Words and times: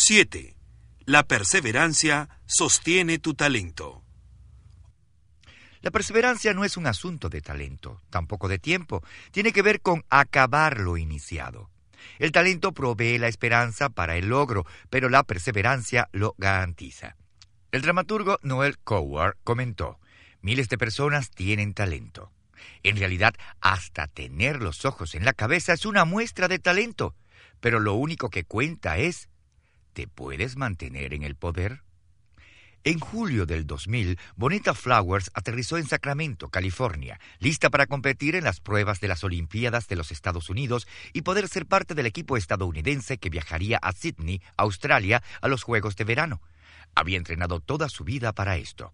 7. 0.00 0.54
La 1.06 1.24
perseverancia 1.24 2.28
sostiene 2.46 3.18
tu 3.18 3.34
talento. 3.34 4.04
La 5.80 5.90
perseverancia 5.90 6.54
no 6.54 6.64
es 6.64 6.76
un 6.76 6.86
asunto 6.86 7.28
de 7.28 7.40
talento, 7.40 8.00
tampoco 8.08 8.46
de 8.46 8.60
tiempo. 8.60 9.02
Tiene 9.32 9.52
que 9.52 9.60
ver 9.60 9.80
con 9.80 10.04
acabar 10.08 10.78
lo 10.78 10.98
iniciado. 10.98 11.68
El 12.20 12.30
talento 12.30 12.70
provee 12.70 13.18
la 13.18 13.26
esperanza 13.26 13.88
para 13.88 14.16
el 14.16 14.28
logro, 14.28 14.64
pero 14.88 15.08
la 15.08 15.24
perseverancia 15.24 16.08
lo 16.12 16.36
garantiza. 16.38 17.16
El 17.72 17.82
dramaturgo 17.82 18.38
Noel 18.42 18.78
Coward 18.78 19.36
comentó, 19.42 19.98
miles 20.42 20.68
de 20.68 20.78
personas 20.78 21.32
tienen 21.32 21.74
talento. 21.74 22.30
En 22.84 22.96
realidad, 22.98 23.34
hasta 23.60 24.06
tener 24.06 24.62
los 24.62 24.84
ojos 24.84 25.16
en 25.16 25.24
la 25.24 25.32
cabeza 25.32 25.72
es 25.72 25.84
una 25.84 26.04
muestra 26.04 26.46
de 26.46 26.60
talento, 26.60 27.16
pero 27.58 27.80
lo 27.80 27.94
único 27.94 28.30
que 28.30 28.44
cuenta 28.44 28.96
es, 28.96 29.28
¿te 29.98 30.06
puedes 30.06 30.56
mantener 30.56 31.12
en 31.12 31.24
el 31.24 31.34
poder? 31.34 31.82
En 32.84 33.00
julio 33.00 33.46
del 33.46 33.66
2000, 33.66 34.16
Bonita 34.36 34.72
Flowers 34.72 35.28
aterrizó 35.34 35.76
en 35.76 35.88
Sacramento, 35.88 36.50
California, 36.50 37.18
lista 37.40 37.68
para 37.68 37.88
competir 37.88 38.36
en 38.36 38.44
las 38.44 38.60
pruebas 38.60 39.00
de 39.00 39.08
las 39.08 39.24
Olimpiadas 39.24 39.88
de 39.88 39.96
los 39.96 40.12
Estados 40.12 40.50
Unidos 40.50 40.86
y 41.12 41.22
poder 41.22 41.48
ser 41.48 41.66
parte 41.66 41.96
del 41.96 42.06
equipo 42.06 42.36
estadounidense 42.36 43.18
que 43.18 43.28
viajaría 43.28 43.78
a 43.78 43.90
Sydney, 43.90 44.40
Australia, 44.56 45.24
a 45.40 45.48
los 45.48 45.64
Juegos 45.64 45.96
de 45.96 46.04
Verano. 46.04 46.40
Había 46.98 47.16
entrenado 47.16 47.60
toda 47.60 47.88
su 47.88 48.02
vida 48.02 48.32
para 48.32 48.56
esto. 48.56 48.92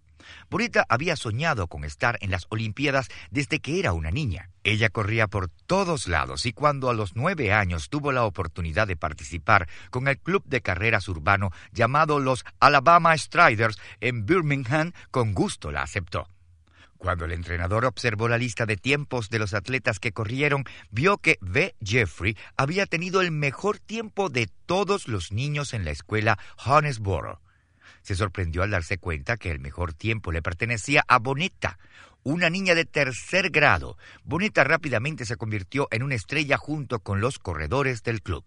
Bonita 0.51 0.85
había 0.91 1.17
soñado 1.17 1.69
con 1.69 1.85
estar 1.85 2.19
en 2.21 2.31
las 2.31 2.45
Olimpiadas 2.51 3.09
desde 3.31 3.61
que 3.61 3.79
era 3.79 3.95
una 3.95 4.11
niña. 4.11 4.51
Ella 4.63 4.91
corría 4.91 5.27
por 5.27 5.49
todos 5.49 6.07
lados 6.07 6.45
y 6.45 6.53
cuando 6.53 6.91
a 6.91 6.95
los 6.95 7.17
nueve 7.17 7.55
años 7.55 7.89
tuvo 7.89 8.13
la 8.13 8.25
oportunidad 8.25 8.87
de 8.87 8.99
participar 8.99 9.71
con 9.89 10.07
el 10.07 10.19
club 10.19 10.45
de 10.45 10.61
carreras 10.61 11.09
urbano 11.09 11.51
llamado 11.73 12.21
los 12.21 12.45
Alabama 12.61 13.17
Striders 13.17 13.79
en 14.03 14.27
Birmingham, 14.27 14.93
con 15.11 15.33
gusto 15.33 15.73
la 15.73 15.81
aceptó. 15.81 16.29
Cuando 16.99 17.25
el 17.25 17.33
entrenador 17.33 17.87
observó 17.87 18.29
la 18.29 18.37
lista 18.37 18.67
de 18.67 18.77
tiempos 18.77 19.31
de 19.31 19.39
los 19.39 19.55
atletas 19.55 19.99
que 19.99 20.13
corrieron, 20.13 20.65
vio 20.91 21.17
que 21.17 21.39
V. 21.41 21.75
Jeffrey 21.83 22.37
había 22.59 22.85
tenido 22.85 23.23
el 23.23 23.31
mejor 23.31 23.79
tiempo 23.79 24.29
de 24.29 24.51
todos 24.67 25.09
los 25.09 25.33
niños 25.33 25.73
en 25.73 25.87
la 25.87 25.91
escuela 25.91 26.39
Johannesboro 26.59 27.41
se 28.05 28.15
sorprendió 28.15 28.63
al 28.63 28.71
darse 28.71 28.99
cuenta 28.99 29.37
que 29.37 29.51
el 29.51 29.59
mejor 29.59 29.95
tiempo 29.95 30.31
le 30.31 30.43
pertenecía 30.43 31.05
a 31.09 31.19
Bonita, 31.19 31.79
una 32.23 32.51
niña 32.51 32.75
de 32.75 32.85
tercer 32.85 33.51
grado. 33.51 33.97
Bonita 34.23 34.63
rápidamente 34.63 35.25
se 35.25 35.37
convirtió 35.37 35.89
en 35.91 36.03
una 36.03 36.15
estrella 36.15 36.57
junto 36.59 37.01
con 37.01 37.21
los 37.21 37.39
corredores 37.39 38.03
del 38.03 38.23
club. 38.23 38.45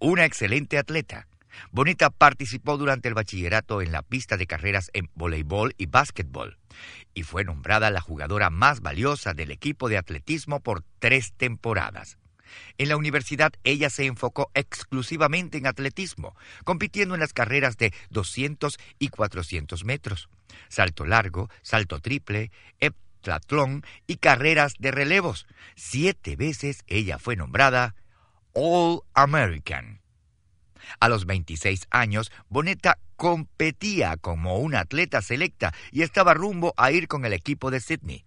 Una 0.00 0.24
excelente 0.24 0.78
atleta. 0.78 1.26
Bonita 1.70 2.10
participó 2.10 2.76
durante 2.76 3.08
el 3.08 3.14
bachillerato 3.14 3.82
en 3.82 3.92
la 3.92 4.02
pista 4.02 4.36
de 4.36 4.46
carreras 4.46 4.90
en 4.94 5.08
voleibol 5.14 5.74
y 5.78 5.86
básquetbol 5.86 6.58
y 7.14 7.22
fue 7.22 7.44
nombrada 7.44 7.90
la 7.90 8.00
jugadora 8.00 8.50
más 8.50 8.80
valiosa 8.80 9.32
del 9.32 9.50
equipo 9.50 9.88
de 9.88 9.98
atletismo 9.98 10.60
por 10.60 10.84
tres 10.98 11.32
temporadas. 11.36 12.18
En 12.78 12.88
la 12.88 12.96
universidad 12.96 13.52
ella 13.64 13.90
se 13.90 14.06
enfocó 14.06 14.50
exclusivamente 14.54 15.58
en 15.58 15.66
atletismo, 15.66 16.34
compitiendo 16.64 17.14
en 17.14 17.20
las 17.20 17.32
carreras 17.32 17.76
de 17.76 17.92
200 18.10 18.78
y 18.98 19.08
400 19.08 19.84
metros, 19.84 20.28
salto 20.68 21.04
largo, 21.04 21.50
salto 21.62 22.00
triple, 22.00 22.50
heptatlón 22.80 23.84
y 24.06 24.16
carreras 24.16 24.74
de 24.78 24.90
relevos. 24.90 25.46
Siete 25.74 26.36
veces 26.36 26.84
ella 26.86 27.18
fue 27.18 27.36
nombrada 27.36 27.94
All 28.52 29.02
American. 29.14 30.00
A 30.98 31.08
los 31.08 31.26
26 31.26 31.86
años, 31.90 32.32
Boneta 32.48 32.98
competía 33.16 34.16
como 34.16 34.58
una 34.58 34.80
atleta 34.80 35.20
selecta 35.22 35.74
y 35.92 36.02
estaba 36.02 36.34
rumbo 36.34 36.74
a 36.76 36.90
ir 36.90 37.06
con 37.06 37.24
el 37.24 37.32
equipo 37.32 37.70
de 37.70 37.80
Sydney. 37.80 38.24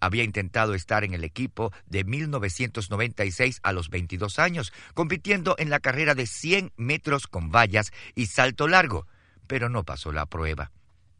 Había 0.00 0.24
intentado 0.24 0.74
estar 0.74 1.04
en 1.04 1.14
el 1.14 1.24
equipo 1.24 1.72
de 1.86 2.04
1996 2.04 3.60
a 3.62 3.72
los 3.72 3.90
22 3.90 4.38
años, 4.38 4.72
compitiendo 4.94 5.54
en 5.58 5.70
la 5.70 5.80
carrera 5.80 6.14
de 6.14 6.26
100 6.26 6.72
metros 6.76 7.26
con 7.26 7.50
vallas 7.50 7.92
y 8.14 8.26
salto 8.26 8.68
largo, 8.68 9.06
pero 9.46 9.68
no 9.68 9.84
pasó 9.84 10.12
la 10.12 10.26
prueba. 10.26 10.70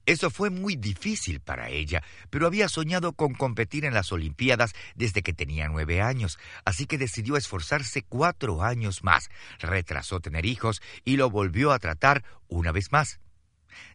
Eso 0.05 0.31
fue 0.31 0.50
muy 0.50 0.75
difícil 0.75 1.41
para 1.41 1.69
ella, 1.69 2.03
pero 2.28 2.49
había 2.49 2.69
soñado 2.69 3.12
con 3.12 3.34
competir 3.34 3.84
en 3.84 3.95
las 3.95 4.11
Olimpiadas 4.11 4.73
desde 4.97 5.23
que 5.23 5.33
tenía 5.33 5.69
nueve 5.69 6.03
años, 6.03 6.41
así 6.65 6.87
que 6.87 6.99
decidió 6.99 7.37
esforzarse 7.37 8.03
cuatro 8.03 8.65
años 8.65 9.05
más, 9.05 9.31
retrasó 9.61 10.19
tener 10.19 10.44
hijos 10.44 10.83
y 11.05 11.17
lo 11.17 11.31
volvió 11.31 11.71
a 11.71 11.79
tratar 11.79 12.25
una 12.49 12.73
vez 12.73 12.91
más. 12.91 13.21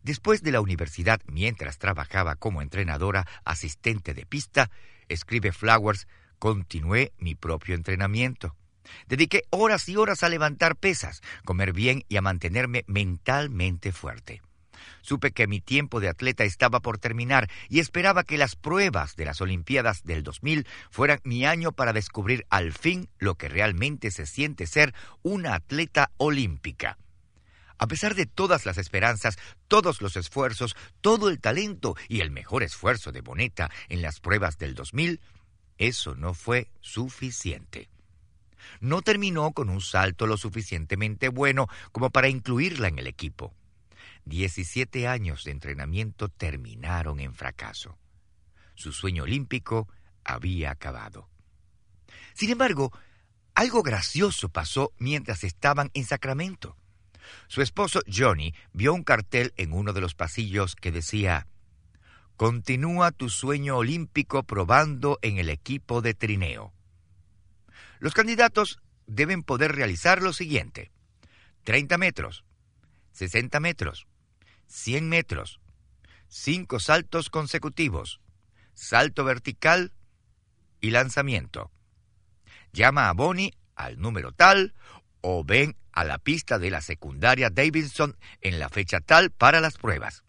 Después 0.03 0.41
de 0.41 0.51
la 0.51 0.61
universidad, 0.61 1.21
mientras 1.27 1.77
trabajaba 1.77 2.35
como 2.35 2.61
entrenadora 2.61 3.25
asistente 3.43 4.13
de 4.13 4.25
pista, 4.25 4.69
escribe 5.09 5.51
Flowers, 5.51 6.07
continué 6.39 7.13
mi 7.17 7.35
propio 7.35 7.75
entrenamiento. 7.75 8.55
Dediqué 9.07 9.43
horas 9.49 9.89
y 9.89 9.97
horas 9.97 10.23
a 10.23 10.29
levantar 10.29 10.75
pesas, 10.75 11.21
comer 11.45 11.73
bien 11.73 12.03
y 12.07 12.17
a 12.17 12.21
mantenerme 12.21 12.83
mentalmente 12.87 13.91
fuerte. 13.91 14.41
Supe 15.01 15.31
que 15.31 15.47
mi 15.47 15.61
tiempo 15.61 15.99
de 15.99 16.09
atleta 16.09 16.43
estaba 16.43 16.79
por 16.79 16.97
terminar 16.97 17.49
y 17.69 17.79
esperaba 17.79 18.23
que 18.23 18.37
las 18.37 18.55
pruebas 18.55 19.16
de 19.16 19.25
las 19.25 19.41
Olimpiadas 19.41 20.03
del 20.03 20.23
2000 20.23 20.67
fueran 20.89 21.19
mi 21.23 21.45
año 21.45 21.71
para 21.71 21.93
descubrir 21.93 22.45
al 22.49 22.73
fin 22.73 23.09
lo 23.17 23.35
que 23.35 23.49
realmente 23.49 24.11
se 24.11 24.25
siente 24.25 24.67
ser 24.67 24.93
una 25.23 25.55
atleta 25.55 26.11
olímpica. 26.17 26.97
A 27.77 27.88
pesar 27.88 28.15
de 28.15 28.25
todas 28.25 28.65
las 28.65 28.77
esperanzas, 28.77 29.38
todos 29.67 30.01
los 30.01 30.15
esfuerzos, 30.15 30.75
todo 31.01 31.29
el 31.29 31.39
talento 31.39 31.95
y 32.07 32.21
el 32.21 32.31
mejor 32.31 32.63
esfuerzo 32.63 33.11
de 33.11 33.21
Boneta 33.21 33.69
en 33.89 34.01
las 34.01 34.19
pruebas 34.19 34.57
del 34.57 34.73
2000, 34.73 35.21
eso 35.77 36.16
no 36.16 36.33
fue 36.33 36.71
suficiente. 36.81 37.89
No 38.79 39.01
terminó 39.01 39.51
con 39.51 39.69
un 39.69 39.81
salto 39.81 40.27
lo 40.27 40.37
suficientemente 40.37 41.29
bueno 41.29 41.67
como 41.91 42.09
para 42.09 42.29
incluirla 42.29 42.87
en 42.87 42.99
el 42.99 43.07
equipo. 43.07 43.53
Diecisiete 44.25 45.07
años 45.07 45.43
de 45.43 45.51
entrenamiento 45.51 46.29
terminaron 46.29 47.19
en 47.19 47.33
fracaso. 47.33 47.97
Su 48.75 48.91
sueño 48.91 49.23
olímpico 49.23 49.87
había 50.23 50.71
acabado. 50.71 51.29
Sin 52.33 52.49
embargo, 52.49 52.91
algo 53.55 53.81
gracioso 53.83 54.49
pasó 54.49 54.93
mientras 54.99 55.43
estaban 55.43 55.89
en 55.93 56.05
Sacramento. 56.05 56.75
Su 57.47 57.61
esposo 57.61 58.01
Johnny 58.11 58.53
vio 58.73 58.93
un 58.93 59.03
cartel 59.03 59.53
en 59.57 59.73
uno 59.73 59.93
de 59.93 60.01
los 60.01 60.15
pasillos 60.15 60.75
que 60.75 60.91
decía 60.91 61.47
Continúa 62.35 63.11
tu 63.11 63.29
sueño 63.29 63.77
olímpico 63.77 64.43
probando 64.43 65.17
en 65.23 65.39
el 65.39 65.49
equipo 65.49 66.01
de 66.01 66.13
trineo. 66.13 66.71
Los 67.99 68.13
candidatos 68.13 68.79
deben 69.07 69.41
poder 69.41 69.71
realizar 69.71 70.21
lo 70.21 70.33
siguiente. 70.33 70.91
30 71.63 71.97
metros, 71.97 72.45
60 73.13 73.59
metros, 73.59 74.07
100 74.67 75.09
metros, 75.09 75.59
5 76.27 76.79
saltos 76.79 77.29
consecutivos, 77.29 78.21
salto 78.73 79.23
vertical 79.23 79.91
y 80.79 80.91
lanzamiento. 80.91 81.71
Llama 82.71 83.09
a 83.09 83.13
Bonnie 83.13 83.57
al 83.75 83.99
número 83.99 84.31
tal 84.31 84.75
o 85.29 85.43
ven 85.43 85.75
a 85.91 86.05
la 86.05 86.19
pista 86.19 86.57
de 86.57 86.71
la 86.71 86.79
secundaria 86.79 87.49
Davidson 87.49 88.15
en 88.39 88.59
la 88.59 88.69
fecha 88.69 89.01
tal 89.01 89.29
para 89.29 89.59
las 89.59 89.77
pruebas. 89.77 90.23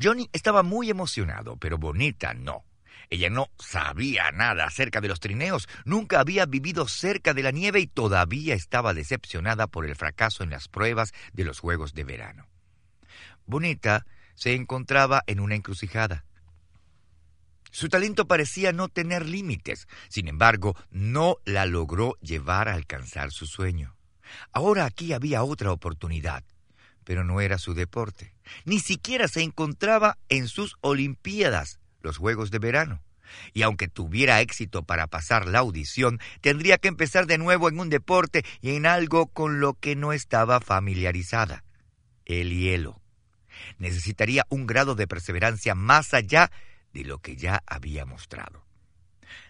Johnny 0.00 0.30
estaba 0.32 0.62
muy 0.62 0.88
emocionado, 0.88 1.56
pero 1.56 1.78
Bonita 1.78 2.32
no. 2.32 2.64
Ella 3.08 3.28
no 3.28 3.50
sabía 3.58 4.30
nada 4.30 4.66
acerca 4.66 5.00
de 5.00 5.08
los 5.08 5.18
trineos, 5.18 5.68
nunca 5.84 6.20
había 6.20 6.46
vivido 6.46 6.86
cerca 6.86 7.34
de 7.34 7.42
la 7.42 7.50
nieve 7.50 7.80
y 7.80 7.88
todavía 7.88 8.54
estaba 8.54 8.94
decepcionada 8.94 9.66
por 9.66 9.84
el 9.84 9.96
fracaso 9.96 10.44
en 10.44 10.50
las 10.50 10.68
pruebas 10.68 11.12
de 11.32 11.42
los 11.42 11.58
Juegos 11.58 11.92
de 11.92 12.04
Verano. 12.04 12.46
Bonita 13.46 14.06
se 14.36 14.54
encontraba 14.54 15.24
en 15.26 15.40
una 15.40 15.56
encrucijada. 15.56 16.24
Su 17.72 17.88
talento 17.88 18.28
parecía 18.28 18.70
no 18.70 18.86
tener 18.86 19.26
límites, 19.26 19.88
sin 20.08 20.28
embargo, 20.28 20.76
no 20.90 21.38
la 21.44 21.66
logró 21.66 22.16
llevar 22.20 22.68
a 22.68 22.74
alcanzar 22.74 23.32
su 23.32 23.46
sueño. 23.46 23.96
Ahora 24.52 24.84
aquí 24.84 25.12
había 25.12 25.42
otra 25.42 25.72
oportunidad, 25.72 26.44
pero 27.04 27.24
no 27.24 27.40
era 27.40 27.58
su 27.58 27.74
deporte. 27.74 28.34
Ni 28.64 28.80
siquiera 28.80 29.28
se 29.28 29.42
encontraba 29.42 30.18
en 30.28 30.48
sus 30.48 30.76
Olimpiadas, 30.80 31.80
los 32.02 32.18
Juegos 32.18 32.50
de 32.50 32.58
Verano. 32.58 33.02
Y 33.52 33.62
aunque 33.62 33.88
tuviera 33.88 34.40
éxito 34.40 34.82
para 34.82 35.06
pasar 35.06 35.46
la 35.46 35.60
audición, 35.60 36.18
tendría 36.40 36.78
que 36.78 36.88
empezar 36.88 37.26
de 37.26 37.38
nuevo 37.38 37.68
en 37.68 37.78
un 37.78 37.88
deporte 37.88 38.44
y 38.60 38.74
en 38.74 38.86
algo 38.86 39.26
con 39.26 39.60
lo 39.60 39.74
que 39.74 39.94
no 39.94 40.12
estaba 40.12 40.60
familiarizada. 40.60 41.64
El 42.24 42.50
hielo. 42.50 43.00
Necesitaría 43.78 44.46
un 44.48 44.66
grado 44.66 44.94
de 44.94 45.06
perseverancia 45.06 45.74
más 45.74 46.14
allá 46.14 46.50
de 46.92 47.04
lo 47.04 47.18
que 47.18 47.36
ya 47.36 47.62
había 47.66 48.04
mostrado. 48.04 48.64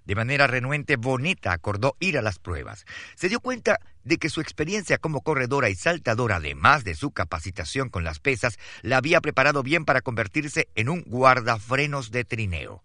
De 0.04 0.14
manera 0.14 0.46
renuente, 0.46 0.96
Boneta 0.96 1.52
acordó 1.52 1.96
ir 2.00 2.18
a 2.18 2.22
las 2.22 2.38
pruebas. 2.38 2.84
Se 3.14 3.28
dio 3.28 3.40
cuenta 3.40 3.78
de 4.04 4.18
que 4.18 4.30
su 4.30 4.40
experiencia 4.40 4.98
como 4.98 5.20
corredora 5.22 5.68
y 5.68 5.74
saltadora, 5.74 6.36
además 6.36 6.84
de 6.84 6.94
su 6.94 7.10
capacitación 7.10 7.88
con 7.88 8.04
las 8.04 8.18
pesas, 8.18 8.58
la 8.82 8.96
había 8.96 9.20
preparado 9.20 9.62
bien 9.62 9.84
para 9.84 10.00
convertirse 10.00 10.68
en 10.74 10.88
un 10.88 11.02
guardafrenos 11.02 12.10
de 12.10 12.24
trineo. 12.24 12.82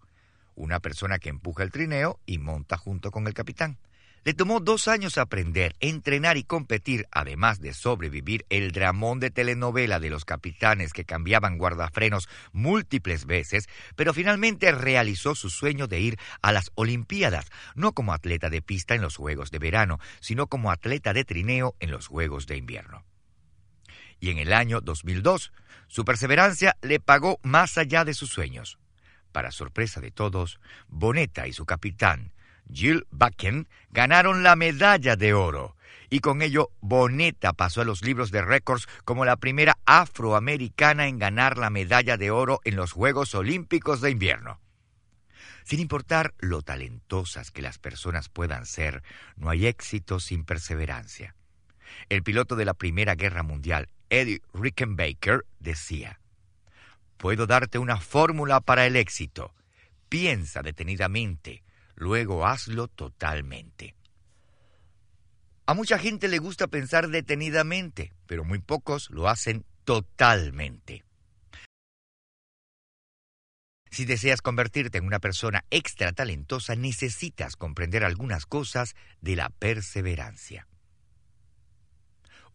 Una 0.54 0.80
persona 0.80 1.18
que 1.18 1.28
empuja 1.28 1.62
el 1.62 1.70
trineo 1.70 2.18
y 2.26 2.38
monta 2.38 2.76
junto 2.76 3.10
con 3.10 3.26
el 3.26 3.34
capitán. 3.34 3.78
Le 4.26 4.34
tomó 4.34 4.58
dos 4.58 4.88
años 4.88 5.18
aprender, 5.18 5.76
entrenar 5.78 6.36
y 6.36 6.42
competir, 6.42 7.06
además 7.12 7.60
de 7.60 7.72
sobrevivir 7.72 8.44
el 8.50 8.72
dramón 8.72 9.20
de 9.20 9.30
telenovela 9.30 10.00
de 10.00 10.10
los 10.10 10.24
capitanes 10.24 10.92
que 10.92 11.04
cambiaban 11.04 11.58
guardafrenos 11.58 12.28
múltiples 12.50 13.26
veces, 13.26 13.68
pero 13.94 14.12
finalmente 14.12 14.72
realizó 14.72 15.36
su 15.36 15.48
sueño 15.48 15.86
de 15.86 16.00
ir 16.00 16.18
a 16.42 16.50
las 16.50 16.72
Olimpiadas, 16.74 17.46
no 17.76 17.92
como 17.92 18.12
atleta 18.12 18.50
de 18.50 18.62
pista 18.62 18.96
en 18.96 19.02
los 19.02 19.14
Juegos 19.14 19.52
de 19.52 19.60
Verano, 19.60 20.00
sino 20.18 20.48
como 20.48 20.72
atleta 20.72 21.12
de 21.12 21.24
trineo 21.24 21.76
en 21.78 21.92
los 21.92 22.08
Juegos 22.08 22.48
de 22.48 22.56
Invierno. 22.56 23.04
Y 24.18 24.30
en 24.30 24.38
el 24.38 24.52
año 24.52 24.80
2002, 24.80 25.52
su 25.86 26.04
perseverancia 26.04 26.76
le 26.82 26.98
pagó 26.98 27.38
más 27.44 27.78
allá 27.78 28.04
de 28.04 28.12
sus 28.12 28.30
sueños. 28.30 28.80
Para 29.30 29.52
sorpresa 29.52 30.00
de 30.00 30.10
todos, 30.10 30.58
Boneta 30.88 31.46
y 31.46 31.52
su 31.52 31.64
capitán, 31.64 32.32
Jill 32.72 33.06
Bakken 33.10 33.68
ganaron 33.90 34.42
la 34.42 34.56
medalla 34.56 35.16
de 35.16 35.34
oro. 35.34 35.76
Y 36.08 36.20
con 36.20 36.42
ello, 36.42 36.70
Boneta 36.80 37.52
pasó 37.52 37.80
a 37.80 37.84
los 37.84 38.02
libros 38.02 38.30
de 38.30 38.42
récords 38.42 38.86
como 39.04 39.24
la 39.24 39.36
primera 39.36 39.78
afroamericana 39.86 41.08
en 41.08 41.18
ganar 41.18 41.58
la 41.58 41.70
medalla 41.70 42.16
de 42.16 42.30
oro 42.30 42.60
en 42.64 42.76
los 42.76 42.92
Juegos 42.92 43.34
Olímpicos 43.34 44.00
de 44.00 44.10
Invierno. 44.10 44.60
Sin 45.64 45.80
importar 45.80 46.32
lo 46.38 46.62
talentosas 46.62 47.50
que 47.50 47.60
las 47.60 47.78
personas 47.78 48.28
puedan 48.28 48.66
ser, 48.66 49.02
no 49.34 49.50
hay 49.50 49.66
éxito 49.66 50.20
sin 50.20 50.44
perseverancia. 50.44 51.34
El 52.08 52.22
piloto 52.22 52.54
de 52.54 52.64
la 52.64 52.74
Primera 52.74 53.16
Guerra 53.16 53.42
Mundial, 53.42 53.88
Eddie 54.08 54.42
Rickenbacker, 54.54 55.44
decía, 55.58 56.20
Puedo 57.16 57.48
darte 57.48 57.78
una 57.78 57.98
fórmula 57.98 58.60
para 58.60 58.86
el 58.86 58.94
éxito. 58.94 59.54
Piensa 60.08 60.62
detenidamente, 60.62 61.64
luego 61.96 62.46
hazlo 62.46 62.88
totalmente. 62.88 63.96
A 65.66 65.74
mucha 65.74 65.98
gente 65.98 66.28
le 66.28 66.38
gusta 66.38 66.68
pensar 66.68 67.08
detenidamente, 67.08 68.12
pero 68.26 68.44
muy 68.44 68.60
pocos 68.60 69.10
lo 69.10 69.28
hacen 69.28 69.64
totalmente. 69.84 71.04
Si 73.90 74.04
deseas 74.04 74.42
convertirte 74.42 74.98
en 74.98 75.06
una 75.06 75.18
persona 75.18 75.64
extra 75.70 76.12
talentosa, 76.12 76.76
necesitas 76.76 77.56
comprender 77.56 78.04
algunas 78.04 78.46
cosas 78.46 78.94
de 79.20 79.36
la 79.36 79.48
perseverancia. 79.48 80.68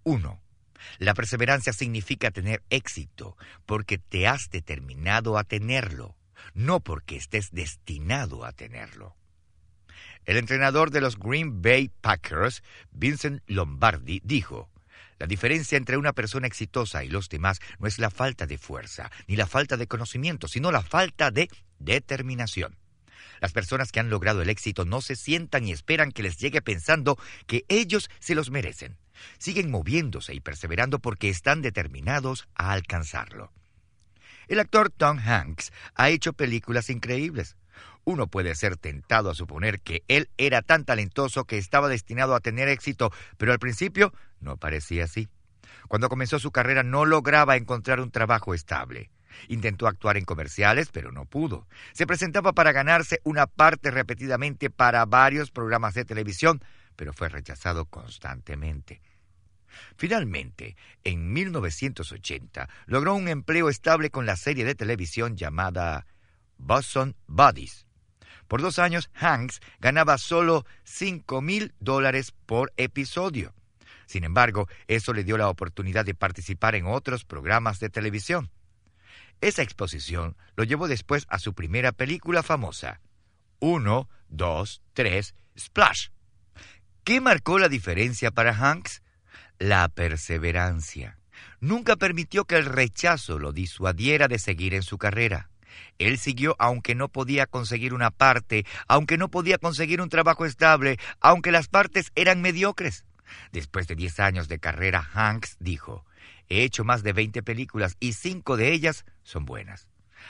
1. 0.03 0.41
La 0.99 1.13
perseverancia 1.13 1.73
significa 1.73 2.31
tener 2.31 2.63
éxito 2.69 3.37
porque 3.65 3.97
te 3.97 4.27
has 4.27 4.49
determinado 4.49 5.37
a 5.37 5.43
tenerlo, 5.43 6.15
no 6.53 6.79
porque 6.79 7.17
estés 7.17 7.51
destinado 7.51 8.45
a 8.45 8.51
tenerlo. 8.51 9.15
El 10.25 10.37
entrenador 10.37 10.91
de 10.91 11.01
los 11.01 11.17
Green 11.17 11.61
Bay 11.61 11.89
Packers, 12.01 12.63
Vincent 12.91 13.41
Lombardi, 13.47 14.21
dijo, 14.23 14.69
la 15.17 15.27
diferencia 15.27 15.77
entre 15.77 15.97
una 15.97 16.13
persona 16.13 16.47
exitosa 16.47 17.03
y 17.03 17.09
los 17.09 17.29
demás 17.29 17.59
no 17.79 17.87
es 17.87 17.99
la 17.99 18.09
falta 18.09 18.47
de 18.47 18.57
fuerza, 18.57 19.11
ni 19.27 19.35
la 19.35 19.45
falta 19.45 19.77
de 19.77 19.85
conocimiento, 19.87 20.47
sino 20.47 20.71
la 20.71 20.81
falta 20.81 21.29
de 21.29 21.47
determinación. 21.77 22.77
Las 23.39 23.51
personas 23.51 23.91
que 23.91 23.99
han 23.99 24.09
logrado 24.09 24.41
el 24.41 24.49
éxito 24.49 24.85
no 24.85 25.01
se 25.01 25.15
sientan 25.15 25.67
y 25.67 25.71
esperan 25.71 26.11
que 26.11 26.23
les 26.23 26.37
llegue 26.37 26.61
pensando 26.61 27.19
que 27.47 27.65
ellos 27.67 28.09
se 28.19 28.35
los 28.35 28.49
merecen. 28.49 28.97
Siguen 29.37 29.69
moviéndose 29.69 30.33
y 30.33 30.39
perseverando 30.39 30.99
porque 30.99 31.29
están 31.29 31.61
determinados 31.61 32.47
a 32.55 32.71
alcanzarlo. 32.71 33.51
El 34.47 34.59
actor 34.59 34.89
Tom 34.89 35.19
Hanks 35.19 35.71
ha 35.95 36.09
hecho 36.09 36.33
películas 36.33 36.89
increíbles. 36.89 37.57
Uno 38.03 38.27
puede 38.27 38.55
ser 38.55 38.77
tentado 38.77 39.29
a 39.29 39.35
suponer 39.35 39.79
que 39.79 40.03
él 40.07 40.29
era 40.37 40.61
tan 40.61 40.85
talentoso 40.85 41.45
que 41.45 41.57
estaba 41.57 41.87
destinado 41.87 42.35
a 42.35 42.39
tener 42.39 42.67
éxito, 42.67 43.11
pero 43.37 43.51
al 43.51 43.59
principio 43.59 44.13
no 44.39 44.57
parecía 44.57 45.03
así. 45.03 45.29
Cuando 45.87 46.09
comenzó 46.09 46.39
su 46.39 46.51
carrera 46.51 46.83
no 46.83 47.05
lograba 47.05 47.57
encontrar 47.57 47.99
un 47.99 48.11
trabajo 48.11 48.53
estable. 48.53 49.11
Intentó 49.47 49.87
actuar 49.87 50.17
en 50.17 50.25
comerciales, 50.25 50.89
pero 50.91 51.11
no 51.11 51.25
pudo. 51.25 51.67
Se 51.93 52.07
presentaba 52.07 52.53
para 52.53 52.71
ganarse 52.71 53.21
una 53.23 53.47
parte 53.47 53.91
repetidamente 53.91 54.69
para 54.69 55.05
varios 55.05 55.51
programas 55.51 55.93
de 55.93 56.05
televisión, 56.05 56.61
pero 56.95 57.13
fue 57.13 57.29
rechazado 57.29 57.85
constantemente. 57.85 59.01
Finalmente, 59.95 60.75
en 61.03 61.31
1980, 61.31 62.69
logró 62.87 63.13
un 63.13 63.27
empleo 63.27 63.69
estable 63.69 64.09
con 64.09 64.25
la 64.25 64.35
serie 64.35 64.65
de 64.65 64.75
televisión 64.75 65.37
llamada 65.37 66.05
Boston 66.61 67.15
Buddies. 67.27 67.85
Por 68.47 68.61
dos 68.61 68.79
años, 68.79 69.09
Hanks 69.13 69.61
ganaba 69.79 70.17
solo 70.17 70.65
cinco 70.83 71.41
mil 71.41 71.73
dólares 71.79 72.33
por 72.45 72.73
episodio. 72.77 73.53
Sin 74.05 74.23
embargo, 74.23 74.67
eso 74.87 75.13
le 75.13 75.23
dio 75.23 75.37
la 75.37 75.47
oportunidad 75.47 76.03
de 76.03 76.15
participar 76.15 76.75
en 76.75 76.85
otros 76.85 77.23
programas 77.23 77.79
de 77.79 77.89
televisión. 77.89 78.51
Esa 79.39 79.61
exposición 79.61 80.35
lo 80.55 80.65
llevó 80.65 80.87
después 80.87 81.25
a 81.29 81.39
su 81.39 81.53
primera 81.53 81.93
película 81.93 82.43
famosa, 82.43 82.99
Uno, 83.59 84.09
dos, 84.27 84.81
tres, 84.93 85.33
Splash. 85.57 86.09
¿Qué 87.03 87.21
marcó 87.21 87.57
la 87.57 87.69
diferencia 87.69 88.31
para 88.31 88.51
Hanks? 88.53 89.01
La 89.59 89.87
perseverancia. 89.87 91.17
Nunca 91.59 91.95
permitió 91.95 92.45
que 92.45 92.57
el 92.57 92.65
rechazo 92.65 93.39
lo 93.39 93.53
disuadiera 93.53 94.27
de 94.27 94.39
seguir 94.39 94.73
en 94.73 94.83
su 94.83 94.97
carrera. 94.97 95.50
Él 95.99 96.17
siguió 96.17 96.55
aunque 96.59 96.95
no 96.95 97.09
podía 97.09 97.45
conseguir 97.45 97.93
una 97.93 98.11
parte, 98.11 98.65
aunque 98.87 99.17
no 99.17 99.29
podía 99.29 99.57
conseguir 99.57 100.01
un 100.01 100.09
trabajo 100.09 100.45
estable, 100.45 100.97
aunque 101.19 101.51
las 101.51 101.67
partes 101.67 102.11
eran 102.15 102.41
mediocres. 102.41 103.05
Después 103.51 103.87
de 103.87 103.95
diez 103.95 104.19
años 104.19 104.47
de 104.47 104.59
carrera, 104.59 105.07
Hanks 105.13 105.57
dijo, 105.59 106.05
he 106.49 106.63
hecho 106.63 106.83
más 106.83 107.03
de 107.03 107.13
veinte 107.13 107.43
películas 107.43 107.95
y 107.99 108.13
cinco 108.13 108.57
de 108.57 108.73
ellas 108.73 109.05
son 109.23 109.45
buenas. 109.45 109.87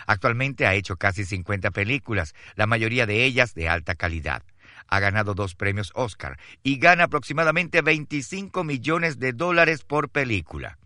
Actualmente 0.08 0.68
ha 0.68 0.76
hecho 0.76 0.96
casi 0.96 1.26
cincuenta 1.26 1.72
películas, 1.72 2.34
la 2.56 2.68
mayoría 2.68 3.06
de 3.06 3.24
ellas 3.24 3.54
de 3.54 3.68
alta 3.70 3.96
calidad. 3.96 4.44
Ha 4.88 5.00
ganado 5.00 5.34
dos 5.34 5.56
premios 5.56 5.92
Oscar 5.96 6.38
y 6.64 6.78
gana 6.78 7.06
aproximadamente 7.06 7.82
25 7.82 8.64
millones 8.64 9.20
de 9.20 9.34
dólares 9.34 9.84
por 9.84 10.10
película. 10.10 10.78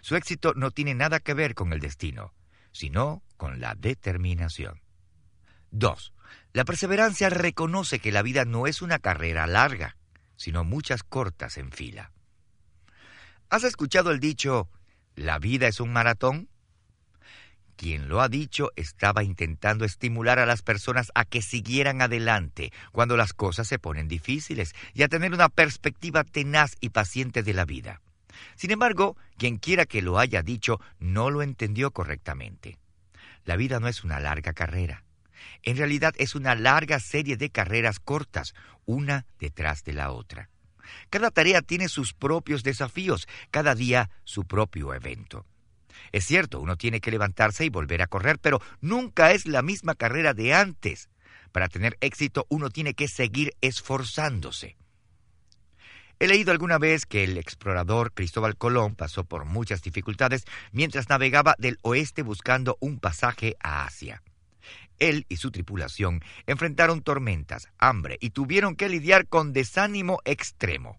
Su 0.00 0.16
éxito 0.16 0.52
no 0.54 0.70
tiene 0.70 0.94
nada 0.94 1.20
que 1.20 1.34
ver 1.34 1.54
con 1.54 1.72
el 1.72 1.80
destino 1.80 2.32
sino 2.76 3.22
con 3.36 3.60
la 3.60 3.74
determinación. 3.74 4.80
2. 5.70 6.12
La 6.52 6.64
perseverancia 6.64 7.28
reconoce 7.28 7.98
que 7.98 8.12
la 8.12 8.22
vida 8.22 8.44
no 8.44 8.66
es 8.66 8.82
una 8.82 8.98
carrera 8.98 9.46
larga, 9.46 9.96
sino 10.36 10.64
muchas 10.64 11.02
cortas 11.02 11.58
en 11.58 11.70
fila. 11.70 12.12
¿Has 13.48 13.64
escuchado 13.64 14.10
el 14.10 14.20
dicho, 14.20 14.68
la 15.14 15.38
vida 15.38 15.68
es 15.68 15.80
un 15.80 15.92
maratón? 15.92 16.48
Quien 17.76 18.08
lo 18.08 18.22
ha 18.22 18.28
dicho 18.28 18.72
estaba 18.74 19.22
intentando 19.22 19.84
estimular 19.84 20.38
a 20.38 20.46
las 20.46 20.62
personas 20.62 21.12
a 21.14 21.26
que 21.26 21.42
siguieran 21.42 22.00
adelante 22.00 22.72
cuando 22.90 23.18
las 23.18 23.34
cosas 23.34 23.68
se 23.68 23.78
ponen 23.78 24.08
difíciles 24.08 24.74
y 24.94 25.02
a 25.02 25.08
tener 25.08 25.34
una 25.34 25.50
perspectiva 25.50 26.24
tenaz 26.24 26.76
y 26.80 26.88
paciente 26.88 27.42
de 27.42 27.52
la 27.52 27.66
vida. 27.66 28.00
Sin 28.54 28.70
embargo, 28.70 29.16
quien 29.36 29.58
quiera 29.58 29.84
que 29.84 30.02
lo 30.02 30.18
haya 30.18 30.42
dicho 30.42 30.80
no 30.98 31.30
lo 31.30 31.42
entendió 31.42 31.90
correctamente. 31.90 32.78
La 33.46 33.56
vida 33.56 33.78
no 33.80 33.86
es 33.88 34.04
una 34.04 34.20
larga 34.20 34.52
carrera. 34.52 35.04
En 35.62 35.76
realidad 35.76 36.14
es 36.18 36.34
una 36.34 36.56
larga 36.56 36.98
serie 36.98 37.36
de 37.36 37.50
carreras 37.50 38.00
cortas, 38.00 38.54
una 38.84 39.24
detrás 39.38 39.84
de 39.84 39.92
la 39.92 40.10
otra. 40.10 40.50
Cada 41.10 41.30
tarea 41.30 41.62
tiene 41.62 41.88
sus 41.88 42.12
propios 42.12 42.64
desafíos, 42.64 43.28
cada 43.52 43.76
día 43.76 44.10
su 44.24 44.44
propio 44.44 44.92
evento. 44.94 45.46
Es 46.10 46.26
cierto, 46.26 46.60
uno 46.60 46.76
tiene 46.76 47.00
que 47.00 47.12
levantarse 47.12 47.64
y 47.64 47.68
volver 47.68 48.02
a 48.02 48.08
correr, 48.08 48.40
pero 48.40 48.60
nunca 48.80 49.30
es 49.30 49.46
la 49.46 49.62
misma 49.62 49.94
carrera 49.94 50.34
de 50.34 50.52
antes. 50.52 51.08
Para 51.52 51.68
tener 51.68 51.96
éxito 52.00 52.46
uno 52.48 52.70
tiene 52.70 52.94
que 52.94 53.06
seguir 53.06 53.54
esforzándose. 53.60 54.76
He 56.18 56.28
leído 56.28 56.50
alguna 56.50 56.78
vez 56.78 57.04
que 57.04 57.24
el 57.24 57.36
explorador 57.36 58.12
Cristóbal 58.12 58.56
Colón 58.56 58.94
pasó 58.94 59.24
por 59.24 59.44
muchas 59.44 59.82
dificultades 59.82 60.44
mientras 60.72 61.10
navegaba 61.10 61.54
del 61.58 61.78
oeste 61.82 62.22
buscando 62.22 62.78
un 62.80 62.98
pasaje 62.98 63.56
a 63.60 63.84
Asia. 63.84 64.22
Él 64.98 65.26
y 65.28 65.36
su 65.36 65.50
tripulación 65.50 66.22
enfrentaron 66.46 67.02
tormentas, 67.02 67.68
hambre 67.76 68.16
y 68.18 68.30
tuvieron 68.30 68.76
que 68.76 68.88
lidiar 68.88 69.26
con 69.26 69.52
desánimo 69.52 70.20
extremo. 70.24 70.98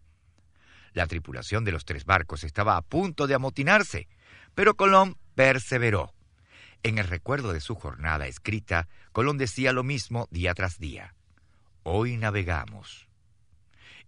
La 0.94 1.08
tripulación 1.08 1.64
de 1.64 1.72
los 1.72 1.84
tres 1.84 2.06
barcos 2.06 2.44
estaba 2.44 2.78
a 2.78 2.84
punto 2.84 3.26
de 3.26 3.34
amotinarse, 3.34 4.08
pero 4.54 4.76
Colón 4.76 5.18
perseveró. 5.34 6.14
En 6.84 7.00
el 7.00 7.08
recuerdo 7.08 7.54
de 7.54 7.60
su 7.60 7.74
jornada 7.74 8.28
escrita, 8.28 8.88
Colón 9.14 9.40
decía 9.40 9.74
lo 9.74 9.84
mismo 9.84 10.28
día 10.30 10.54
tras 10.54 10.78
día. 10.78 11.16
hoy 11.82 12.18
navegamos. 12.18 13.07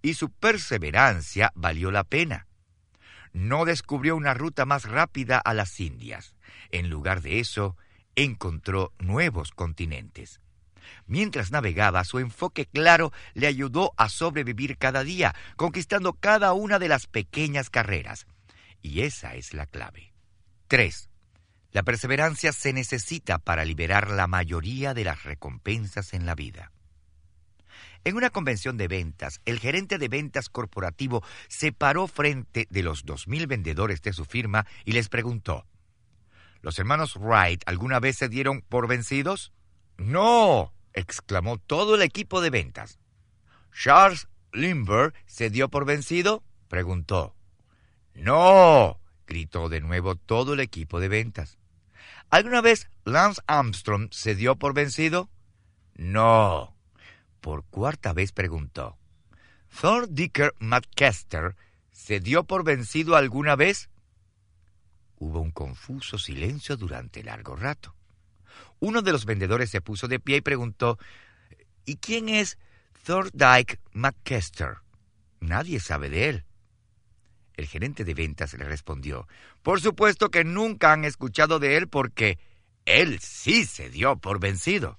Y 0.01 0.13
su 0.13 0.29
perseverancia 0.29 1.51
valió 1.55 1.91
la 1.91 2.03
pena. 2.03 2.47
No 3.33 3.65
descubrió 3.65 4.15
una 4.15 4.33
ruta 4.33 4.65
más 4.65 4.85
rápida 4.85 5.37
a 5.39 5.53
las 5.53 5.79
Indias. 5.79 6.35
En 6.71 6.89
lugar 6.89 7.21
de 7.21 7.39
eso, 7.39 7.77
encontró 8.15 8.93
nuevos 8.99 9.51
continentes. 9.51 10.41
Mientras 11.05 11.51
navegaba, 11.51 12.03
su 12.03 12.19
enfoque 12.19 12.65
claro 12.65 13.11
le 13.33 13.47
ayudó 13.47 13.93
a 13.97 14.09
sobrevivir 14.09 14.77
cada 14.77 15.03
día, 15.03 15.35
conquistando 15.55 16.13
cada 16.13 16.53
una 16.53 16.79
de 16.79 16.87
las 16.87 17.07
pequeñas 17.07 17.69
carreras. 17.69 18.25
Y 18.81 19.01
esa 19.01 19.35
es 19.35 19.53
la 19.53 19.65
clave. 19.65 20.13
3. 20.67 21.09
La 21.71 21.83
perseverancia 21.83 22.51
se 22.51 22.73
necesita 22.73 23.37
para 23.37 23.65
liberar 23.65 24.09
la 24.09 24.27
mayoría 24.27 24.93
de 24.93 25.03
las 25.03 25.23
recompensas 25.23 26.13
en 26.13 26.25
la 26.25 26.35
vida. 26.35 26.71
En 28.05 28.15
una 28.15 28.29
convención 28.29 28.77
de 28.77 28.87
ventas, 28.87 29.41
el 29.45 29.59
gerente 29.59 29.97
de 29.97 30.07
ventas 30.07 30.49
corporativo 30.49 31.23
se 31.47 31.71
paró 31.71 32.07
frente 32.07 32.67
de 32.69 32.83
los 32.83 33.05
2.000 33.05 33.47
vendedores 33.47 34.01
de 34.01 34.13
su 34.13 34.25
firma 34.25 34.65
y 34.85 34.93
les 34.93 35.09
preguntó, 35.09 35.65
¿Los 36.61 36.79
hermanos 36.79 37.15
Wright 37.15 37.63
alguna 37.65 37.99
vez 37.99 38.17
se 38.17 38.29
dieron 38.29 38.61
por 38.61 38.87
vencidos? 38.87 39.53
No, 39.97 40.73
exclamó 40.93 41.57
todo 41.57 41.95
el 41.95 42.01
equipo 42.01 42.41
de 42.41 42.49
ventas. 42.49 42.99
¿Charles 43.71 44.27
Lindbergh 44.51 45.13
se 45.25 45.49
dio 45.49 45.69
por 45.69 45.85
vencido? 45.85 46.43
preguntó. 46.67 47.35
No, 48.13 48.99
gritó 49.27 49.69
de 49.69 49.81
nuevo 49.81 50.15
todo 50.15 50.53
el 50.53 50.59
equipo 50.59 50.99
de 50.99 51.07
ventas. 51.07 51.57
¿Alguna 52.29 52.61
vez 52.61 52.89
Lance 53.05 53.41
Armstrong 53.47 54.09
se 54.11 54.35
dio 54.35 54.57
por 54.57 54.73
vencido? 54.73 55.29
No. 55.95 56.78
Por 57.41 57.63
cuarta 57.65 58.13
vez 58.13 58.31
preguntó. 58.31 58.97
¿Thor 59.81 60.09
Dicker 60.09 60.53
McCaster 60.59 61.55
se 61.91 62.19
dio 62.19 62.43
por 62.43 62.63
vencido 62.63 63.15
alguna 63.15 63.55
vez? 63.55 63.89
Hubo 65.17 65.39
un 65.39 65.51
confuso 65.51 66.17
silencio 66.17 66.77
durante 66.77 67.23
largo 67.23 67.55
rato. 67.55 67.95
Uno 68.79 69.01
de 69.01 69.11
los 69.11 69.25
vendedores 69.25 69.69
se 69.69 69.81
puso 69.81 70.07
de 70.07 70.19
pie 70.19 70.37
y 70.37 70.41
preguntó, 70.41 70.97
¿Y 71.85 71.97
quién 71.97 72.29
es 72.29 72.57
Thorndike 73.03 73.79
McKester? 73.93 74.77
Nadie 75.39 75.79
sabe 75.79 76.09
de 76.09 76.29
él. 76.29 76.45
El 77.55 77.67
gerente 77.67 78.05
de 78.05 78.13
ventas 78.13 78.53
le 78.53 78.63
respondió, 78.63 79.27
por 79.63 79.81
supuesto 79.81 80.29
que 80.29 80.43
nunca 80.43 80.93
han 80.93 81.03
escuchado 81.03 81.59
de 81.59 81.77
él 81.77 81.87
porque 81.89 82.37
él 82.85 83.19
sí 83.19 83.65
se 83.65 83.89
dio 83.89 84.17
por 84.17 84.39
vencido. 84.39 84.98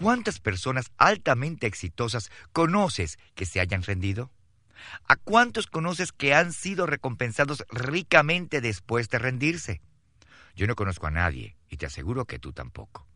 ¿Cuántas 0.00 0.40
personas 0.40 0.90
altamente 0.96 1.66
exitosas 1.66 2.30
conoces 2.54 3.18
que 3.34 3.44
se 3.44 3.60
hayan 3.60 3.82
rendido? 3.82 4.30
¿A 5.06 5.16
cuántos 5.16 5.66
conoces 5.66 6.10
que 6.10 6.32
han 6.32 6.54
sido 6.54 6.86
recompensados 6.86 7.66
ricamente 7.68 8.62
después 8.62 9.10
de 9.10 9.18
rendirse? 9.18 9.82
Yo 10.56 10.66
no 10.66 10.74
conozco 10.74 11.06
a 11.06 11.10
nadie 11.10 11.58
y 11.68 11.76
te 11.76 11.84
aseguro 11.84 12.24
que 12.24 12.38
tú 12.38 12.54
tampoco. 12.54 13.06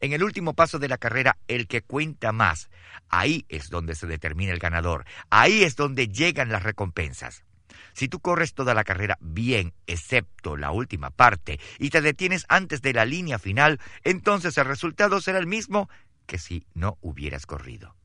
En 0.00 0.12
el 0.12 0.24
último 0.24 0.54
paso 0.54 0.80
de 0.80 0.88
la 0.88 0.98
carrera, 0.98 1.38
el 1.46 1.68
que 1.68 1.82
cuenta 1.82 2.32
más, 2.32 2.70
ahí 3.08 3.46
es 3.48 3.70
donde 3.70 3.94
se 3.94 4.08
determina 4.08 4.52
el 4.52 4.58
ganador, 4.58 5.04
ahí 5.30 5.62
es 5.62 5.76
donde 5.76 6.08
llegan 6.08 6.48
las 6.48 6.64
recompensas. 6.64 7.44
Si 7.92 8.08
tú 8.08 8.20
corres 8.20 8.54
toda 8.54 8.74
la 8.74 8.84
carrera 8.84 9.18
bien, 9.20 9.74
excepto 9.86 10.56
la 10.56 10.70
última 10.70 11.10
parte, 11.10 11.60
y 11.78 11.90
te 11.90 12.00
detienes 12.00 12.46
antes 12.48 12.82
de 12.82 12.92
la 12.92 13.04
línea 13.04 13.38
final, 13.38 13.80
entonces 14.04 14.56
el 14.58 14.66
resultado 14.66 15.20
será 15.20 15.38
el 15.38 15.46
mismo 15.46 15.88
que 16.26 16.38
si 16.38 16.66
no 16.74 16.98
hubieras 17.00 17.46
corrido. 17.46 17.96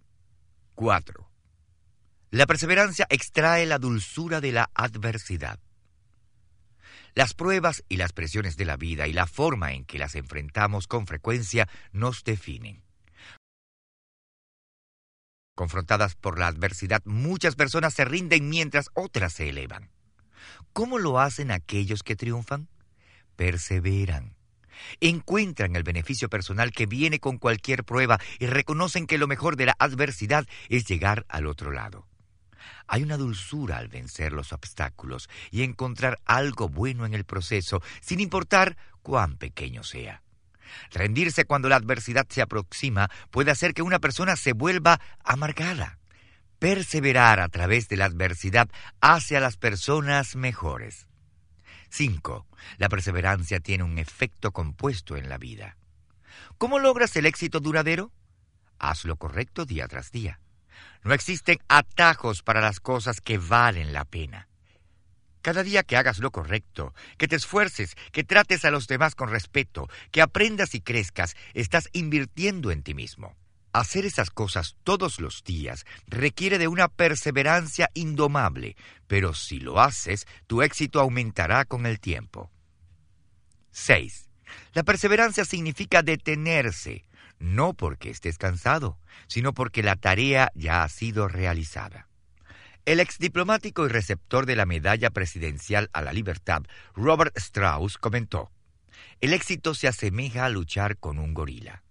4. 0.76 1.30
La 2.32 2.46
perseverancia 2.48 3.08
extrae 3.10 3.66
la 3.66 3.78
dulzura 3.78 4.42
de 4.42 4.52
la 4.52 4.70
adversidad. 4.74 5.60
Las 7.14 7.34
pruebas 7.34 7.84
y 7.88 7.96
las 7.96 8.12
presiones 8.12 8.58
de 8.58 8.66
la 8.66 8.76
vida 8.76 9.08
y 9.08 9.14
la 9.14 9.26
forma 9.26 9.72
en 9.72 9.86
que 9.86 10.00
las 10.00 10.16
enfrentamos 10.16 10.88
con 10.88 11.08
frecuencia 11.08 11.70
nos 11.94 12.24
definen. 12.26 12.85
Confrontadas 15.56 16.16
por 16.16 16.38
la 16.38 16.48
adversidad, 16.48 17.02
muchas 17.06 17.56
personas 17.56 17.94
se 17.94 18.04
rinden 18.04 18.50
mientras 18.50 18.90
otras 18.94 19.32
se 19.34 19.50
elevan. 19.50 19.90
¿Cómo 20.74 21.00
lo 21.00 21.20
hacen 21.20 21.50
aquellos 21.50 22.04
que 22.04 22.18
triunfan? 22.18 22.68
Perseveran. 23.38 24.36
Encuentran 25.00 25.78
el 25.78 25.84
beneficio 25.84 26.30
personal 26.30 26.74
que 26.74 26.86
viene 26.86 27.20
con 27.20 27.38
cualquier 27.38 27.86
prueba 27.86 28.20
y 28.38 28.48
reconocen 28.48 29.08
que 29.08 29.18
lo 29.18 29.28
mejor 29.28 29.56
de 29.56 29.68
la 29.68 29.76
adversidad 29.80 30.46
es 30.68 30.86
llegar 30.86 31.26
al 31.30 31.48
otro 31.48 31.72
lado. 31.72 32.06
Hay 32.88 33.04
una 33.04 33.16
dulzura 33.16 33.78
al 33.78 33.88
vencer 33.88 34.34
los 34.34 34.52
obstáculos 34.52 35.30
y 35.52 35.64
encontrar 35.64 36.20
algo 36.26 36.68
bueno 36.68 37.06
en 37.06 37.14
el 37.14 37.24
proceso, 37.24 37.82
sin 38.02 38.20
importar 38.20 38.76
cuán 39.02 39.38
pequeño 39.38 39.84
sea. 39.84 40.25
Rendirse 40.92 41.46
cuando 41.46 41.70
la 41.70 41.76
adversidad 41.76 42.28
se 42.30 42.42
aproxima 42.42 43.10
puede 43.32 43.52
hacer 43.52 43.74
que 43.74 43.82
una 43.82 44.00
persona 44.00 44.36
se 44.36 44.54
vuelva 44.54 45.00
amargada. 45.24 46.00
Perseverar 46.60 47.40
a 47.40 47.50
través 47.50 47.88
de 47.90 47.98
la 47.98 48.06
adversidad 48.06 48.70
hace 49.02 49.38
a 49.38 49.40
las 49.40 49.58
personas 49.58 50.36
mejores. 50.36 51.08
5. 51.90 52.46
La 52.78 52.90
perseverancia 52.90 53.60
tiene 53.60 53.84
un 53.84 53.98
efecto 53.98 54.52
compuesto 54.52 55.16
en 55.18 55.30
la 55.30 55.38
vida. 55.38 55.78
¿Cómo 56.58 56.80
logras 56.80 57.16
el 57.16 57.26
éxito 57.26 57.60
duradero? 57.60 58.12
Haz 58.80 59.06
lo 59.06 59.16
correcto 59.16 59.66
día 59.66 59.88
tras 59.88 60.12
día. 60.12 60.40
No 61.04 61.14
existen 61.14 61.60
atajos 61.68 62.44
para 62.44 62.62
las 62.62 62.80
cosas 62.80 63.22
que 63.22 63.38
valen 63.38 63.94
la 63.94 64.06
pena. 64.06 64.50
Cada 65.46 65.62
día 65.62 65.84
que 65.84 65.96
hagas 65.96 66.18
lo 66.18 66.32
correcto, 66.32 66.96
que 67.20 67.28
te 67.28 67.36
esfuerces, 67.36 67.96
que 68.12 68.24
trates 68.24 68.66
a 68.66 68.72
los 68.72 68.88
demás 68.88 69.14
con 69.14 69.30
respeto, 69.30 69.88
que 70.10 70.24
aprendas 70.24 70.74
y 70.74 70.82
crezcas, 70.82 71.36
estás 71.54 71.88
invirtiendo 71.94 72.72
en 72.72 72.82
ti 72.82 72.96
mismo. 72.96 73.36
Hacer 73.72 74.08
esas 74.08 74.32
cosas 74.32 74.76
todos 74.84 75.20
los 75.20 75.44
días 75.44 75.86
requiere 76.08 76.58
de 76.58 76.68
una 76.68 76.88
perseverancia 76.88 77.92
indomable, 77.94 78.76
pero 79.06 79.36
si 79.36 79.60
lo 79.60 79.80
haces, 79.80 80.26
tu 80.48 80.64
éxito 80.64 81.00
aumentará 81.00 81.66
con 81.66 81.86
el 81.86 82.00
tiempo. 82.00 82.50
6. 83.70 84.28
La 84.74 84.82
perseverancia 84.82 85.46
significa 85.46 86.02
detenerse, 86.02 87.06
no 87.38 87.76
porque 87.76 88.10
estés 88.10 88.40
cansado, 88.40 88.98
sino 89.28 89.54
porque 89.54 89.84
la 89.84 89.96
tarea 89.96 90.52
ya 90.56 90.84
ha 90.84 90.90
sido 90.90 91.28
realizada. 91.28 92.08
El 92.86 93.00
exdiplomático 93.00 93.84
y 93.84 93.90
receptor 93.90 94.46
de 94.46 94.56
la 94.56 94.68
Medalla 94.68 95.10
Presidencial 95.10 95.90
a 95.92 96.04
la 96.04 96.14
Libertad, 96.14 96.62
Robert 96.94 97.36
Strauss, 97.36 97.98
comentó, 97.98 98.52
El 99.22 99.34
éxito 99.34 99.74
se 99.74 99.88
asemeja 99.88 100.46
a 100.46 100.50
luchar 100.50 100.98
con 100.98 101.18
un 101.18 101.34
gorila. 101.34 101.82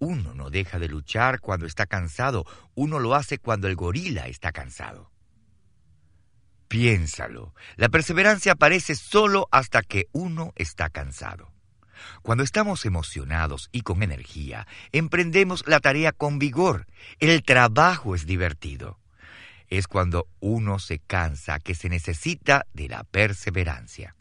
Uno 0.00 0.34
no 0.34 0.50
deja 0.50 0.80
de 0.80 0.88
luchar 0.88 1.38
cuando 1.38 1.66
está 1.66 1.86
cansado, 1.86 2.44
uno 2.74 2.98
lo 2.98 3.14
hace 3.14 3.38
cuando 3.38 3.68
el 3.68 3.76
gorila 3.76 4.26
está 4.26 4.50
cansado. 4.50 5.12
Piénsalo, 6.66 7.54
la 7.76 7.88
perseverancia 7.88 8.52
aparece 8.52 8.96
solo 8.96 9.46
hasta 9.52 9.82
que 9.82 10.08
uno 10.10 10.52
está 10.56 10.90
cansado. 10.90 11.52
Cuando 12.22 12.42
estamos 12.42 12.84
emocionados 12.86 13.68
y 13.70 13.82
con 13.82 14.02
energía, 14.02 14.66
emprendemos 14.90 15.62
la 15.68 15.78
tarea 15.78 16.10
con 16.10 16.40
vigor. 16.40 16.88
El 17.20 17.44
trabajo 17.44 18.16
es 18.16 18.26
divertido. 18.26 18.98
Es 19.68 19.86
cuando 19.86 20.28
uno 20.40 20.78
se 20.78 20.98
cansa 20.98 21.58
que 21.60 21.74
se 21.74 21.88
necesita 21.88 22.66
de 22.72 22.88
la 22.88 23.04
perseverancia. 23.04 24.14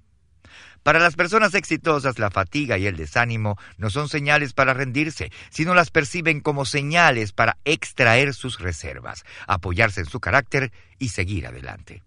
Para 0.84 1.00
las 1.00 1.16
personas 1.16 1.56
exitosas, 1.56 2.20
la 2.20 2.30
fatiga 2.30 2.78
y 2.78 2.88
el 2.88 2.98
desánimo 2.98 3.58
no 3.78 3.90
son 3.90 4.10
señales 4.10 4.54
para 4.54 4.74
rendirse, 4.74 5.32
sino 5.50 5.74
las 5.74 5.92
perciben 5.92 6.42
como 6.42 6.66
señales 6.66 7.32
para 7.32 7.58
extraer 7.64 8.34
sus 8.34 8.60
reservas, 8.60 9.24
apoyarse 9.48 10.02
en 10.02 10.08
su 10.08 10.20
carácter 10.20 10.74
y 11.00 11.10
seguir 11.10 11.48
adelante. 11.48 12.04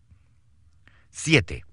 7. 1.10 1.64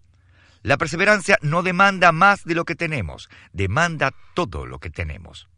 La 0.61 0.77
perseverancia 0.77 1.37
no 1.41 1.61
demanda 1.61 2.13
más 2.13 2.45
de 2.45 2.55
lo 2.55 2.63
que 2.63 2.75
tenemos, 2.75 3.29
demanda 3.51 4.13
todo 4.33 4.65
lo 4.65 4.79
que 4.79 4.89
tenemos. 4.89 5.49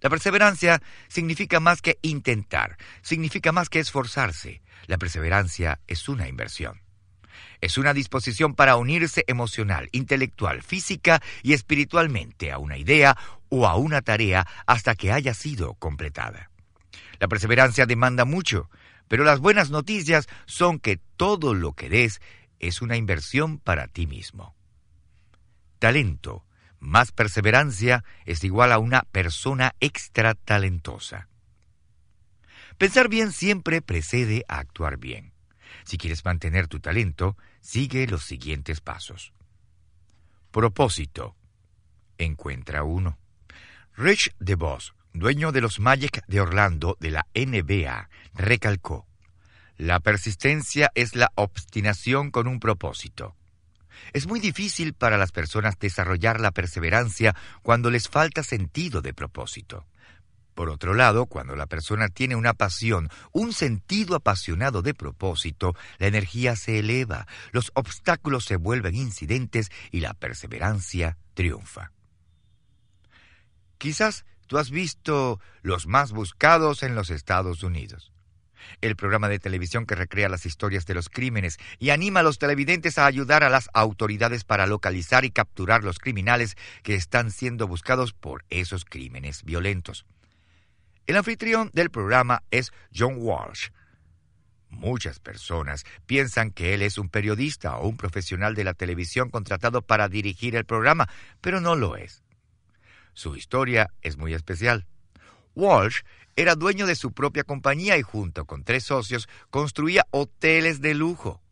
La 0.00 0.10
perseverancia 0.10 0.82
significa 1.08 1.60
más 1.60 1.82
que 1.82 1.98
intentar, 2.02 2.76
significa 3.02 3.52
más 3.52 3.68
que 3.68 3.80
esforzarse. 3.80 4.62
La 4.86 4.98
perseverancia 4.98 5.80
es 5.86 6.08
una 6.08 6.28
inversión. 6.28 6.80
Es 7.60 7.78
una 7.78 7.94
disposición 7.94 8.54
para 8.54 8.76
unirse 8.76 9.24
emocional, 9.26 9.88
intelectual, 9.92 10.62
física 10.62 11.22
y 11.42 11.54
espiritualmente 11.54 12.52
a 12.52 12.58
una 12.58 12.76
idea 12.76 13.16
o 13.48 13.66
a 13.66 13.76
una 13.76 14.02
tarea 14.02 14.46
hasta 14.66 14.94
que 14.94 15.12
haya 15.12 15.34
sido 15.34 15.74
completada. 15.74 16.50
La 17.18 17.28
perseverancia 17.28 17.86
demanda 17.86 18.24
mucho, 18.24 18.70
pero 19.08 19.24
las 19.24 19.40
buenas 19.40 19.70
noticias 19.70 20.28
son 20.44 20.78
que 20.78 20.98
todo 21.16 21.54
lo 21.54 21.72
que 21.72 21.88
des 21.88 22.20
es 22.58 22.82
una 22.82 22.96
inversión 22.96 23.58
para 23.58 23.88
ti 23.88 24.06
mismo. 24.06 24.54
Talento 25.78 26.45
más 26.78 27.12
perseverancia 27.12 28.04
es 28.24 28.44
igual 28.44 28.72
a 28.72 28.78
una 28.78 29.02
persona 29.02 29.74
extra 29.80 30.34
talentosa. 30.34 31.28
Pensar 32.78 33.08
bien 33.08 33.32
siempre 33.32 33.80
precede 33.80 34.44
a 34.48 34.58
actuar 34.58 34.98
bien. 34.98 35.32
Si 35.84 35.98
quieres 35.98 36.24
mantener 36.24 36.68
tu 36.68 36.80
talento, 36.80 37.36
sigue 37.60 38.06
los 38.06 38.24
siguientes 38.24 38.80
pasos. 38.80 39.32
Propósito. 40.50 41.36
Encuentra 42.18 42.82
uno. 42.82 43.18
Rich 43.96 44.34
DeVos, 44.38 44.94
dueño 45.12 45.52
de 45.52 45.60
los 45.60 45.80
Magic 45.80 46.22
de 46.26 46.40
Orlando 46.40 46.96
de 47.00 47.10
la 47.10 47.26
NBA, 47.34 48.10
recalcó, 48.34 49.06
La 49.78 50.00
persistencia 50.00 50.90
es 50.94 51.14
la 51.14 51.32
obstinación 51.34 52.30
con 52.30 52.46
un 52.46 52.60
propósito. 52.60 53.36
Es 54.12 54.26
muy 54.26 54.40
difícil 54.40 54.94
para 54.94 55.18
las 55.18 55.32
personas 55.32 55.78
desarrollar 55.78 56.40
la 56.40 56.50
perseverancia 56.50 57.34
cuando 57.62 57.90
les 57.90 58.08
falta 58.08 58.42
sentido 58.42 59.02
de 59.02 59.14
propósito. 59.14 59.86
Por 60.56 60.70
otro 60.70 60.94
lado, 60.94 61.26
cuando 61.26 61.54
la 61.54 61.66
persona 61.66 62.08
tiene 62.08 62.34
una 62.34 62.54
pasión, 62.54 63.10
un 63.32 63.52
sentido 63.52 64.16
apasionado 64.16 64.80
de 64.80 64.94
propósito, 64.94 65.74
la 65.98 66.06
energía 66.06 66.56
se 66.56 66.78
eleva, 66.78 67.26
los 67.52 67.70
obstáculos 67.74 68.46
se 68.46 68.56
vuelven 68.56 68.94
incidentes 68.94 69.70
y 69.90 70.00
la 70.00 70.14
perseverancia 70.14 71.18
triunfa. 71.34 71.92
Quizás 73.76 74.24
tú 74.46 74.56
has 74.56 74.70
visto 74.70 75.40
los 75.60 75.86
más 75.86 76.12
buscados 76.12 76.82
en 76.82 76.94
los 76.94 77.10
Estados 77.10 77.62
Unidos. 77.62 78.10
El 78.80 78.96
programa 78.96 79.28
de 79.28 79.38
televisión 79.38 79.86
que 79.86 79.94
recrea 79.94 80.28
las 80.28 80.46
historias 80.46 80.86
de 80.86 80.94
los 80.94 81.08
crímenes 81.08 81.58
y 81.78 81.90
anima 81.90 82.20
a 82.20 82.22
los 82.22 82.38
televidentes 82.38 82.98
a 82.98 83.06
ayudar 83.06 83.44
a 83.44 83.50
las 83.50 83.68
autoridades 83.74 84.44
para 84.44 84.66
localizar 84.66 85.24
y 85.24 85.30
capturar 85.30 85.84
los 85.84 85.98
criminales 85.98 86.56
que 86.82 86.94
están 86.94 87.30
siendo 87.30 87.66
buscados 87.66 88.12
por 88.12 88.44
esos 88.50 88.84
crímenes 88.84 89.44
violentos. 89.44 90.06
El 91.06 91.16
anfitrión 91.16 91.70
del 91.72 91.90
programa 91.90 92.42
es 92.50 92.72
John 92.92 93.16
Walsh. 93.18 93.68
Muchas 94.68 95.20
personas 95.20 95.84
piensan 96.06 96.50
que 96.50 96.74
él 96.74 96.82
es 96.82 96.98
un 96.98 97.08
periodista 97.08 97.78
o 97.78 97.88
un 97.88 97.96
profesional 97.96 98.54
de 98.54 98.64
la 98.64 98.74
televisión 98.74 99.30
contratado 99.30 99.82
para 99.82 100.08
dirigir 100.08 100.56
el 100.56 100.64
programa, 100.64 101.08
pero 101.40 101.60
no 101.60 101.76
lo 101.76 101.96
es. 101.96 102.22
Su 103.14 103.36
historia 103.36 103.90
es 104.02 104.16
muy 104.16 104.34
especial. 104.34 104.86
Walsh 105.54 106.00
era 106.36 106.54
dueño 106.54 106.86
de 106.86 106.94
su 106.94 107.12
propia 107.12 107.44
compañía 107.44 107.96
y 107.96 108.02
junto 108.02 108.44
con 108.44 108.62
tres 108.62 108.84
socios 108.84 109.28
construía 109.50 110.06
hoteles 110.10 110.82
de 110.82 110.94
lujo. 110.94 111.42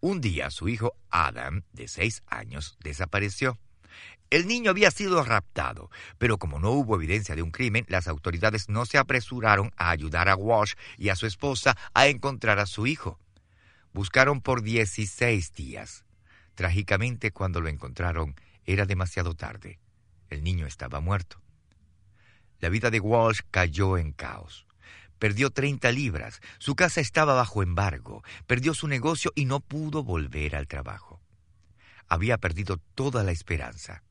Un 0.00 0.20
día 0.20 0.50
su 0.50 0.68
hijo 0.68 0.94
Adam, 1.08 1.62
de 1.72 1.86
seis 1.86 2.22
años, 2.26 2.76
desapareció. 2.80 3.58
El 4.30 4.46
niño 4.46 4.70
había 4.70 4.90
sido 4.90 5.24
raptado, 5.24 5.90
pero 6.18 6.36
como 6.38 6.58
no 6.58 6.70
hubo 6.72 6.96
evidencia 6.96 7.34
de 7.34 7.42
un 7.42 7.52
crimen, 7.52 7.86
las 7.88 8.08
autoridades 8.08 8.68
no 8.68 8.84
se 8.84 8.98
apresuraron 8.98 9.72
a 9.76 9.90
ayudar 9.90 10.28
a 10.28 10.36
Walsh 10.36 10.74
y 10.98 11.08
a 11.08 11.16
su 11.16 11.26
esposa 11.26 11.76
a 11.94 12.08
encontrar 12.08 12.58
a 12.58 12.66
su 12.66 12.86
hijo. 12.86 13.18
Buscaron 13.92 14.40
por 14.42 14.62
16 14.62 15.54
días. 15.54 16.04
Trágicamente, 16.56 17.30
cuando 17.30 17.60
lo 17.60 17.68
encontraron, 17.68 18.34
era 18.66 18.84
demasiado 18.84 19.34
tarde. 19.34 19.78
El 20.28 20.42
niño 20.42 20.66
estaba 20.66 21.00
muerto. 21.00 21.40
La 22.60 22.68
vida 22.68 22.90
de 22.90 23.00
Walsh 23.00 23.40
cayó 23.50 23.98
en 23.98 24.12
caos. 24.12 24.66
Perdió 25.18 25.50
30 25.50 25.90
libras, 25.92 26.40
su 26.58 26.76
casa 26.76 27.00
estaba 27.00 27.34
bajo 27.34 27.62
embargo, 27.62 28.22
perdió 28.46 28.74
su 28.74 28.86
negocio 28.86 29.32
y 29.34 29.44
no 29.46 29.60
pudo 29.60 30.04
volver 30.04 30.54
al 30.54 30.68
trabajo. 30.68 31.20
Había 32.08 32.38
perdido 32.38 32.78
toda 32.94 33.24
la 33.24 33.32
esperanza. 33.32 34.02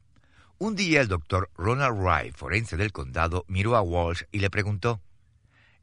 Un 0.59 0.75
día 0.75 1.01
el 1.01 1.07
doctor 1.07 1.49
Ronald 1.55 1.97
Wright, 1.97 2.35
forense 2.35 2.77
del 2.77 2.91
condado, 2.91 3.45
miró 3.47 3.75
a 3.75 3.81
Walsh 3.81 4.23
y 4.31 4.39
le 4.39 4.49
preguntó, 4.49 5.01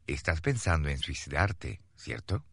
Estás 0.06 0.42
pensando 0.42 0.88
en 0.88 0.98
suicidarte, 0.98 1.80
¿cierto? 1.96 2.44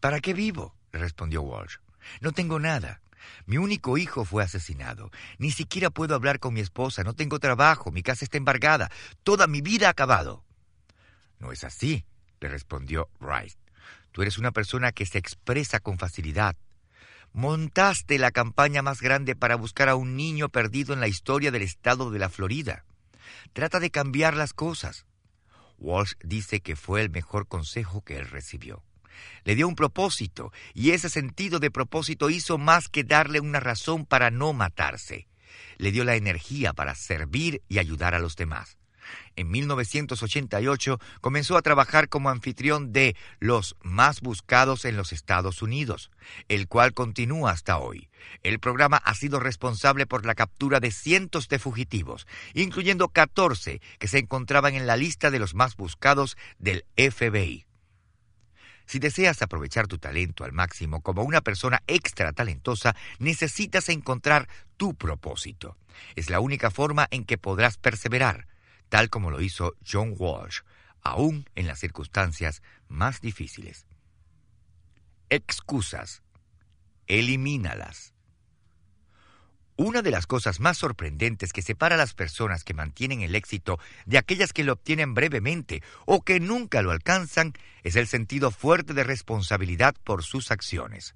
¿Para 0.00 0.20
qué 0.20 0.34
vivo? 0.34 0.76
le 0.92 1.00
respondió 1.00 1.42
Walsh. 1.42 1.78
No 2.20 2.32
tengo 2.32 2.60
nada. 2.60 3.00
Mi 3.46 3.58
único 3.58 3.98
hijo 3.98 4.24
fue 4.24 4.42
asesinado. 4.42 5.10
Ni 5.38 5.50
siquiera 5.50 5.90
puedo 5.90 6.14
hablar 6.14 6.38
con 6.38 6.54
mi 6.54 6.60
esposa. 6.60 7.04
No 7.04 7.14
tengo 7.14 7.38
trabajo. 7.38 7.90
Mi 7.90 8.02
casa 8.02 8.24
está 8.24 8.36
embargada. 8.36 8.90
Toda 9.22 9.46
mi 9.46 9.60
vida 9.60 9.88
ha 9.88 9.90
acabado. 9.90 10.44
No 11.38 11.52
es 11.52 11.64
así, 11.64 12.04
le 12.40 12.48
respondió 12.48 13.08
Wright. 13.20 13.54
Tú 14.12 14.22
eres 14.22 14.38
una 14.38 14.52
persona 14.52 14.92
que 14.92 15.06
se 15.06 15.18
expresa 15.18 15.80
con 15.80 15.98
facilidad. 15.98 16.56
Montaste 17.32 18.18
la 18.18 18.30
campaña 18.30 18.82
más 18.82 19.00
grande 19.00 19.36
para 19.36 19.56
buscar 19.56 19.88
a 19.88 19.94
un 19.94 20.16
niño 20.16 20.48
perdido 20.48 20.94
en 20.94 21.00
la 21.00 21.08
historia 21.08 21.50
del 21.50 21.62
estado 21.62 22.10
de 22.10 22.18
la 22.18 22.30
Florida. 22.30 22.84
Trata 23.52 23.80
de 23.80 23.90
cambiar 23.90 24.36
las 24.36 24.52
cosas. 24.52 25.06
Walsh 25.78 26.14
dice 26.24 26.60
que 26.60 26.74
fue 26.74 27.02
el 27.02 27.10
mejor 27.10 27.46
consejo 27.46 28.02
que 28.02 28.16
él 28.16 28.28
recibió. 28.28 28.82
Le 29.44 29.54
dio 29.54 29.68
un 29.68 29.74
propósito, 29.74 30.52
y 30.74 30.90
ese 30.90 31.08
sentido 31.08 31.58
de 31.58 31.70
propósito 31.70 32.30
hizo 32.30 32.58
más 32.58 32.88
que 32.88 33.04
darle 33.04 33.40
una 33.40 33.60
razón 33.60 34.06
para 34.06 34.30
no 34.30 34.52
matarse. 34.52 35.28
Le 35.76 35.92
dio 35.92 36.04
la 36.04 36.16
energía 36.16 36.72
para 36.72 36.94
servir 36.94 37.62
y 37.68 37.78
ayudar 37.78 38.14
a 38.14 38.18
los 38.18 38.36
demás. 38.36 38.78
En 39.36 39.50
1988 39.50 40.98
comenzó 41.20 41.56
a 41.56 41.62
trabajar 41.62 42.08
como 42.08 42.30
anfitrión 42.30 42.92
de 42.92 43.16
Los 43.38 43.76
más 43.82 44.20
buscados 44.20 44.84
en 44.84 44.96
los 44.96 45.12
Estados 45.12 45.62
Unidos, 45.62 46.10
el 46.48 46.66
cual 46.66 46.92
continúa 46.92 47.52
hasta 47.52 47.78
hoy. 47.78 48.08
El 48.42 48.58
programa 48.58 48.96
ha 48.98 49.14
sido 49.14 49.40
responsable 49.40 50.06
por 50.06 50.26
la 50.26 50.34
captura 50.34 50.80
de 50.80 50.90
cientos 50.90 51.48
de 51.48 51.58
fugitivos, 51.58 52.26
incluyendo 52.54 53.08
14 53.08 53.80
que 53.98 54.08
se 54.08 54.18
encontraban 54.18 54.74
en 54.74 54.86
la 54.86 54.96
lista 54.96 55.30
de 55.30 55.38
los 55.38 55.54
más 55.54 55.76
buscados 55.76 56.36
del 56.58 56.84
FBI. 56.96 57.67
Si 58.88 58.98
deseas 58.98 59.42
aprovechar 59.42 59.86
tu 59.86 59.98
talento 59.98 60.42
al 60.42 60.52
máximo 60.52 61.02
como 61.02 61.22
una 61.22 61.42
persona 61.42 61.82
extra 61.86 62.32
talentosa, 62.32 62.96
necesitas 63.20 63.88
encontrar 63.90 64.48
tu 64.76 64.94
propósito. 64.94 65.76
Es 66.16 66.30
la 66.30 66.40
única 66.40 66.72
forma 66.72 67.06
en 67.12 67.24
que 67.24 67.38
podrás 67.38 67.76
perseverar 67.76 68.48
tal 68.88 69.10
como 69.10 69.30
lo 69.30 69.40
hizo 69.40 69.74
John 69.86 70.14
Walsh, 70.16 70.60
aún 71.02 71.48
en 71.54 71.66
las 71.66 71.78
circunstancias 71.78 72.62
más 72.88 73.20
difíciles. 73.20 73.86
Excusas. 75.28 76.22
Elimínalas. 77.06 78.14
Una 79.80 80.02
de 80.02 80.10
las 80.10 80.26
cosas 80.26 80.58
más 80.58 80.76
sorprendentes 80.76 81.52
que 81.52 81.62
separa 81.62 81.94
a 81.94 81.98
las 81.98 82.12
personas 82.12 82.64
que 82.64 82.74
mantienen 82.74 83.20
el 83.20 83.36
éxito 83.36 83.78
de 84.06 84.18
aquellas 84.18 84.52
que 84.52 84.64
lo 84.64 84.72
obtienen 84.72 85.14
brevemente 85.14 85.84
o 86.04 86.22
que 86.22 86.40
nunca 86.40 86.82
lo 86.82 86.90
alcanzan 86.90 87.52
es 87.84 87.94
el 87.94 88.08
sentido 88.08 88.50
fuerte 88.50 88.92
de 88.92 89.04
responsabilidad 89.04 89.94
por 90.02 90.24
sus 90.24 90.50
acciones. 90.50 91.14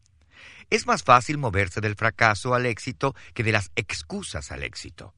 Es 0.70 0.86
más 0.86 1.02
fácil 1.02 1.38
moverse 1.38 1.80
del 1.80 1.96
fracaso 1.96 2.54
al 2.54 2.66
éxito 2.66 3.16
que 3.34 3.42
de 3.42 3.50
las 3.50 3.72
excusas 3.74 4.52
al 4.52 4.62
éxito. 4.62 5.12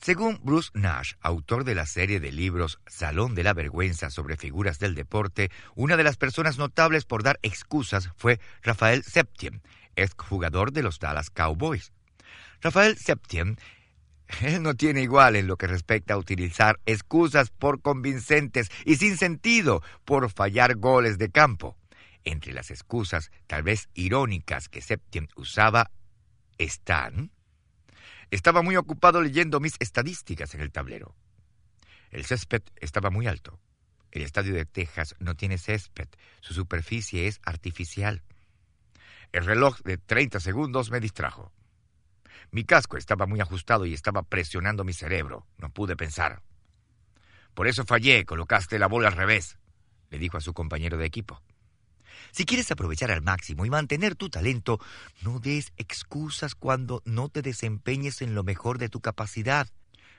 Según 0.00 0.40
Bruce 0.42 0.70
Nash, 0.72 1.16
autor 1.20 1.64
de 1.64 1.74
la 1.74 1.84
serie 1.84 2.18
de 2.18 2.32
libros 2.32 2.80
Salón 2.86 3.34
de 3.34 3.42
la 3.42 3.52
Vergüenza 3.52 4.08
sobre 4.08 4.38
figuras 4.38 4.78
del 4.78 4.94
deporte, 4.94 5.50
una 5.74 5.98
de 5.98 6.04
las 6.04 6.16
personas 6.16 6.56
notables 6.56 7.04
por 7.04 7.22
dar 7.22 7.38
excusas 7.42 8.08
fue 8.16 8.40
Rafael 8.62 9.02
Septien, 9.02 9.60
exjugador 9.96 10.72
de 10.72 10.82
los 10.82 10.98
Dallas 10.98 11.28
Cowboys. 11.28 11.92
Rafael 12.60 12.96
Septien 12.96 13.58
él 14.42 14.62
no 14.62 14.74
tiene 14.74 15.02
igual 15.02 15.36
en 15.36 15.46
lo 15.46 15.56
que 15.56 15.66
respecta 15.66 16.14
a 16.14 16.18
utilizar 16.18 16.80
excusas 16.86 17.50
por 17.50 17.80
convincentes 17.80 18.70
y 18.84 18.96
sin 18.96 19.16
sentido 19.16 19.82
por 20.04 20.30
fallar 20.30 20.76
goles 20.76 21.18
de 21.18 21.30
campo. 21.30 21.76
Entre 22.24 22.52
las 22.52 22.70
excusas, 22.70 23.30
tal 23.46 23.62
vez 23.62 23.88
irónicas, 23.94 24.68
que 24.68 24.82
Septien 24.82 25.28
usaba 25.36 25.90
están 26.58 27.30
estaba 28.30 28.62
muy 28.62 28.76
ocupado 28.76 29.22
leyendo 29.22 29.60
mis 29.60 29.74
estadísticas 29.78 30.54
en 30.54 30.60
el 30.60 30.70
tablero. 30.70 31.16
El 32.10 32.24
césped 32.24 32.62
estaba 32.76 33.10
muy 33.10 33.26
alto. 33.26 33.58
El 34.10 34.22
estadio 34.22 34.54
de 34.54 34.64
Texas 34.64 35.14
no 35.18 35.34
tiene 35.34 35.58
césped, 35.58 36.08
su 36.40 36.54
superficie 36.54 37.26
es 37.26 37.40
artificial. 37.44 38.22
El 39.32 39.44
reloj 39.44 39.80
de 39.80 39.98
30 39.98 40.40
segundos 40.40 40.90
me 40.90 41.00
distrajo. 41.00 41.52
Mi 42.50 42.64
casco 42.64 42.96
estaba 42.96 43.26
muy 43.26 43.40
ajustado 43.40 43.84
y 43.86 43.94
estaba 43.94 44.22
presionando 44.22 44.84
mi 44.84 44.92
cerebro. 44.92 45.46
No 45.58 45.70
pude 45.70 45.96
pensar. 45.96 46.42
Por 47.54 47.66
eso 47.66 47.84
fallé, 47.84 48.24
colocaste 48.24 48.78
la 48.78 48.86
bola 48.86 49.08
al 49.08 49.16
revés, 49.16 49.58
le 50.10 50.18
dijo 50.18 50.36
a 50.36 50.40
su 50.40 50.54
compañero 50.54 50.96
de 50.96 51.06
equipo. 51.06 51.42
Si 52.30 52.44
quieres 52.44 52.70
aprovechar 52.70 53.10
al 53.10 53.22
máximo 53.22 53.66
y 53.66 53.70
mantener 53.70 54.14
tu 54.14 54.28
talento, 54.30 54.80
no 55.22 55.40
des 55.40 55.72
excusas 55.76 56.54
cuando 56.54 57.02
no 57.04 57.28
te 57.28 57.42
desempeñes 57.42 58.22
en 58.22 58.34
lo 58.34 58.44
mejor 58.44 58.78
de 58.78 58.88
tu 58.88 59.00
capacidad. 59.00 59.68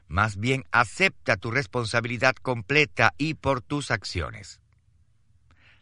Más 0.07 0.37
bien 0.37 0.65
acepta 0.71 1.37
tu 1.37 1.51
responsabilidad 1.51 2.35
completa 2.35 3.13
y 3.17 3.35
por 3.35 3.61
tus 3.61 3.91
acciones. 3.91 4.59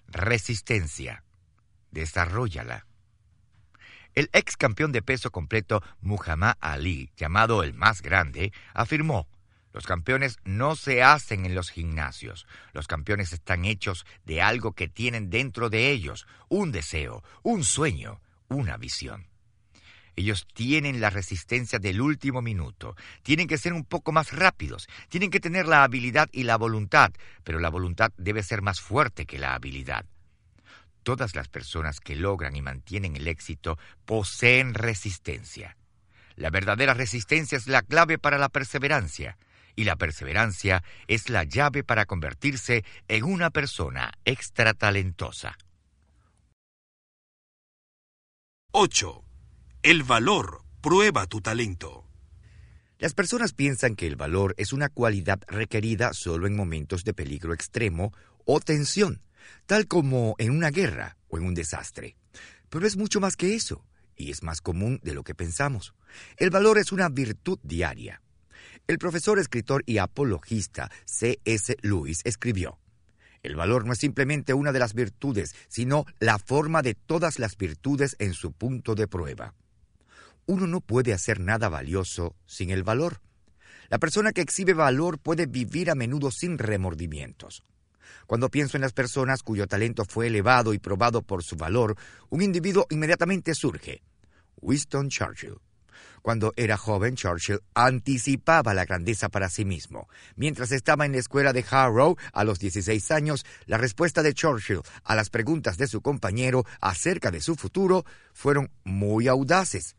Resistencia. 0.08 1.24
Desarrollala. 1.92 2.86
El 4.18 4.32
ex 4.34 4.58
campeón 4.58 4.92
de 4.92 5.04
peso 5.04 5.30
completo 5.30 5.84
Muhammad 6.02 6.56
Ali, 6.60 7.12
llamado 7.16 7.62
el 7.62 7.76
más 7.76 8.02
grande, 8.02 8.52
afirmó, 8.74 9.28
Los 9.74 9.86
campeones 9.86 10.40
no 10.44 10.76
se 10.76 11.04
hacen 11.04 11.46
en 11.46 11.54
los 11.54 11.70
gimnasios. 11.70 12.48
Los 12.74 12.88
campeones 12.88 13.32
están 13.32 13.64
hechos 13.64 14.08
de 14.26 14.42
algo 14.42 14.72
que 14.72 14.88
tienen 14.88 15.30
dentro 15.30 15.70
de 15.70 15.92
ellos, 15.92 16.26
un 16.50 16.72
deseo, 16.72 17.24
un 17.44 17.64
sueño, 17.64 18.20
una 18.48 18.78
visión. 18.78 19.28
Ellos 20.16 20.48
tienen 20.52 21.00
la 21.00 21.12
resistencia 21.12 21.78
del 21.78 22.02
último 22.02 22.42
minuto, 22.42 22.96
tienen 23.22 23.48
que 23.48 23.60
ser 23.60 23.74
un 23.74 23.86
poco 23.86 24.12
más 24.12 24.32
rápidos, 24.32 24.88
tienen 25.10 25.30
que 25.30 25.40
tener 25.40 25.68
la 25.68 25.84
habilidad 25.84 26.28
y 26.32 26.42
la 26.42 26.58
voluntad, 26.58 27.12
pero 27.44 27.60
la 27.60 27.70
voluntad 27.70 28.12
debe 28.18 28.42
ser 28.42 28.64
más 28.64 28.82
fuerte 28.82 29.28
que 29.28 29.38
la 29.38 29.54
habilidad. 29.54 30.08
Todas 31.08 31.38
las 31.38 31.48
personas 31.48 32.02
que 32.02 32.18
logran 32.18 32.58
y 32.58 32.62
mantienen 32.62 33.16
el 33.16 33.30
éxito 33.30 33.80
poseen 34.04 34.74
resistencia. 34.74 35.78
La 36.36 36.50
verdadera 36.50 36.94
resistencia 36.94 37.58
es 37.58 37.68
la 37.68 37.82
clave 37.82 38.18
para 38.18 38.38
la 38.38 38.50
perseverancia, 38.50 39.38
y 39.74 39.86
la 39.86 39.96
perseverancia 39.96 40.84
es 41.08 41.30
la 41.30 41.46
llave 41.46 41.86
para 41.86 42.06
convertirse 42.06 42.84
en 43.08 43.24
una 43.24 43.52
persona 43.52 44.12
extratalentosa. 44.26 45.58
8. 48.72 49.24
El 49.84 50.04
valor 50.04 50.66
prueba 50.82 51.26
tu 51.26 51.40
talento. 51.40 52.06
Las 53.00 53.14
personas 53.14 53.54
piensan 53.54 53.96
que 53.96 54.08
el 54.08 54.18
valor 54.18 54.56
es 54.58 54.74
una 54.74 54.90
cualidad 54.90 55.40
requerida 55.48 56.12
solo 56.12 56.48
en 56.48 56.58
momentos 56.58 57.06
de 57.06 57.14
peligro 57.14 57.54
extremo 57.54 58.12
o 58.44 58.60
tensión, 58.60 59.22
tal 59.66 59.88
como 59.88 60.36
en 60.38 60.52
una 60.52 60.70
guerra 60.70 61.18
o 61.28 61.38
en 61.38 61.46
un 61.46 61.54
desastre. 61.54 62.16
Pero 62.70 62.86
es 62.86 62.98
mucho 62.98 63.20
más 63.20 63.36
que 63.36 63.56
eso, 63.56 63.86
y 64.16 64.32
es 64.32 64.44
más 64.44 64.62
común 64.62 65.00
de 65.04 65.14
lo 65.14 65.24
que 65.24 65.36
pensamos. 65.36 65.94
El 66.38 66.50
valor 66.50 66.78
es 66.78 66.92
una 66.92 67.10
virtud 67.10 67.60
diaria. 67.64 68.22
El 68.88 68.98
profesor, 68.98 69.40
escritor 69.40 69.84
y 69.86 69.98
apologista 69.98 70.90
C.S. 71.06 71.76
Lewis 71.82 72.22
escribió, 72.24 72.80
el 73.44 73.56
valor 73.56 73.86
no 73.86 73.94
es 73.94 74.00
simplemente 74.00 74.54
una 74.54 74.72
de 74.72 74.80
las 74.80 74.94
virtudes, 74.94 75.56
sino 75.68 76.06
la 76.20 76.40
forma 76.40 76.82
de 76.82 76.96
todas 76.96 77.40
las 77.40 77.56
virtudes 77.56 78.16
en 78.20 78.34
su 78.34 78.52
punto 78.52 78.96
de 78.96 79.08
prueba 79.08 79.54
uno 80.48 80.66
no 80.66 80.82
puede 80.82 81.14
hacer 81.14 81.40
nada 81.40 81.70
valioso 81.70 82.36
sin 82.48 82.72
el 82.72 82.84
valor. 82.84 83.22
La 83.90 84.00
persona 84.00 84.32
que 84.32 84.42
exhibe 84.42 84.74
valor 84.74 85.20
puede 85.20 85.46
vivir 85.46 85.92
a 85.92 85.96
menudo 85.96 86.32
sin 86.32 86.58
remordimientos. 86.58 87.64
Cuando 88.26 88.50
pienso 88.50 88.78
en 88.78 88.82
las 88.82 88.94
personas 88.94 89.44
cuyo 89.44 89.68
talento 89.68 90.06
fue 90.06 90.28
elevado 90.28 90.74
y 90.74 90.80
probado 90.80 91.22
por 91.22 91.44
su 91.44 91.56
valor, 91.56 91.96
un 92.30 92.42
individuo 92.42 92.86
inmediatamente 92.90 93.56
surge. 93.56 94.02
Winston 94.62 95.10
Churchill. 95.10 95.58
Cuando 96.22 96.52
era 96.58 96.78
joven, 96.78 97.16
Churchill 97.16 97.62
anticipaba 97.74 98.74
la 98.74 98.86
grandeza 98.86 99.30
para 99.30 99.50
sí 99.50 99.66
mismo. 99.66 100.10
Mientras 100.36 100.72
estaba 100.72 101.06
en 101.06 101.14
la 101.14 101.20
escuela 101.20 101.54
de 101.54 101.64
Harrow 101.70 102.18
a 102.34 102.44
los 102.44 102.60
16 102.60 103.12
años, 103.12 103.46
la 103.66 103.78
respuesta 103.78 104.24
de 104.24 104.34
Churchill 104.34 104.82
a 105.04 105.16
las 105.16 105.30
preguntas 105.30 105.78
de 105.78 105.88
su 105.88 106.02
compañero 106.02 106.66
acerca 106.82 107.32
de 107.32 107.40
su 107.40 107.56
futuro 107.56 108.06
fueron 108.34 108.72
muy 108.84 109.28
audaces. 109.28 109.96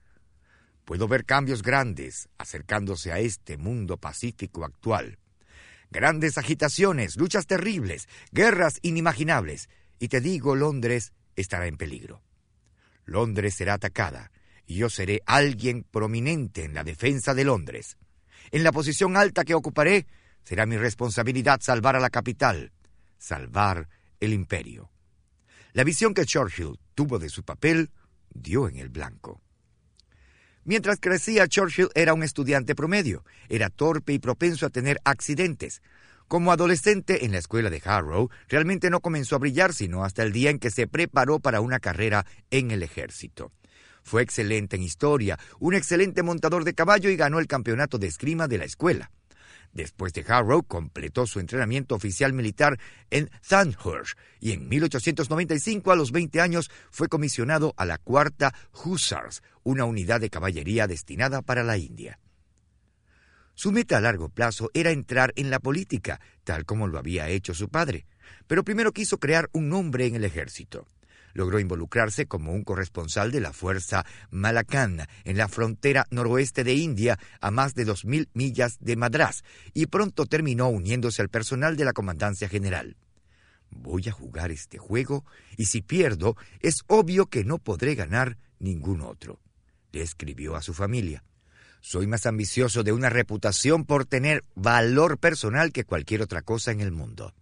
Puedo 0.84 1.08
ver 1.08 1.24
cambios 1.24 1.62
grandes 1.62 2.28
acercándose 2.38 3.12
a 3.12 3.18
este 3.18 3.56
mundo 3.56 3.96
pacífico 3.96 4.64
actual. 4.64 5.18
Grandes 5.90 6.36
agitaciones, 6.36 7.16
luchas 7.16 7.46
terribles, 7.46 8.08
guerras 8.30 8.78
inimaginables. 8.82 9.68
Y 9.98 10.08
te 10.08 10.20
digo, 10.20 10.54
Londres 10.54 11.12
estará 11.34 11.66
en 11.66 11.76
peligro. 11.76 12.22
Londres 13.04 13.54
será 13.54 13.74
atacada 13.74 14.30
y 14.66 14.76
yo 14.76 14.90
seré 14.90 15.22
alguien 15.24 15.84
prominente 15.90 16.64
en 16.64 16.74
la 16.74 16.84
defensa 16.84 17.34
de 17.34 17.44
Londres. 17.44 17.96
En 18.50 18.62
la 18.62 18.70
posición 18.70 19.16
alta 19.16 19.44
que 19.44 19.54
ocuparé, 19.54 20.06
será 20.44 20.66
mi 20.66 20.76
responsabilidad 20.76 21.60
salvar 21.62 21.96
a 21.96 22.00
la 22.00 22.10
capital, 22.10 22.72
salvar 23.16 23.88
el 24.20 24.34
imperio. 24.34 24.90
La 25.72 25.84
visión 25.84 26.12
que 26.12 26.26
Churchill 26.26 26.78
tuvo 26.94 27.18
de 27.18 27.30
su 27.30 27.44
papel 27.44 27.90
dio 28.28 28.68
en 28.68 28.76
el 28.76 28.90
blanco. 28.90 29.40
Mientras 30.68 30.98
crecía, 31.00 31.48
Churchill 31.48 31.88
era 31.94 32.12
un 32.12 32.22
estudiante 32.22 32.74
promedio, 32.74 33.24
era 33.48 33.70
torpe 33.70 34.12
y 34.12 34.18
propenso 34.18 34.66
a 34.66 34.68
tener 34.68 34.98
accidentes. 35.02 35.80
Como 36.26 36.52
adolescente 36.52 37.24
en 37.24 37.32
la 37.32 37.38
escuela 37.38 37.70
de 37.70 37.80
Harrow, 37.82 38.28
realmente 38.50 38.90
no 38.90 39.00
comenzó 39.00 39.36
a 39.36 39.38
brillar 39.38 39.72
sino 39.72 40.04
hasta 40.04 40.22
el 40.24 40.30
día 40.30 40.50
en 40.50 40.58
que 40.58 40.70
se 40.70 40.86
preparó 40.86 41.40
para 41.40 41.62
una 41.62 41.80
carrera 41.80 42.26
en 42.50 42.70
el 42.70 42.82
ejército. 42.82 43.50
Fue 44.02 44.20
excelente 44.20 44.76
en 44.76 44.82
historia, 44.82 45.38
un 45.58 45.72
excelente 45.72 46.22
montador 46.22 46.64
de 46.64 46.74
caballo 46.74 47.08
y 47.08 47.16
ganó 47.16 47.38
el 47.38 47.46
campeonato 47.46 47.96
de 47.96 48.08
esgrima 48.08 48.46
de 48.46 48.58
la 48.58 48.66
escuela. 48.66 49.10
Después 49.72 50.12
de 50.12 50.24
Harrow, 50.26 50.62
completó 50.62 51.26
su 51.26 51.40
entrenamiento 51.40 51.94
oficial 51.94 52.32
militar 52.32 52.78
en 53.10 53.30
Sandhurst 53.42 54.18
y 54.40 54.52
en 54.52 54.68
1895, 54.68 55.92
a 55.92 55.96
los 55.96 56.10
20 56.10 56.40
años, 56.40 56.70
fue 56.90 57.08
comisionado 57.08 57.74
a 57.76 57.84
la 57.84 57.98
Cuarta 57.98 58.54
Hussars, 58.84 59.42
una 59.62 59.84
unidad 59.84 60.20
de 60.20 60.30
caballería 60.30 60.86
destinada 60.86 61.42
para 61.42 61.62
la 61.64 61.76
India. 61.76 62.18
Su 63.54 63.72
meta 63.72 63.98
a 63.98 64.00
largo 64.00 64.28
plazo 64.28 64.70
era 64.72 64.90
entrar 64.90 65.32
en 65.36 65.50
la 65.50 65.58
política, 65.58 66.20
tal 66.44 66.64
como 66.64 66.86
lo 66.86 66.98
había 66.98 67.28
hecho 67.28 67.54
su 67.54 67.68
padre, 67.68 68.06
pero 68.46 68.64
primero 68.64 68.92
quiso 68.92 69.18
crear 69.18 69.48
un 69.52 69.68
nombre 69.68 70.06
en 70.06 70.14
el 70.14 70.24
ejército 70.24 70.86
logró 71.38 71.60
involucrarse 71.60 72.26
como 72.26 72.52
un 72.52 72.64
corresponsal 72.64 73.30
de 73.30 73.40
la 73.40 73.52
Fuerza 73.52 74.04
Malacan 74.32 75.06
en 75.22 75.36
la 75.36 75.46
frontera 75.46 76.04
noroeste 76.10 76.64
de 76.64 76.74
India 76.74 77.16
a 77.40 77.52
más 77.52 77.76
de 77.76 77.84
dos 77.84 78.04
mil 78.04 78.28
millas 78.34 78.78
de 78.80 78.96
Madras 78.96 79.44
y 79.72 79.86
pronto 79.86 80.26
terminó 80.26 80.68
uniéndose 80.68 81.22
al 81.22 81.28
personal 81.28 81.76
de 81.76 81.84
la 81.84 81.92
Comandancia 81.92 82.48
General. 82.48 82.96
Voy 83.70 84.08
a 84.08 84.12
jugar 84.12 84.50
este 84.50 84.78
juego 84.78 85.24
y 85.56 85.66
si 85.66 85.80
pierdo 85.80 86.36
es 86.58 86.82
obvio 86.88 87.26
que 87.26 87.44
no 87.44 87.58
podré 87.58 87.94
ganar 87.94 88.36
ningún 88.58 89.00
otro, 89.00 89.40
le 89.92 90.02
escribió 90.02 90.56
a 90.56 90.62
su 90.62 90.74
familia. 90.74 91.22
Soy 91.80 92.08
más 92.08 92.26
ambicioso 92.26 92.82
de 92.82 92.90
una 92.90 93.10
reputación 93.10 93.84
por 93.84 94.06
tener 94.06 94.42
valor 94.56 95.18
personal 95.18 95.70
que 95.70 95.84
cualquier 95.84 96.20
otra 96.20 96.42
cosa 96.42 96.72
en 96.72 96.80
el 96.80 96.90
mundo. 96.90 97.32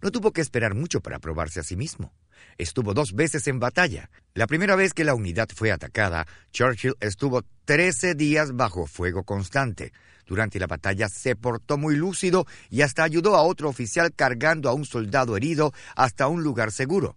No 0.00 0.10
tuvo 0.10 0.32
que 0.32 0.40
esperar 0.40 0.74
mucho 0.74 1.02
para 1.02 1.18
probarse 1.18 1.60
a 1.60 1.64
sí 1.64 1.76
mismo. 1.76 2.14
Estuvo 2.58 2.94
dos 2.94 3.12
veces 3.14 3.46
en 3.48 3.58
batalla. 3.58 4.10
La 4.34 4.46
primera 4.46 4.76
vez 4.76 4.94
que 4.94 5.04
la 5.04 5.14
unidad 5.14 5.48
fue 5.54 5.72
atacada, 5.72 6.26
Churchill 6.52 6.94
estuvo 7.00 7.42
trece 7.64 8.14
días 8.14 8.54
bajo 8.54 8.86
fuego 8.86 9.24
constante. 9.24 9.92
Durante 10.26 10.60
la 10.60 10.66
batalla 10.66 11.08
se 11.08 11.34
portó 11.34 11.76
muy 11.76 11.96
lúcido 11.96 12.46
y 12.68 12.82
hasta 12.82 13.02
ayudó 13.02 13.36
a 13.36 13.42
otro 13.42 13.68
oficial 13.68 14.14
cargando 14.14 14.68
a 14.68 14.74
un 14.74 14.84
soldado 14.84 15.36
herido 15.36 15.72
hasta 15.96 16.28
un 16.28 16.42
lugar 16.42 16.70
seguro. 16.70 17.16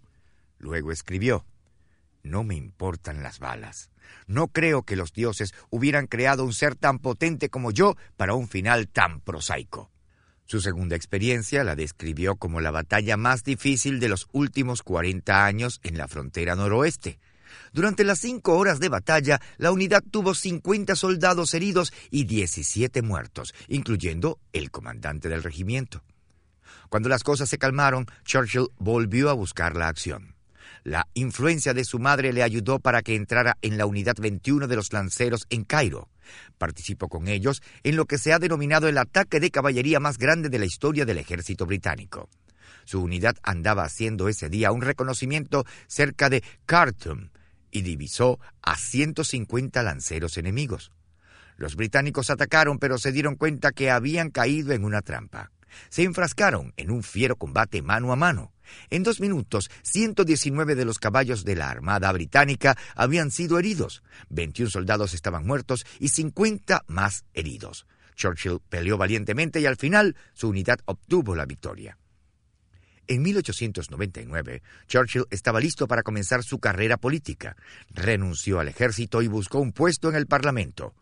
Luego 0.57 0.91
escribió, 0.91 1.45
No 2.23 2.43
me 2.43 2.55
importan 2.55 3.21
las 3.21 3.39
balas. 3.39 3.91
No 4.25 4.47
creo 4.47 4.83
que 4.83 4.95
los 4.95 5.13
dioses 5.13 5.53
hubieran 5.69 6.07
creado 6.07 6.43
un 6.43 6.53
ser 6.53 6.75
tan 6.75 6.99
potente 6.99 7.49
como 7.49 7.71
yo 7.71 7.95
para 8.17 8.33
un 8.33 8.47
final 8.47 8.88
tan 8.88 9.21
prosaico. 9.21 9.92
Su 10.53 10.61
segunda 10.61 10.95
experiencia 10.95 11.63
la 11.63 11.75
describió 11.75 12.35
como 12.35 12.61
la 12.61 12.69
batalla 12.69 13.17
más 13.17 13.43
difícil 13.43 13.99
de 13.99 14.07
los 14.07 14.27
últimos 14.33 14.83
40 14.83 15.45
años 15.45 15.79
en 15.81 15.97
la 15.97 16.07
frontera 16.07 16.55
noroeste. 16.55 17.17
Durante 17.71 18.03
las 18.03 18.19
cinco 18.19 18.55
horas 18.59 18.79
de 18.79 18.87
batalla, 18.87 19.41
la 19.57 19.71
unidad 19.71 20.03
tuvo 20.11 20.35
50 20.35 20.95
soldados 20.95 21.55
heridos 21.55 21.91
y 22.11 22.25
17 22.25 23.01
muertos, 23.01 23.55
incluyendo 23.67 24.37
el 24.51 24.69
comandante 24.69 25.27
del 25.27 25.41
regimiento. 25.41 26.03
Cuando 26.87 27.09
las 27.09 27.23
cosas 27.23 27.49
se 27.49 27.57
calmaron, 27.57 28.05
Churchill 28.23 28.67
volvió 28.77 29.31
a 29.31 29.33
buscar 29.33 29.75
la 29.75 29.87
acción. 29.87 30.35
La 30.83 31.07
influencia 31.15 31.73
de 31.73 31.83
su 31.83 31.97
madre 31.97 32.31
le 32.31 32.43
ayudó 32.43 32.77
para 32.77 33.01
que 33.01 33.15
entrara 33.15 33.57
en 33.63 33.79
la 33.79 33.87
unidad 33.87 34.17
21 34.21 34.67
de 34.67 34.75
los 34.75 34.93
lanceros 34.93 35.47
en 35.49 35.63
Cairo. 35.63 36.09
Participó 36.57 37.09
con 37.09 37.27
ellos 37.27 37.62
en 37.83 37.95
lo 37.95 38.05
que 38.05 38.17
se 38.17 38.33
ha 38.33 38.39
denominado 38.39 38.88
el 38.88 38.97
ataque 38.97 39.39
de 39.39 39.51
caballería 39.51 39.99
más 39.99 40.17
grande 40.17 40.49
de 40.49 40.59
la 40.59 40.65
historia 40.65 41.05
del 41.05 41.17
ejército 41.17 41.65
británico. 41.65 42.29
Su 42.86 43.01
unidad 43.01 43.36
andaba 43.43 43.83
haciendo 43.83 44.27
ese 44.27 44.49
día 44.49 44.71
un 44.71 44.81
reconocimiento 44.81 45.65
cerca 45.88 46.29
de 46.29 46.43
Khartoum 46.65 47.29
y 47.71 47.81
divisó 47.81 48.39
a 48.62 48.77
150 48.77 49.81
lanceros 49.83 50.38
enemigos. 50.38 50.91
Los 51.57 51.75
británicos 51.75 52.29
atacaron 52.29 52.79
pero 52.79 52.97
se 52.97 53.12
dieron 53.12 53.36
cuenta 53.36 53.71
que 53.71 53.89
habían 53.91 54.29
caído 54.29 54.73
en 54.73 54.86
una 54.86 55.01
trampa. 55.01 55.51
Se 55.89 56.03
enfrascaron 56.03 56.73
en 56.77 56.91
un 56.91 57.03
fiero 57.03 57.36
combate 57.36 57.81
mano 57.81 58.12
a 58.12 58.15
mano. 58.15 58.52
En 58.89 59.03
dos 59.03 59.19
minutos, 59.19 59.69
119 59.83 60.75
de 60.75 60.86
los 60.86 60.99
caballos 60.99 61.43
de 61.43 61.55
la 61.55 61.69
Armada 61.69 62.12
Británica 62.12 62.77
habían 62.95 63.31
sido 63.31 63.59
heridos, 63.59 64.03
21 64.29 64.69
soldados 64.69 65.13
estaban 65.13 65.45
muertos 65.45 65.86
y 65.99 66.09
50 66.09 66.86
más 66.88 67.25
heridos. 67.33 67.86
Churchill 68.15 68.59
peleó 68.69 68.97
valientemente 68.97 69.59
y 69.59 69.65
al 69.65 69.77
final 69.77 70.15
su 70.33 70.49
unidad 70.49 70.79
obtuvo 70.86 71.36
la 71.36 71.45
victoria. 71.45 71.97
En 73.07 73.21
1899, 73.21 74.62
Churchill 74.88 75.25
estaba 75.29 75.59
listo 75.59 75.88
para 75.88 76.03
comenzar 76.03 76.43
su 76.43 76.59
carrera 76.59 76.97
política. 76.97 77.57
Renunció 77.89 78.59
al 78.59 78.69
ejército 78.69 79.21
y 79.21 79.27
buscó 79.27 79.59
un 79.59 79.73
puesto 79.73 80.09
en 80.09 80.15
el 80.15 80.27
Parlamento. 80.27 80.95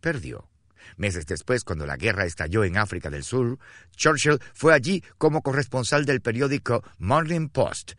Perdió. 0.00 0.48
Meses 0.96 1.26
después, 1.26 1.64
cuando 1.64 1.86
la 1.86 1.96
guerra 1.96 2.24
estalló 2.24 2.64
en 2.64 2.76
África 2.76 3.10
del 3.10 3.24
Sur, 3.24 3.58
Churchill 3.96 4.40
fue 4.52 4.74
allí 4.74 5.02
como 5.18 5.42
corresponsal 5.42 6.04
del 6.04 6.20
periódico 6.20 6.82
Morning 6.98 7.48
Post. 7.48 7.92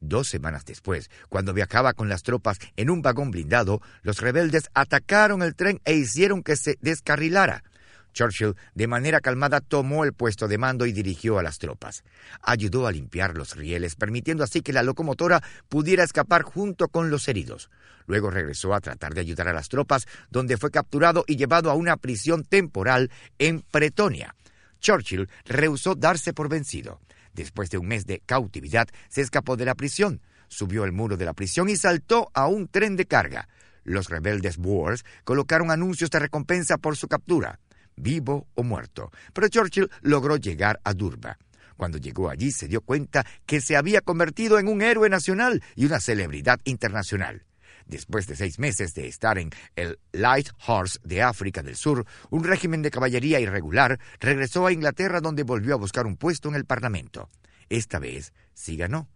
Dos 0.00 0.28
semanas 0.28 0.64
después, 0.64 1.10
cuando 1.28 1.52
viajaba 1.52 1.92
con 1.92 2.08
las 2.08 2.22
tropas 2.22 2.58
en 2.76 2.88
un 2.88 3.02
vagón 3.02 3.30
blindado, 3.30 3.82
los 4.02 4.20
rebeldes 4.20 4.70
atacaron 4.72 5.42
el 5.42 5.54
tren 5.54 5.80
e 5.84 5.94
hicieron 5.94 6.42
que 6.42 6.56
se 6.56 6.78
descarrilara. 6.80 7.64
Churchill, 8.12 8.56
de 8.74 8.86
manera 8.86 9.20
calmada, 9.20 9.60
tomó 9.60 10.04
el 10.04 10.12
puesto 10.12 10.48
de 10.48 10.58
mando 10.58 10.86
y 10.86 10.92
dirigió 10.92 11.38
a 11.38 11.42
las 11.42 11.58
tropas. 11.58 12.04
Ayudó 12.42 12.86
a 12.86 12.92
limpiar 12.92 13.36
los 13.36 13.56
rieles, 13.56 13.96
permitiendo 13.96 14.44
así 14.44 14.62
que 14.62 14.72
la 14.72 14.82
locomotora 14.82 15.42
pudiera 15.68 16.04
escapar 16.04 16.42
junto 16.42 16.88
con 16.88 17.10
los 17.10 17.28
heridos. 17.28 17.70
Luego 18.06 18.30
regresó 18.30 18.74
a 18.74 18.80
tratar 18.80 19.14
de 19.14 19.20
ayudar 19.20 19.48
a 19.48 19.52
las 19.52 19.68
tropas, 19.68 20.06
donde 20.30 20.56
fue 20.56 20.70
capturado 20.70 21.24
y 21.26 21.36
llevado 21.36 21.70
a 21.70 21.74
una 21.74 21.96
prisión 21.96 22.44
temporal 22.44 23.10
en 23.38 23.60
Pretonia. 23.60 24.34
Churchill 24.80 25.28
rehusó 25.44 25.94
darse 25.94 26.32
por 26.32 26.48
vencido. 26.48 27.00
Después 27.34 27.70
de 27.70 27.78
un 27.78 27.86
mes 27.86 28.06
de 28.06 28.20
cautividad, 28.26 28.88
se 29.08 29.20
escapó 29.20 29.56
de 29.56 29.64
la 29.64 29.74
prisión, 29.74 30.20
subió 30.48 30.84
el 30.84 30.92
muro 30.92 31.16
de 31.16 31.24
la 31.24 31.34
prisión 31.34 31.68
y 31.68 31.76
saltó 31.76 32.30
a 32.34 32.48
un 32.48 32.66
tren 32.66 32.96
de 32.96 33.06
carga. 33.06 33.48
Los 33.84 34.08
rebeldes 34.08 34.56
Boers 34.56 35.04
colocaron 35.24 35.70
anuncios 35.70 36.10
de 36.10 36.18
recompensa 36.18 36.76
por 36.76 36.96
su 36.96 37.08
captura 37.08 37.60
vivo 38.00 38.48
o 38.54 38.62
muerto. 38.62 39.10
Pero 39.32 39.48
Churchill 39.48 39.90
logró 40.02 40.36
llegar 40.36 40.80
a 40.84 40.92
Durba. 40.92 41.38
Cuando 41.76 41.98
llegó 41.98 42.28
allí 42.28 42.52
se 42.52 42.68
dio 42.68 42.82
cuenta 42.82 43.24
que 43.46 43.60
se 43.60 43.76
había 43.76 44.00
convertido 44.02 44.58
en 44.58 44.68
un 44.68 44.82
héroe 44.82 45.08
nacional 45.08 45.62
y 45.74 45.86
una 45.86 46.00
celebridad 46.00 46.60
internacional. 46.64 47.46
Después 47.86 48.26
de 48.26 48.36
seis 48.36 48.58
meses 48.58 48.94
de 48.94 49.08
estar 49.08 49.38
en 49.38 49.50
el 49.74 49.98
Light 50.12 50.48
Horse 50.66 50.98
de 51.02 51.22
África 51.22 51.62
del 51.62 51.76
Sur, 51.76 52.06
un 52.30 52.44
régimen 52.44 52.82
de 52.82 52.90
caballería 52.90 53.40
irregular, 53.40 53.98
regresó 54.20 54.66
a 54.66 54.72
Inglaterra 54.72 55.20
donde 55.20 55.42
volvió 55.42 55.74
a 55.74 55.78
buscar 55.78 56.06
un 56.06 56.16
puesto 56.16 56.48
en 56.48 56.54
el 56.54 56.66
Parlamento. 56.66 57.30
Esta 57.68 57.98
vez 57.98 58.32
sí 58.52 58.76
ganó. 58.76 59.08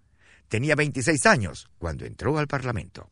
Tenía 0.48 0.74
26 0.74 1.26
años 1.26 1.68
cuando 1.78 2.04
entró 2.04 2.38
al 2.38 2.48
Parlamento. 2.48 3.10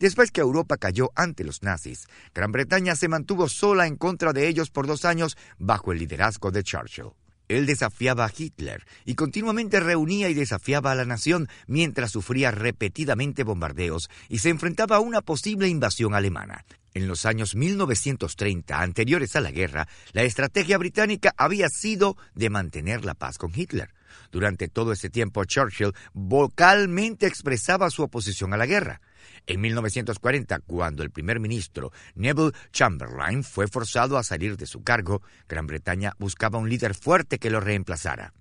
Después 0.00 0.30
que 0.30 0.40
Europa 0.40 0.78
cayó 0.78 1.12
ante 1.14 1.44
los 1.44 1.62
nazis, 1.62 2.06
Gran 2.34 2.52
Bretaña 2.52 2.96
se 2.96 3.06
mantuvo 3.06 3.50
sola 3.50 3.86
en 3.86 3.96
contra 3.96 4.32
de 4.32 4.48
ellos 4.48 4.70
por 4.70 4.86
dos 4.86 5.04
años 5.04 5.36
bajo 5.58 5.92
el 5.92 5.98
liderazgo 5.98 6.50
de 6.50 6.62
Churchill. 6.62 7.10
Él 7.48 7.66
desafiaba 7.66 8.24
a 8.24 8.32
Hitler 8.34 8.86
y 9.04 9.14
continuamente 9.14 9.78
reunía 9.78 10.30
y 10.30 10.34
desafiaba 10.34 10.92
a 10.92 10.94
la 10.94 11.04
nación 11.04 11.48
mientras 11.66 12.12
sufría 12.12 12.50
repetidamente 12.50 13.44
bombardeos 13.44 14.08
y 14.30 14.38
se 14.38 14.48
enfrentaba 14.48 14.96
a 14.96 15.00
una 15.00 15.20
posible 15.20 15.68
invasión 15.68 16.14
alemana. 16.14 16.64
En 16.94 17.06
los 17.06 17.26
años 17.26 17.54
1930, 17.54 18.80
anteriores 18.80 19.36
a 19.36 19.42
la 19.42 19.50
guerra, 19.50 19.86
la 20.12 20.22
estrategia 20.22 20.78
británica 20.78 21.34
había 21.36 21.68
sido 21.68 22.16
de 22.34 22.48
mantener 22.48 23.04
la 23.04 23.14
paz 23.14 23.36
con 23.36 23.52
Hitler. 23.54 23.92
Durante 24.32 24.68
todo 24.68 24.92
ese 24.92 25.10
tiempo, 25.10 25.44
Churchill 25.44 25.92
vocalmente 26.14 27.26
expresaba 27.26 27.90
su 27.90 28.02
oposición 28.02 28.54
a 28.54 28.56
la 28.56 28.66
guerra. 28.66 29.02
En 29.46 29.60
1940, 29.60 30.60
cuando 30.60 31.02
el 31.02 31.10
primer 31.10 31.40
ministro 31.40 31.92
Neville 32.14 32.52
Chamberlain 32.72 33.42
fue 33.42 33.68
forzado 33.68 34.16
a 34.18 34.22
salir 34.22 34.56
de 34.56 34.66
su 34.66 34.82
cargo, 34.82 35.22
Gran 35.48 35.66
Bretaña 35.66 36.14
buscaba 36.18 36.58
un 36.58 36.68
líder 36.68 36.94
fuerte 36.94 37.38
que 37.38 37.50
lo 37.50 37.60
reemplazara. 37.60 38.32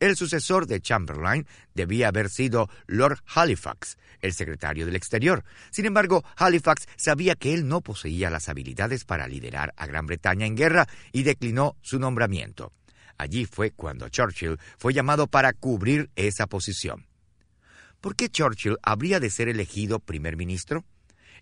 El 0.00 0.16
sucesor 0.16 0.66
de 0.66 0.80
Chamberlain 0.80 1.46
debía 1.74 2.08
haber 2.08 2.28
sido 2.28 2.68
Lord 2.86 3.20
Halifax, 3.34 3.96
el 4.20 4.32
secretario 4.32 4.86
del 4.86 4.96
Exterior. 4.96 5.44
Sin 5.70 5.86
embargo, 5.86 6.24
Halifax 6.36 6.86
sabía 6.96 7.36
que 7.36 7.54
él 7.54 7.68
no 7.68 7.80
poseía 7.80 8.30
las 8.30 8.48
habilidades 8.48 9.04
para 9.04 9.28
liderar 9.28 9.72
a 9.76 9.86
Gran 9.86 10.06
Bretaña 10.06 10.46
en 10.46 10.56
guerra 10.56 10.86
y 11.12 11.22
declinó 11.22 11.76
su 11.80 11.98
nombramiento. 11.98 12.72
Allí 13.16 13.46
fue 13.46 13.70
cuando 13.70 14.08
Churchill 14.08 14.58
fue 14.78 14.92
llamado 14.92 15.26
para 15.26 15.52
cubrir 15.52 16.10
esa 16.16 16.46
posición. 16.46 17.06
¿Por 18.04 18.16
qué 18.16 18.28
Churchill 18.28 18.76
habría 18.82 19.18
de 19.18 19.30
ser 19.30 19.48
elegido 19.48 19.98
primer 19.98 20.36
ministro? 20.36 20.84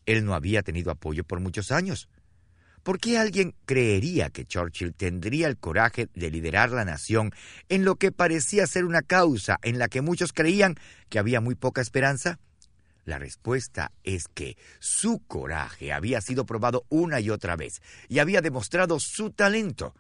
Él 0.07 0.25
no 0.25 0.33
había 0.33 0.63
tenido 0.63 0.93
apoyo 0.93 1.25
por 1.25 1.41
muchos 1.41 1.73
años. 1.73 2.09
¿Por 2.85 3.01
qué 3.01 3.19
alguien 3.19 3.57
creería 3.65 4.31
que 4.31 4.45
Churchill 4.45 4.95
tendría 4.95 5.49
el 5.49 5.57
coraje 5.57 6.09
de 6.15 6.31
liderar 6.31 6.71
la 6.71 6.85
nación 6.85 7.33
en 7.69 7.85
lo 7.85 7.97
que 7.97 8.13
parecía 8.13 8.69
ser 8.69 8.85
una 8.85 9.03
causa 9.03 9.59
en 9.65 9.81
la 9.81 9.89
que 9.89 10.03
muchos 10.03 10.33
creían 10.33 10.77
que 11.09 11.19
había 11.19 11.41
muy 11.41 11.57
poca 11.57 11.81
esperanza? 11.81 12.39
La 13.05 13.19
respuesta 13.19 13.91
es 14.05 14.29
que 14.29 14.57
su 14.79 15.19
coraje 15.27 15.93
había 15.93 16.21
sido 16.21 16.47
probado 16.47 16.85
una 16.91 17.19
y 17.19 17.31
otra 17.31 17.57
vez 17.57 17.83
y 18.09 18.21
había 18.21 18.41
demostrado 18.41 19.01
su 19.01 19.31
talento. 19.31 19.97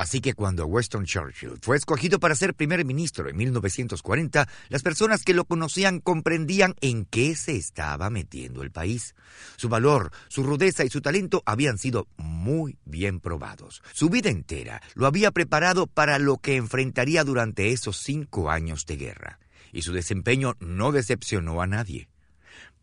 Así 0.00 0.22
que 0.22 0.32
cuando 0.32 0.64
Winston 0.64 1.04
Churchill 1.04 1.58
fue 1.60 1.76
escogido 1.76 2.18
para 2.18 2.34
ser 2.34 2.54
primer 2.54 2.86
ministro 2.86 3.28
en 3.28 3.36
1940, 3.36 4.48
las 4.70 4.82
personas 4.82 5.24
que 5.24 5.34
lo 5.34 5.44
conocían 5.44 6.00
comprendían 6.00 6.74
en 6.80 7.04
qué 7.04 7.36
se 7.36 7.56
estaba 7.56 8.08
metiendo 8.08 8.62
el 8.62 8.70
país. 8.70 9.14
Su 9.56 9.68
valor, 9.68 10.10
su 10.28 10.42
rudeza 10.42 10.86
y 10.86 10.88
su 10.88 11.02
talento 11.02 11.42
habían 11.44 11.76
sido 11.76 12.08
muy 12.16 12.78
bien 12.86 13.20
probados. 13.20 13.82
Su 13.92 14.08
vida 14.08 14.30
entera 14.30 14.80
lo 14.94 15.06
había 15.06 15.32
preparado 15.32 15.86
para 15.86 16.18
lo 16.18 16.38
que 16.38 16.56
enfrentaría 16.56 17.22
durante 17.22 17.70
esos 17.70 17.98
cinco 17.98 18.50
años 18.50 18.86
de 18.86 18.96
guerra. 18.96 19.38
Y 19.70 19.82
su 19.82 19.92
desempeño 19.92 20.56
no 20.60 20.92
decepcionó 20.92 21.60
a 21.60 21.66
nadie. 21.66 22.08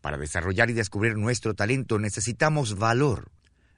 Para 0.00 0.18
desarrollar 0.18 0.70
y 0.70 0.74
descubrir 0.74 1.16
nuestro 1.16 1.54
talento 1.54 1.98
necesitamos 1.98 2.78
valor. 2.78 3.32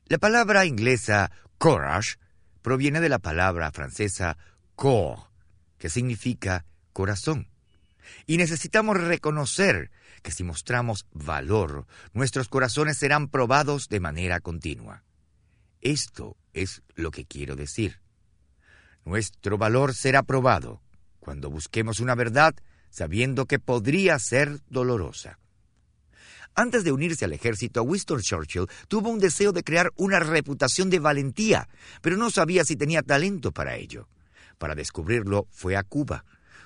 La 0.09 0.18
palabra 0.18 0.66
inglesa 0.66 1.33
courage 1.57 2.18
proviene 2.62 3.01
de 3.01 3.09
la 3.09 3.18
palabra 3.18 3.70
francesa 3.73 4.38
corps, 4.75 5.29
que 5.79 5.88
significa 5.88 6.64
corazón. 6.92 7.49
Y 8.27 8.37
necesitamos 8.37 8.96
reconocer 8.96 9.90
que 10.23 10.31
si 10.31 10.44
mostramos 10.44 11.07
valor, 11.12 11.87
nuestros 12.12 12.49
corazones 12.49 12.99
serán 12.99 13.29
probados 13.29 13.88
de 13.88 14.01
manera 14.01 14.40
continua. 14.40 15.05
Esto 15.81 16.37
es 16.53 16.83
lo 16.94 17.11
que 17.11 17.25
quiero 17.25 17.57
decir. 17.57 18.01
Nuestro 19.05 19.57
valor 19.57 19.94
será 19.94 20.23
probado 20.23 20.83
cuando 21.20 21.51
busquemos 21.51 22.01
una 22.01 22.14
verdad 22.14 22.55
sabiendo 22.90 23.46
que 23.46 23.59
podría 23.59 24.18
ser 24.18 24.61
dolorosa. 24.68 25.39
Antes 26.54 26.84
de 26.84 26.92
unirse 26.92 27.24
al 27.24 27.32
ejército, 27.32 27.82
Winston 27.82 28.20
Churchill 28.20 28.66
tuvo 28.88 29.08
un 29.08 29.18
deseo 29.18 29.52
de 29.52 29.62
crear 29.62 29.90
una 29.96 30.20
reputación 30.20 30.90
de 30.90 30.98
valentía, 30.98 31.68
pero 32.02 32.16
no 32.16 32.30
sabía 32.30 32.64
si 32.64 32.76
tenía 32.76 33.02
talento 33.02 33.52
para 33.52 33.76
ello. 33.76 34.08
Para 34.58 34.74
descubrirlo, 34.74 35.46
fue 35.50 35.76
a 35.76 35.82
Cuba. 35.82 36.24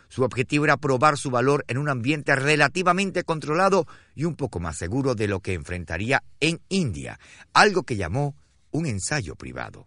Su 0.09 0.23
objetivo 0.23 0.65
era 0.65 0.77
probar 0.77 1.17
su 1.17 1.31
valor 1.31 1.65
en 1.69 1.79
un 1.79 1.89
ambiente 1.89 2.35
relativamente 2.37 3.25
controlado 3.25 3.87
y 4.15 4.25
un 4.25 4.37
poco 4.37 4.61
más 4.61 4.77
seguro 4.77 5.15
de 5.15 5.29
lo 5.29 5.41
que 5.41 5.55
enfrentaría 5.55 6.23
en 6.41 6.61
India, 6.69 7.19
algo 7.53 7.83
que 7.83 7.97
llamó 7.97 8.37
un 8.71 8.87
ensayo 8.87 9.37
privado. 9.37 9.87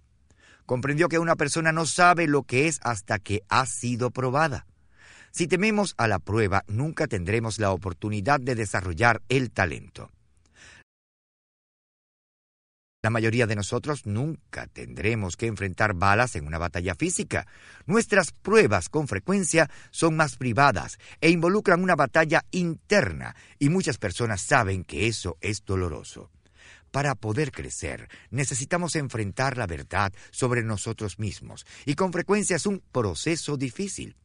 Comprendió 0.66 1.08
que 1.08 1.20
una 1.20 1.36
persona 1.36 1.72
no 1.72 1.86
sabe 1.86 2.28
lo 2.28 2.44
que 2.44 2.68
es 2.68 2.80
hasta 2.82 3.20
que 3.20 3.42
ha 3.48 3.66
sido 3.66 4.12
probada. 4.12 4.66
Si 5.32 5.48
tememos 5.48 5.94
a 5.98 6.08
la 6.08 6.20
prueba, 6.20 6.64
nunca 6.68 7.08
tendremos 7.08 7.60
la 7.60 7.72
oportunidad 7.72 8.40
de 8.40 8.56
desarrollar 8.56 9.22
el 9.30 9.52
talento. 9.52 10.12
La 13.04 13.12
mayoría 13.12 13.46
de 13.46 13.56
nosotros 13.56 14.06
nunca 14.06 14.68
tendremos 14.68 15.38
que 15.38 15.46
enfrentar 15.46 15.94
balas 15.94 16.36
en 16.36 16.48
una 16.48 16.58
batalla 16.58 16.96
física. 16.96 17.48
Nuestras 17.86 18.32
pruebas 18.32 18.90
con 18.90 19.08
frecuencia 19.08 19.70
son 19.92 20.16
más 20.18 20.36
privadas 20.36 20.98
e 21.22 21.30
involucran 21.30 21.84
una 21.84 21.96
batalla 21.96 22.44
interna 22.52 23.36
y 23.60 23.70
muchas 23.70 23.98
personas 23.98 24.42
saben 24.42 24.84
que 24.84 25.08
eso 25.08 25.38
es 25.42 25.64
doloroso. 25.64 26.32
Para 26.92 27.16
poder 27.16 27.52
crecer, 27.52 28.10
necesitamos 28.32 28.96
enfrentar 28.96 29.58
la 29.58 29.68
verdad 29.68 30.12
sobre 30.32 30.64
nosotros 30.64 31.20
mismos 31.20 31.66
y 31.86 31.94
con 31.94 32.12
frecuencia 32.12 32.56
es 32.56 32.66
un 32.66 32.82
proceso 32.92 33.56
difícil. 33.56 34.18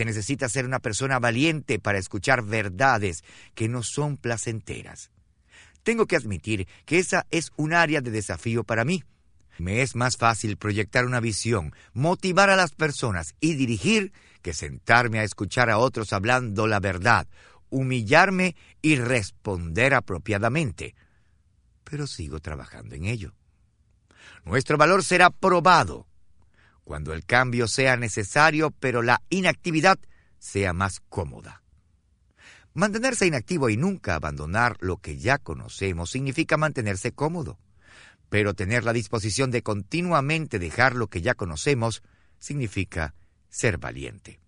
Se 0.00 0.06
necesita 0.06 0.48
ser 0.48 0.64
una 0.64 0.78
persona 0.78 1.18
valiente 1.18 1.78
para 1.78 1.98
escuchar 1.98 2.42
verdades 2.42 3.22
que 3.54 3.68
no 3.68 3.82
son 3.82 4.16
placenteras. 4.16 5.10
Tengo 5.82 6.06
que 6.06 6.16
admitir 6.16 6.66
que 6.86 6.98
esa 6.98 7.26
es 7.30 7.52
un 7.56 7.74
área 7.74 8.00
de 8.00 8.10
desafío 8.10 8.64
para 8.64 8.86
mí. 8.86 9.04
Me 9.58 9.82
es 9.82 9.96
más 9.96 10.16
fácil 10.16 10.56
proyectar 10.56 11.04
una 11.04 11.20
visión, 11.20 11.74
motivar 11.92 12.48
a 12.48 12.56
las 12.56 12.72
personas 12.72 13.34
y 13.40 13.56
dirigir 13.56 14.14
que 14.40 14.54
sentarme 14.54 15.18
a 15.18 15.24
escuchar 15.24 15.68
a 15.68 15.76
otros 15.76 16.14
hablando 16.14 16.66
la 16.66 16.80
verdad, 16.80 17.28
humillarme 17.68 18.56
y 18.80 18.96
responder 18.96 19.92
apropiadamente. 19.92 20.94
Pero 21.84 22.06
sigo 22.06 22.40
trabajando 22.40 22.94
en 22.94 23.04
ello. 23.04 23.34
Nuestro 24.46 24.78
valor 24.78 25.04
será 25.04 25.28
probado 25.28 26.06
cuando 26.90 27.14
el 27.14 27.24
cambio 27.24 27.68
sea 27.68 27.96
necesario, 27.96 28.72
pero 28.72 29.00
la 29.00 29.22
inactividad 29.30 29.96
sea 30.40 30.72
más 30.72 30.98
cómoda. 30.98 31.62
Mantenerse 32.74 33.28
inactivo 33.28 33.70
y 33.70 33.76
nunca 33.76 34.16
abandonar 34.16 34.76
lo 34.80 34.96
que 34.96 35.16
ya 35.16 35.38
conocemos 35.38 36.10
significa 36.10 36.56
mantenerse 36.56 37.12
cómodo. 37.12 37.60
Pero 38.28 38.54
tener 38.54 38.82
la 38.82 38.92
disposición 38.92 39.52
de 39.52 39.62
continuamente 39.62 40.58
dejar 40.58 40.96
lo 40.96 41.06
que 41.06 41.22
ya 41.22 41.34
conocemos 41.34 42.02
significa 42.40 43.14
ser 43.48 43.78
valiente. 43.78 44.40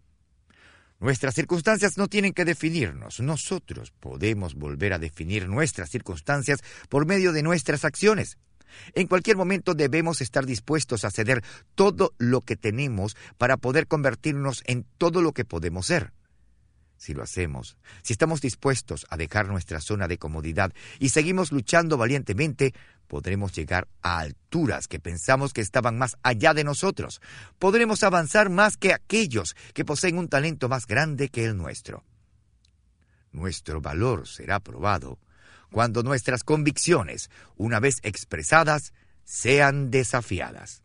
Nuestras 0.98 1.36
circunstancias 1.36 1.96
no 1.96 2.08
tienen 2.08 2.32
que 2.32 2.44
definirnos. 2.44 3.20
Nosotros 3.20 3.92
podemos 4.00 4.56
volver 4.56 4.94
a 4.94 4.98
definir 4.98 5.48
nuestras 5.48 5.90
circunstancias 5.90 6.58
por 6.88 7.06
medio 7.06 7.30
de 7.30 7.44
nuestras 7.44 7.84
acciones. 7.84 8.36
En 8.94 9.06
cualquier 9.06 9.36
momento 9.36 9.74
debemos 9.74 10.20
estar 10.20 10.46
dispuestos 10.46 11.04
a 11.04 11.10
ceder 11.10 11.42
todo 11.74 12.14
lo 12.18 12.40
que 12.40 12.56
tenemos 12.56 13.16
para 13.38 13.56
poder 13.56 13.86
convertirnos 13.86 14.62
en 14.66 14.84
todo 14.98 15.22
lo 15.22 15.32
que 15.32 15.44
podemos 15.44 15.86
ser. 15.86 16.12
Si 17.02 17.14
lo 17.14 17.24
hacemos, 17.24 17.76
si 18.02 18.12
estamos 18.12 18.40
dispuestos 18.40 19.06
a 19.10 19.16
dejar 19.16 19.48
nuestra 19.48 19.80
zona 19.80 20.06
de 20.06 20.18
comodidad 20.18 20.72
y 21.00 21.08
seguimos 21.08 21.50
luchando 21.50 21.96
valientemente, 21.96 22.74
podremos 23.08 23.52
llegar 23.52 23.88
a 24.02 24.20
alturas 24.20 24.86
que 24.86 25.00
pensamos 25.00 25.52
que 25.52 25.62
estaban 25.62 25.98
más 25.98 26.16
allá 26.22 26.54
de 26.54 26.62
nosotros. 26.62 27.20
Podremos 27.58 28.04
avanzar 28.04 28.50
más 28.50 28.76
que 28.76 28.92
aquellos 28.92 29.56
que 29.74 29.84
poseen 29.84 30.16
un 30.16 30.28
talento 30.28 30.68
más 30.68 30.86
grande 30.86 31.28
que 31.28 31.44
el 31.44 31.56
nuestro. 31.56 32.04
Nuestro 33.32 33.80
valor 33.80 34.28
será 34.28 34.60
probado 34.60 35.18
cuando 35.72 36.02
nuestras 36.04 36.44
convicciones, 36.44 37.30
una 37.56 37.80
vez 37.80 37.98
expresadas, 38.02 38.92
sean 39.24 39.90
desafiadas. 39.90 40.82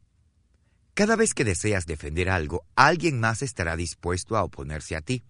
Cada 0.95 1.15
vez 1.15 1.35
que 1.35 1.43
deseas 1.43 1.85
defender 1.85 2.29
algo, 2.29 2.65
alguien 2.75 3.19
más 3.19 3.43
estará 3.43 3.75
dispuesto 3.75 4.35
a 4.35 4.43
oponerse 4.43 4.95
a 4.95 5.01
ti. 5.01 5.23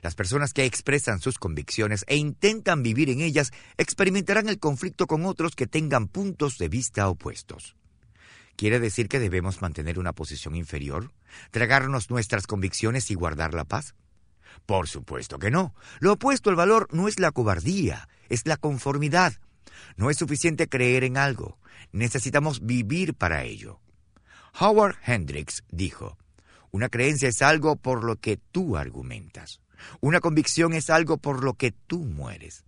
Las 0.00 0.14
personas 0.14 0.54
que 0.54 0.64
expresan 0.64 1.20
sus 1.20 1.38
convicciones 1.38 2.04
e 2.08 2.16
intentan 2.16 2.82
vivir 2.82 3.10
en 3.10 3.20
ellas 3.20 3.52
experimentarán 3.76 4.48
el 4.48 4.58
conflicto 4.58 5.06
con 5.06 5.26
otros 5.26 5.54
que 5.54 5.66
tengan 5.66 6.08
puntos 6.08 6.56
de 6.56 6.68
vista 6.68 7.08
opuestos. 7.08 7.76
¿Quiere 8.56 8.80
decir 8.80 9.08
que 9.08 9.20
debemos 9.20 9.60
mantener 9.60 9.98
una 9.98 10.12
posición 10.12 10.54
inferior? 10.54 11.12
¿Tragarnos 11.50 12.10
nuestras 12.10 12.46
convicciones 12.46 13.10
y 13.10 13.14
guardar 13.14 13.54
la 13.54 13.64
paz? 13.64 13.94
Por 14.66 14.88
supuesto 14.88 15.38
que 15.38 15.50
no. 15.50 15.74
Lo 16.00 16.12
opuesto 16.12 16.50
al 16.50 16.56
valor 16.56 16.88
no 16.92 17.08
es 17.08 17.18
la 17.18 17.32
cobardía, 17.32 18.08
es 18.28 18.46
la 18.46 18.56
conformidad. 18.56 19.34
No 19.96 20.10
es 20.10 20.16
suficiente 20.16 20.68
creer 20.68 21.04
en 21.04 21.16
algo, 21.16 21.58
necesitamos 21.92 22.64
vivir 22.64 23.14
para 23.14 23.44
ello. 23.44 23.80
Howard 24.58 24.96
Hendricks 25.04 25.64
dijo, 25.70 26.18
una 26.70 26.88
creencia 26.88 27.28
es 27.28 27.42
algo 27.42 27.76
por 27.76 28.04
lo 28.04 28.16
que 28.16 28.38
tú 28.38 28.76
argumentas. 28.76 29.60
Una 30.00 30.20
convicción 30.20 30.72
es 30.72 30.90
algo 30.90 31.18
por 31.18 31.44
lo 31.44 31.54
que 31.54 31.72
tú 31.72 31.98
mueres. 32.00 32.64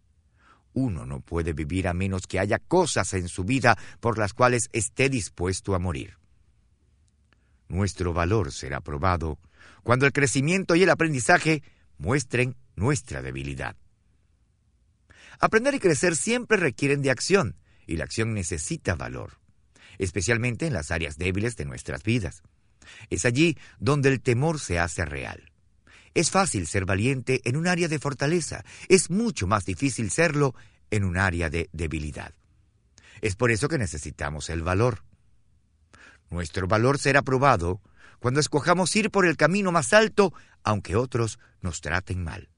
Uno 0.73 1.07
no 1.07 1.21
puede 1.21 1.53
vivir 1.53 1.87
a 1.87 1.95
menos 1.95 2.27
que 2.27 2.41
haya 2.41 2.59
cosas 2.59 3.15
en 3.15 3.29
su 3.29 3.45
vida 3.45 3.79
por 4.01 4.19
las 4.19 4.35
cuales 4.35 4.69
esté 4.73 5.09
dispuesto 5.09 5.75
a 5.75 5.79
morir. 5.79 6.19
Nuestro 7.69 8.13
valor 8.13 8.53
será 8.53 8.81
probado 8.81 9.39
cuando 9.85 10.07
el 10.07 10.13
crecimiento 10.13 10.75
y 10.75 10.83
el 10.83 10.91
aprendizaje 10.91 11.63
muestren 11.99 12.57
nuestra 12.75 13.23
debilidad. 13.23 13.77
Aprender 15.39 15.75
y 15.75 15.79
crecer 15.79 16.17
siempre 16.17 16.57
requieren 16.57 17.03
de 17.03 17.11
acción, 17.11 17.57
y 17.87 17.97
la 17.97 18.05
acción 18.05 18.35
necesita 18.35 18.95
valor, 18.97 19.39
especialmente 19.99 20.67
en 20.67 20.73
las 20.73 20.91
áreas 20.91 21.19
débiles 21.19 21.57
de 21.57 21.67
nuestras 21.67 22.03
vidas. 22.03 22.43
Es 23.11 23.25
allí 23.25 23.57
donde 23.79 24.09
el 24.09 24.21
temor 24.21 24.59
se 24.59 24.79
hace 24.79 25.05
real. 25.05 25.53
Es 26.15 26.31
fácil 26.31 26.67
ser 26.67 26.85
valiente 26.87 27.41
en 27.45 27.57
un 27.57 27.67
área 27.67 27.89
de 27.89 27.99
fortaleza, 27.99 28.65
es 28.89 29.11
mucho 29.11 29.47
más 29.47 29.65
difícil 29.65 30.11
serlo 30.11 30.55
en 30.91 31.05
un 31.05 31.19
área 31.19 31.51
de 31.51 31.69
debilidad. 31.73 32.33
Es 33.21 33.37
por 33.37 33.51
eso 33.51 33.69
que 33.69 33.79
necesitamos 33.79 34.49
el 34.49 34.63
valor. 34.63 35.03
Nuestro 36.31 36.67
valor 36.69 36.99
será 36.99 37.23
probado 37.23 37.81
cuando 38.25 38.41
escojamos 38.41 38.97
ir 38.97 39.11
por 39.11 39.27
el 39.27 39.37
camino 39.37 39.71
más 39.71 39.93
alto, 39.93 40.33
aunque 40.63 40.97
otros 40.97 41.39
nos 41.61 41.83
traten 41.83 42.25
mal. 42.25 42.49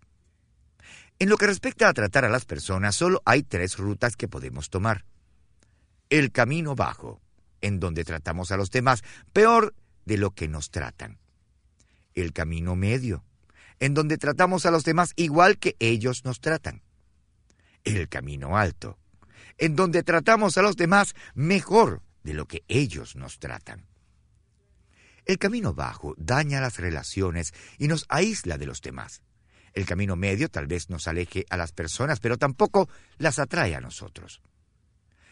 En 1.19 1.29
lo 1.29 1.37
que 1.37 1.49
respecta 1.49 1.89
a 1.89 1.93
tratar 1.93 2.25
a 2.25 2.29
las 2.29 2.45
personas, 2.45 2.95
solo 2.95 3.21
hay 3.25 3.43
tres 3.43 3.77
rutas 3.77 4.15
que 4.15 4.29
podemos 4.29 4.71
tomar. 4.71 5.05
El 6.09 6.31
camino 6.31 6.77
bajo, 6.77 7.21
en 7.63 7.81
donde 7.81 8.05
tratamos 8.05 8.53
a 8.53 8.57
los 8.57 8.71
demás 8.71 9.03
peor 9.33 9.75
de 10.05 10.19
lo 10.19 10.31
que 10.31 10.47
nos 10.47 10.71
tratan. 10.71 11.19
El 12.15 12.33
camino 12.33 12.77
medio, 12.77 13.25
en 13.81 13.93
donde 13.93 14.19
tratamos 14.19 14.67
a 14.67 14.71
los 14.71 14.85
demás 14.85 15.15
igual 15.17 15.59
que 15.59 15.75
ellos 15.81 16.25
nos 16.25 16.39
tratan. 16.39 16.85
El 17.83 18.09
camino 18.09 18.57
alto, 18.57 19.01
en 19.59 19.75
donde 19.75 20.05
tratamos 20.05 20.59
a 20.59 20.63
los 20.63 20.77
demás 20.77 21.17
mejor 21.35 22.03
de 22.23 22.35
lo 22.35 22.47
que 22.47 22.63
ellos 22.69 23.17
nos 23.17 23.41
tratan. 23.41 23.96
El 25.27 25.39
camino 25.39 25.75
bajo 25.75 26.15
daña 26.17 26.61
las 26.61 26.79
relaciones 26.79 27.53
y 27.79 27.89
nos 27.89 28.07
aísla 28.09 28.59
de 28.59 28.67
los 28.67 28.81
demás. 28.81 29.23
El 29.73 29.85
camino 29.85 30.15
medio 30.15 30.49
tal 30.49 30.69
vez 30.69 30.89
nos 30.89 31.09
aleje 31.09 31.45
a 31.51 31.57
las 31.57 31.73
personas, 31.73 32.21
pero 32.21 32.39
tampoco 32.39 32.89
las 33.19 33.41
atrae 33.41 33.75
a 33.75 33.81
nosotros. 33.81 34.41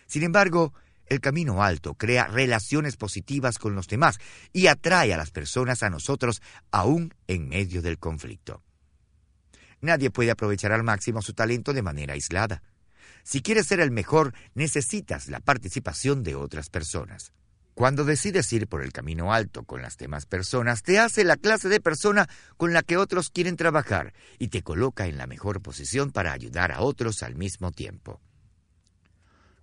Sin 0.07 0.24
embargo, 0.24 0.74
el 1.07 1.20
camino 1.20 1.62
alto 1.62 1.94
crea 1.94 2.26
relaciones 2.26 2.96
positivas 2.96 3.59
con 3.59 3.76
los 3.76 3.87
demás 3.87 4.18
y 4.52 4.66
atrae 4.66 5.14
a 5.14 5.16
las 5.16 5.30
personas 5.30 5.85
a 5.85 5.90
nosotros 5.90 6.42
aún 6.72 7.14
en 7.28 7.48
medio 7.48 7.80
del 7.80 7.98
conflicto. 7.98 8.62
Nadie 9.80 10.11
puede 10.11 10.33
aprovechar 10.33 10.72
al 10.72 10.83
máximo 10.83 11.22
su 11.22 11.35
talento 11.35 11.72
de 11.72 11.83
manera 11.83 12.14
aislada. 12.14 12.62
Si 13.22 13.42
quieres 13.42 13.66
ser 13.66 13.78
el 13.78 13.92
mejor, 13.92 14.35
necesitas 14.54 15.28
la 15.28 15.40
participación 15.40 16.24
de 16.24 16.35
otras 16.35 16.68
personas. 16.68 17.33
Cuando 17.74 18.04
decides 18.04 18.52
ir 18.52 18.68
por 18.68 18.82
el 18.82 18.92
camino 18.92 19.32
alto 19.32 19.64
con 19.64 19.82
las 19.82 19.96
demás 19.96 20.26
personas, 20.26 20.84
te 20.84 21.00
hace 21.00 21.24
la 21.24 21.37
clase 21.37 21.68
de 21.68 21.80
persona 21.80 22.28
con 22.56 22.72
la 22.72 22.82
que 22.82 22.96
otros 22.96 23.30
quieren 23.30 23.56
trabajar 23.56 24.14
y 24.38 24.48
te 24.48 24.62
coloca 24.62 25.06
en 25.06 25.18
la 25.18 25.26
mejor 25.26 25.60
posición 25.60 26.12
para 26.12 26.32
ayudar 26.32 26.70
a 26.70 26.82
otros 26.82 27.24
al 27.24 27.34
mismo 27.34 27.72
tiempo. 27.72 28.20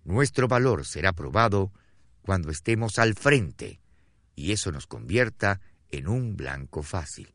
Nuestro 0.03 0.49
valor 0.49 0.85
será 0.85 1.13
probado 1.13 1.71
cuando 2.21 2.51
estemos 2.51 2.99
al 2.99 3.15
frente 3.15 3.79
y 4.35 4.51
eso 4.51 4.71
nos 4.73 4.87
convierta 4.87 5.61
en 5.89 6.07
un 6.09 6.35
blanco 6.35 6.83
fácil. 6.83 7.33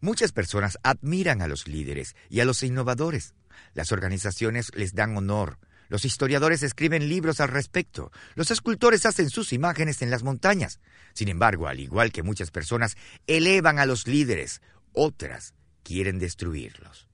Muchas 0.00 0.32
personas 0.32 0.78
admiran 0.82 1.42
a 1.42 1.48
los 1.48 1.66
líderes 1.66 2.14
y 2.28 2.40
a 2.40 2.44
los 2.44 2.62
innovadores. 2.62 3.34
Las 3.74 3.90
organizaciones 3.92 4.70
les 4.74 4.94
dan 4.94 5.16
honor, 5.16 5.58
los 5.92 6.06
historiadores 6.06 6.62
escriben 6.62 7.06
libros 7.06 7.38
al 7.40 7.48
respecto. 7.48 8.12
Los 8.34 8.50
escultores 8.50 9.04
hacen 9.04 9.28
sus 9.28 9.52
imágenes 9.52 10.00
en 10.00 10.08
las 10.08 10.22
montañas. 10.22 10.80
Sin 11.12 11.28
embargo, 11.28 11.68
al 11.68 11.80
igual 11.80 12.12
que 12.12 12.22
muchas 12.22 12.50
personas 12.50 12.96
elevan 13.26 13.78
a 13.78 13.84
los 13.84 14.06
líderes, 14.06 14.62
otras 14.94 15.52
quieren 15.82 16.18
destruirlos. 16.18 17.08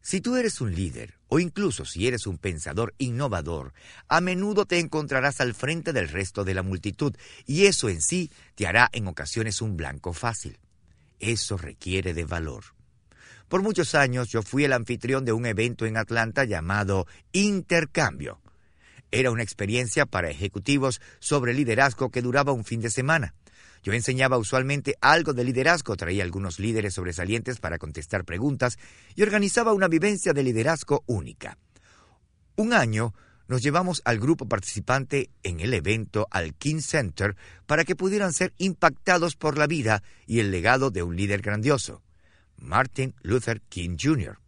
Si 0.00 0.20
tú 0.20 0.34
eres 0.34 0.60
un 0.60 0.74
líder, 0.74 1.20
o 1.28 1.38
incluso 1.38 1.84
si 1.84 2.08
eres 2.08 2.26
un 2.26 2.36
pensador 2.36 2.96
innovador, 2.98 3.74
a 4.08 4.20
menudo 4.20 4.66
te 4.66 4.80
encontrarás 4.80 5.40
al 5.40 5.54
frente 5.54 5.92
del 5.92 6.08
resto 6.08 6.42
de 6.42 6.54
la 6.54 6.64
multitud, 6.64 7.14
y 7.46 7.66
eso 7.66 7.88
en 7.88 8.02
sí 8.02 8.32
te 8.56 8.66
hará 8.66 8.90
en 8.92 9.06
ocasiones 9.06 9.62
un 9.62 9.76
blanco 9.76 10.12
fácil. 10.14 10.58
Eso 11.20 11.56
requiere 11.56 12.12
de 12.12 12.24
valor. 12.24 12.64
Por 13.50 13.64
muchos 13.64 13.96
años 13.96 14.28
yo 14.28 14.42
fui 14.42 14.64
el 14.64 14.72
anfitrión 14.72 15.24
de 15.24 15.32
un 15.32 15.44
evento 15.44 15.84
en 15.84 15.96
Atlanta 15.96 16.44
llamado 16.44 17.08
Intercambio. 17.32 18.40
Era 19.10 19.32
una 19.32 19.42
experiencia 19.42 20.06
para 20.06 20.30
ejecutivos 20.30 21.00
sobre 21.18 21.52
liderazgo 21.52 22.12
que 22.12 22.22
duraba 22.22 22.52
un 22.52 22.64
fin 22.64 22.80
de 22.80 22.90
semana. 22.90 23.34
Yo 23.82 23.92
enseñaba 23.92 24.38
usualmente 24.38 24.94
algo 25.00 25.32
de 25.32 25.42
liderazgo, 25.42 25.96
traía 25.96 26.22
algunos 26.22 26.60
líderes 26.60 26.94
sobresalientes 26.94 27.58
para 27.58 27.78
contestar 27.78 28.24
preguntas 28.24 28.78
y 29.16 29.24
organizaba 29.24 29.72
una 29.72 29.88
vivencia 29.88 30.32
de 30.32 30.44
liderazgo 30.44 31.02
única. 31.06 31.58
Un 32.54 32.72
año 32.72 33.14
nos 33.48 33.62
llevamos 33.62 34.00
al 34.04 34.20
grupo 34.20 34.46
participante 34.46 35.28
en 35.42 35.58
el 35.58 35.74
evento 35.74 36.28
al 36.30 36.54
King 36.54 36.82
Center 36.82 37.34
para 37.66 37.84
que 37.84 37.96
pudieran 37.96 38.32
ser 38.32 38.54
impactados 38.58 39.34
por 39.34 39.58
la 39.58 39.66
vida 39.66 40.04
y 40.24 40.38
el 40.38 40.52
legado 40.52 40.92
de 40.92 41.02
un 41.02 41.16
líder 41.16 41.42
grandioso. 41.42 42.00
Martin 42.60 43.14
Luther 43.22 43.60
King 43.62 43.96
Jr. 44.00 44.38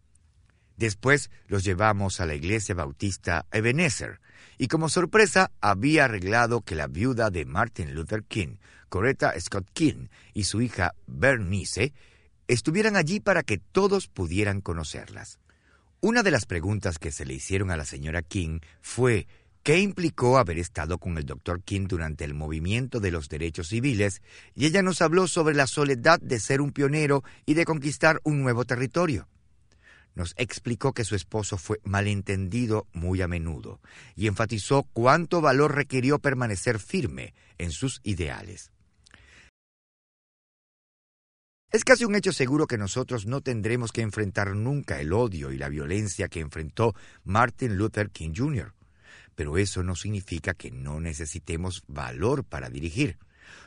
Después 0.77 1.29
los 1.47 1.63
llevamos 1.63 2.19
a 2.19 2.25
la 2.25 2.35
iglesia 2.35 2.75
bautista 2.75 3.45
Ebenezer, 3.51 4.19
y 4.57 4.67
como 4.67 4.89
sorpresa 4.89 5.51
había 5.61 6.05
arreglado 6.05 6.61
que 6.61 6.75
la 6.75 6.87
viuda 6.87 7.29
de 7.29 7.45
Martin 7.45 7.93
Luther 7.93 8.23
King, 8.23 8.57
Coretta 8.89 9.33
Scott 9.39 9.69
King, 9.73 10.07
y 10.33 10.45
su 10.45 10.61
hija 10.61 10.93
Bernice 11.07 11.93
estuvieran 12.47 12.95
allí 12.95 13.19
para 13.19 13.43
que 13.43 13.57
todos 13.57 14.07
pudieran 14.07 14.61
conocerlas. 14.61 15.39
Una 16.01 16.21
de 16.21 16.31
las 16.31 16.45
preguntas 16.45 16.99
que 16.99 17.11
se 17.11 17.25
le 17.25 17.33
hicieron 17.33 17.71
a 17.71 17.77
la 17.77 17.85
señora 17.85 18.21
King 18.21 18.59
fue 18.81 19.25
¿Qué 19.63 19.79
implicó 19.79 20.37
haber 20.37 20.57
estado 20.57 20.97
con 20.97 21.17
el 21.17 21.25
Dr. 21.25 21.63
King 21.63 21.87
durante 21.87 22.25
el 22.25 22.33
movimiento 22.33 22.99
de 22.99 23.11
los 23.11 23.29
derechos 23.29 23.69
civiles, 23.69 24.21
y 24.55 24.65
ella 24.65 24.81
nos 24.81 25.01
habló 25.01 25.25
sobre 25.25 25.55
la 25.55 25.67
soledad 25.67 26.19
de 26.19 26.41
ser 26.41 26.59
un 26.59 26.73
pionero 26.73 27.23
y 27.45 27.53
de 27.53 27.63
conquistar 27.63 28.19
un 28.25 28.41
nuevo 28.43 28.65
territorio. 28.65 29.29
nos 30.15 30.35
explicó 30.37 30.93
que 30.93 31.05
su 31.05 31.15
esposo 31.15 31.57
fue 31.57 31.79
malentendido 31.83 32.87
muy 32.91 33.23
a 33.23 33.27
menudo 33.27 33.79
y 34.15 34.27
enfatizó 34.27 34.83
cuánto 34.93 35.41
valor 35.41 35.73
requirió 35.73 36.19
permanecer 36.19 36.77
firme 36.77 37.33
en 37.57 37.71
sus 37.71 37.99
ideales. 38.03 38.71
Es 41.71 41.83
casi 41.83 42.05
un 42.05 42.13
hecho 42.13 42.31
seguro 42.31 42.67
que 42.67 42.77
nosotros 42.77 43.25
no 43.25 43.41
tendremos 43.41 43.91
que 43.91 44.01
enfrentar 44.01 44.55
nunca 44.55 44.99
el 44.99 45.13
odio 45.13 45.51
y 45.51 45.57
la 45.57 45.69
violencia 45.69 46.27
que 46.27 46.41
enfrentó 46.41 46.93
Martin 47.23 47.77
Luther 47.77 48.11
King 48.11 48.33
Jr., 48.35 48.73
pero 49.35 49.57
eso 49.57 49.83
no 49.83 49.95
significa 49.95 50.53
que 50.53 50.71
no 50.71 50.99
necesitemos 50.99 51.83
valor 51.87 52.43
para 52.43 52.69
dirigir. 52.69 53.17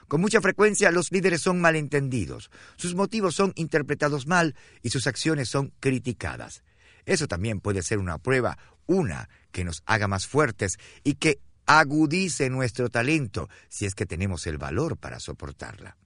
Con 0.08 0.20
mucha 0.20 0.40
frecuencia 0.40 0.90
los 0.90 1.12
líderes 1.12 1.42
son 1.42 1.60
malentendidos, 1.60 2.50
sus 2.76 2.94
motivos 2.94 3.34
son 3.34 3.52
interpretados 3.56 4.26
mal 4.26 4.54
y 4.82 4.90
sus 4.90 5.06
acciones 5.06 5.48
son 5.48 5.72
criticadas. 5.80 6.62
Eso 7.04 7.26
también 7.28 7.60
puede 7.60 7.82
ser 7.82 7.98
una 7.98 8.18
prueba, 8.18 8.58
una 8.86 9.28
que 9.52 9.64
nos 9.64 9.82
haga 9.86 10.08
más 10.08 10.26
fuertes 10.26 10.78
y 11.04 11.14
que 11.14 11.40
agudice 11.66 12.48
nuestro 12.50 12.88
talento 12.88 13.48
si 13.68 13.86
es 13.86 13.94
que 13.94 14.06
tenemos 14.06 14.46
el 14.46 14.58
valor 14.58 14.96
para 14.96 15.20
soportarla. 15.20 15.96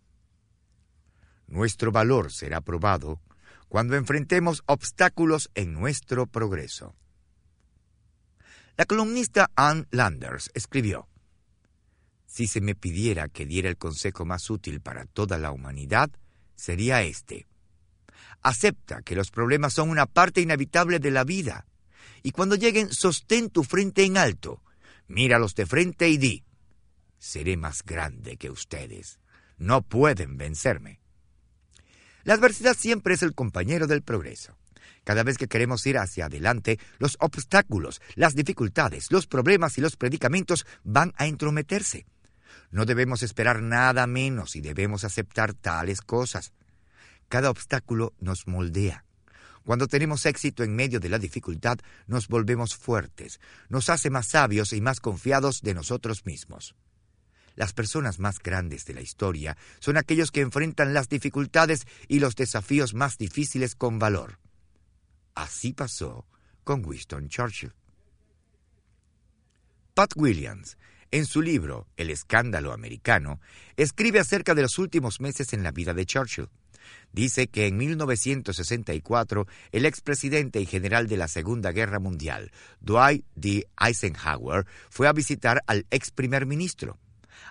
Nuestro 1.47 1.91
valor 1.93 2.33
será 2.33 2.61
probado 2.61 3.21
cuando 3.69 3.97
enfrentemos 3.97 4.63
obstáculos 4.67 5.51
en 5.55 5.73
nuestro 5.73 6.27
progreso. 6.27 6.95
La 8.81 8.87
columnista 8.87 9.51
Ann 9.57 9.87
Landers 9.91 10.51
escribió, 10.55 11.07
si 12.25 12.47
se 12.47 12.63
me 12.63 12.75
pidiera 12.75 13.29
que 13.29 13.45
diera 13.45 13.69
el 13.69 13.77
consejo 13.77 14.25
más 14.25 14.49
útil 14.49 14.81
para 14.81 15.05
toda 15.05 15.37
la 15.37 15.51
humanidad, 15.51 16.09
sería 16.55 17.03
este. 17.03 17.47
Acepta 18.41 19.03
que 19.03 19.15
los 19.15 19.31
problemas 19.31 19.75
son 19.75 19.91
una 19.91 20.07
parte 20.07 20.41
inevitable 20.41 20.99
de 20.99 21.11
la 21.11 21.25
vida. 21.25 21.67
Y 22.23 22.31
cuando 22.31 22.57
lleguen, 22.57 22.91
sostén 22.91 23.51
tu 23.51 23.65
frente 23.65 24.03
en 24.03 24.17
alto. 24.17 24.63
Míralos 25.09 25.55
de 25.55 25.67
frente 25.67 26.09
y 26.09 26.17
di, 26.17 26.43
seré 27.19 27.59
más 27.59 27.83
grande 27.83 28.39
que 28.39 28.49
ustedes. 28.49 29.21
No 29.59 29.83
pueden 29.83 30.39
vencerme. 30.39 31.03
La 32.25 32.33
adversidad 32.33 32.75
siempre 32.75 33.13
es 33.13 33.23
el 33.23 33.35
compañero 33.35 33.87
del 33.87 34.01
progreso. 34.01 34.57
Cada 35.05 35.23
vez 35.23 35.39
que 35.39 35.49
queremos 35.49 35.87
ir 35.87 35.99
hacia 35.99 36.27
adelante, 36.27 36.79
los 36.99 37.17
obstáculos, 37.21 38.01
las 38.15 38.35
dificultades, 38.35 39.11
los 39.11 39.27
problemas 39.27 39.79
y 39.79 39.81
los 39.81 39.97
predicamentos 39.97 40.67
van 40.85 41.13
a 41.17 41.27
entrometerse. 41.27 42.07
No 42.71 42.85
debemos 42.85 43.23
esperar 43.23 43.63
nada 43.63 44.07
menos 44.07 44.57
y 44.57 44.61
debemos 44.61 45.05
aceptar 45.05 45.55
tales 45.55 46.01
cosas. 46.01 46.53
Cada 47.29 47.51
obstáculo 47.51 48.13
nos 48.21 48.47
moldea. 48.47 49.05
Cuando 49.65 49.87
tenemos 49.87 50.27
éxito 50.27 50.65
en 50.65 50.75
medio 50.75 51.01
de 51.01 51.09
la 51.09 51.19
dificultad, 51.19 51.79
nos 52.07 52.29
volvemos 52.29 52.75
fuertes, 52.75 53.41
nos 53.69 53.91
hace 53.91 54.11
más 54.11 54.27
sabios 54.27 54.73
y 54.73 54.81
más 54.81 55.01
confiados 55.01 55.61
de 55.63 55.75
nosotros 55.75 56.25
mismos. 56.25 56.75
Las 57.57 57.73
personas 57.73 58.19
más 58.19 58.39
grandes 58.39 58.85
de 58.87 58.95
la 58.95 59.03
historia 59.03 59.57
son 59.81 59.97
aquellos 59.97 60.31
que 60.31 60.41
enfrentan 60.41 60.95
las 60.95 61.09
dificultades 61.09 61.87
y 62.09 62.21
los 62.21 62.35
desafíos 62.35 62.95
más 62.95 63.19
difíciles 63.19 63.75
con 63.75 63.99
valor. 63.99 64.39
Así 65.35 65.73
pasó 65.73 66.27
con 66.65 66.85
Winston 66.85 67.29
Churchill. 67.29 67.73
Pat 69.95 70.13
Williams 70.17 70.77
en 71.11 71.27
su 71.27 71.43
libro 71.43 71.89
El 71.97 72.11
escándalo 72.11 72.73
americano, 72.73 73.41
escribe 73.77 74.21
acerca 74.21 74.55
de 74.55 74.63
los 74.63 74.79
últimos 74.79 75.21
meses 75.21 75.53
en 75.53 75.63
la 75.63 75.73
vida 75.73 75.93
de 75.95 76.07
Churchill. 76.07 76.49
Dice 77.13 77.49
que 77.49 77.67
en 77.67 77.77
1964 77.77 79.47
el 79.73 79.87
expresidente 79.87 80.61
y 80.61 80.67
general 80.67 81.09
de 81.09 81.17
la 81.17 81.29
Segunda 81.29 81.73
Guerra 81.73 81.99
Mundial, 81.99 82.53
Dwight 82.81 83.25
D. 83.35 83.67
Eisenhower, 83.81 84.67
fue 84.89 85.09
a 85.09 85.13
visitar 85.13 85.63
al 85.67 85.87
ex 85.91 86.11
primer 86.11 86.47
ministro. 86.47 86.99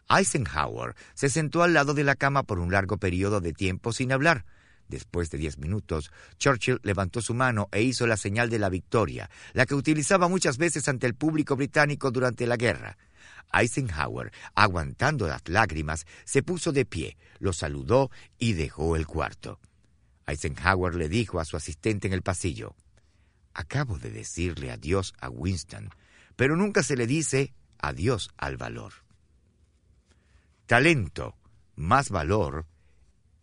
Eisenhower 0.09 0.95
se 1.13 1.29
sentó 1.29 1.61
al 1.61 1.73
lado 1.73 1.93
de 1.93 2.03
la 2.03 2.15
cama 2.15 2.43
por 2.43 2.59
un 2.59 2.71
largo 2.71 2.97
periodo 2.97 3.41
de 3.41 3.53
tiempo 3.53 3.91
sin 3.91 4.11
hablar. 4.11 4.45
Después 4.89 5.29
de 5.29 5.37
diez 5.37 5.59
minutos, 5.59 6.11
Churchill 6.39 6.79
levantó 6.83 7.21
su 7.21 7.35
mano 7.35 7.69
e 7.71 7.83
hizo 7.83 8.07
la 8.07 8.17
señal 8.17 8.49
de 8.49 8.57
la 8.57 8.69
victoria, 8.69 9.29
la 9.53 9.67
que 9.67 9.75
utilizaba 9.75 10.27
muchas 10.27 10.57
veces 10.57 10.87
ante 10.89 11.05
el 11.05 11.13
público 11.13 11.55
británico 11.55 12.09
durante 12.09 12.47
la 12.47 12.57
guerra. 12.57 12.97
Eisenhower, 13.53 14.31
aguantando 14.55 15.27
las 15.27 15.47
lágrimas, 15.47 16.07
se 16.25 16.41
puso 16.41 16.71
de 16.71 16.85
pie, 16.85 17.17
lo 17.37 17.53
saludó 17.53 18.09
y 18.39 18.53
dejó 18.53 18.95
el 18.95 19.05
cuarto. 19.05 19.59
Eisenhower 20.25 20.95
le 20.95 21.07
dijo 21.07 21.39
a 21.39 21.45
su 21.45 21.55
asistente 21.55 22.07
en 22.07 22.13
el 22.13 22.23
pasillo, 22.23 22.75
Acabo 23.53 23.99
de 23.99 24.09
decirle 24.09 24.71
adiós 24.71 25.13
a 25.19 25.29
Winston, 25.29 25.89
pero 26.35 26.55
nunca 26.55 26.81
se 26.81 26.95
le 26.95 27.05
dice 27.05 27.53
adiós 27.77 28.29
al 28.37 28.57
valor. 28.57 28.93
Talento 30.65 31.35
más 31.75 32.09
valor 32.09 32.65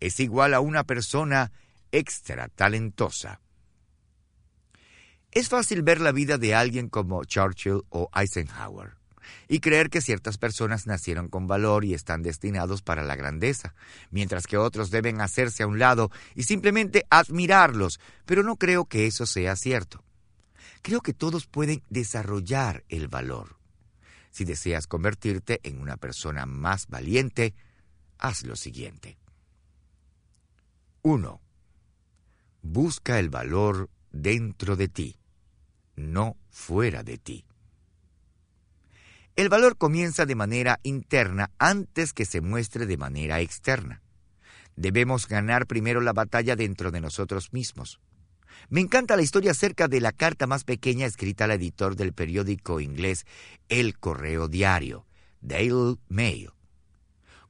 es 0.01 0.20
igual 0.20 0.55
a 0.55 0.61
una 0.61 0.84
persona 0.84 1.53
extra 1.92 2.49
talentosa. 2.49 3.40
Es 5.32 5.49
fácil 5.49 5.82
ver 5.82 6.01
la 6.01 6.12
vida 6.12 6.38
de 6.38 6.55
alguien 6.55 6.88
como 6.88 7.24
Churchill 7.24 7.82
o 7.90 8.09
Eisenhower 8.14 8.94
y 9.49 9.61
creer 9.61 9.90
que 9.90 10.01
ciertas 10.01 10.38
personas 10.38 10.86
nacieron 10.86 11.28
con 11.28 11.47
valor 11.47 11.84
y 11.84 11.94
están 11.94 12.22
destinados 12.22 12.82
para 12.82 13.03
la 13.03 13.16
grandeza, 13.16 13.74
mientras 14.11 14.47
que 14.47 14.57
otros 14.57 14.90
deben 14.90 15.20
hacerse 15.20 15.62
a 15.62 15.66
un 15.66 15.78
lado 15.78 16.11
y 16.34 16.44
simplemente 16.44 17.07
admirarlos, 17.11 18.01
pero 18.24 18.42
no 18.42 18.57
creo 18.57 18.86
que 18.86 19.07
eso 19.07 19.26
sea 19.26 19.57
cierto. 19.57 20.05
Creo 20.82 21.01
que 21.01 21.12
todos 21.12 21.47
pueden 21.47 21.82
desarrollar 21.90 22.84
el 22.88 23.09
valor. 23.09 23.57
Si 24.30 24.44
deseas 24.44 24.86
convertirte 24.86 25.61
en 25.62 25.80
una 25.80 25.97
persona 25.97 26.47
más 26.47 26.86
valiente, 26.88 27.55
haz 28.18 28.44
lo 28.44 28.55
siguiente. 28.55 29.18
1. 31.09 31.40
Busca 32.62 33.20
el 33.20 33.30
valor 33.30 33.90
dentro 34.11 34.74
de 34.74 34.88
ti, 34.88 35.20
no 35.94 36.36
fuera 36.50 37.04
de 37.04 37.16
ti. 37.16 37.44
El 39.36 39.48
valor 39.48 39.76
comienza 39.76 40.26
de 40.26 40.34
manera 40.34 40.80
interna 40.82 41.52
antes 41.59 42.12
que 42.12 42.24
se 42.24 42.40
muestre 42.40 42.86
de 42.86 42.96
manera 42.96 43.40
externa. 43.40 44.02
Debemos 44.74 45.28
ganar 45.28 45.68
primero 45.68 46.00
la 46.00 46.12
batalla 46.12 46.57
dentro 46.57 46.90
de 46.90 47.00
nosotros 47.00 47.52
mismos. 47.52 48.00
Me 48.68 48.80
encanta 48.80 49.14
la 49.14 49.22
historia 49.22 49.52
acerca 49.52 49.86
de 49.86 50.00
la 50.00 50.11
carta 50.11 50.48
más 50.48 50.64
pequeña 50.64 51.07
escrita 51.07 51.44
al 51.44 51.52
editor 51.52 51.94
del 51.94 52.14
periódico 52.14 52.80
inglés 52.80 53.26
El 53.68 53.96
Correo 53.96 54.48
Diario, 54.48 55.07
Daily 55.40 56.00
Mail. 56.09 56.55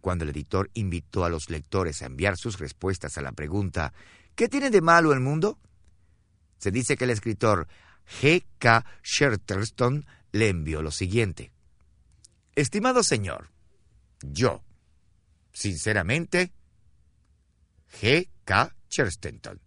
Cuando 0.06 0.22
el 0.22 0.30
editor 0.30 0.70
invitó 0.74 1.24
a 1.24 1.28
los 1.28 1.50
lectores 1.50 2.00
a 2.00 2.06
enviar 2.06 2.36
sus 2.36 2.60
respuestas 2.60 3.18
a 3.18 3.22
la 3.22 3.32
pregunta 3.32 3.92
¿Qué 4.36 4.48
tiene 4.48 4.70
de 4.70 4.80
malo 4.80 5.12
el 5.12 5.18
mundo? 5.18 5.58
Se 6.58 6.70
dice 6.70 6.96
que 6.96 7.02
el 7.02 7.10
escritor 7.10 7.66
G. 8.22 8.46
K. 8.60 8.84
Sherterston 9.02 10.06
le 10.30 10.48
envió 10.48 10.80
lo 10.80 10.92
siguiente. 10.92 11.50
Estimado 12.54 13.02
señor, 13.02 13.50
yo, 14.22 14.62
sinceramente, 15.52 16.52
G. 18.00 18.28
K. 18.44 18.76
Chesterton. 18.88 19.60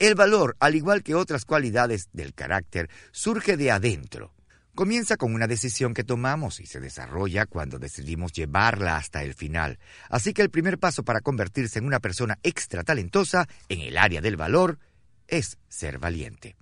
El 0.00 0.16
valor, 0.16 0.56
al 0.58 0.74
igual 0.74 1.04
que 1.04 1.14
otras 1.14 1.44
cualidades 1.44 2.08
del 2.12 2.34
carácter, 2.34 2.90
surge 3.12 3.56
de 3.56 3.70
adentro. 3.70 4.34
Comienza 4.78 5.16
con 5.16 5.34
una 5.34 5.48
decisión 5.48 5.92
que 5.92 6.04
tomamos 6.04 6.60
y 6.60 6.66
se 6.66 6.78
desarrolla 6.78 7.46
cuando 7.46 7.80
decidimos 7.80 8.30
llevarla 8.30 8.96
hasta 8.96 9.24
el 9.24 9.34
final. 9.34 9.80
Así 10.08 10.32
que 10.32 10.40
el 10.42 10.50
primer 10.50 10.78
paso 10.78 11.02
para 11.02 11.20
convertirse 11.20 11.80
en 11.80 11.84
una 11.84 11.98
persona 11.98 12.38
extra 12.44 12.84
talentosa 12.84 13.48
en 13.68 13.80
el 13.80 13.98
área 13.98 14.20
del 14.20 14.36
valor 14.36 14.78
es 15.26 15.58
ser 15.66 15.98
valiente. 15.98 16.54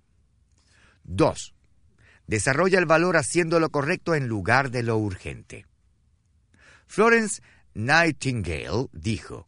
2. 1.04 1.54
Desarrolla 2.26 2.78
el 2.78 2.86
valor 2.86 3.18
haciendo 3.18 3.60
lo 3.60 3.68
correcto 3.68 4.14
en 4.14 4.28
lugar 4.28 4.70
de 4.70 4.82
lo 4.82 4.96
urgente. 4.96 5.66
Florence 6.86 7.42
Nightingale 7.74 8.86
dijo, 8.92 9.46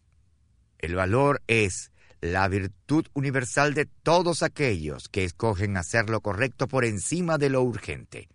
el 0.76 0.94
valor 0.94 1.40
es 1.46 1.90
la 2.20 2.46
virtud 2.48 3.06
universal 3.14 3.72
de 3.72 3.86
todos 3.86 4.42
aquellos 4.42 5.08
que 5.08 5.24
escogen 5.24 5.78
hacer 5.78 6.10
lo 6.10 6.20
correcto 6.20 6.68
por 6.68 6.84
encima 6.84 7.38
de 7.38 7.48
lo 7.48 7.62
urgente. 7.62 8.28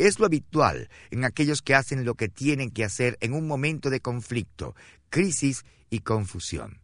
Es 0.00 0.18
lo 0.18 0.24
habitual 0.24 0.88
en 1.10 1.26
aquellos 1.26 1.60
que 1.60 1.74
hacen 1.74 2.06
lo 2.06 2.14
que 2.14 2.30
tienen 2.30 2.70
que 2.70 2.84
hacer 2.84 3.18
en 3.20 3.34
un 3.34 3.46
momento 3.46 3.90
de 3.90 4.00
conflicto, 4.00 4.74
crisis 5.10 5.62
y 5.90 5.98
confusión. 6.00 6.80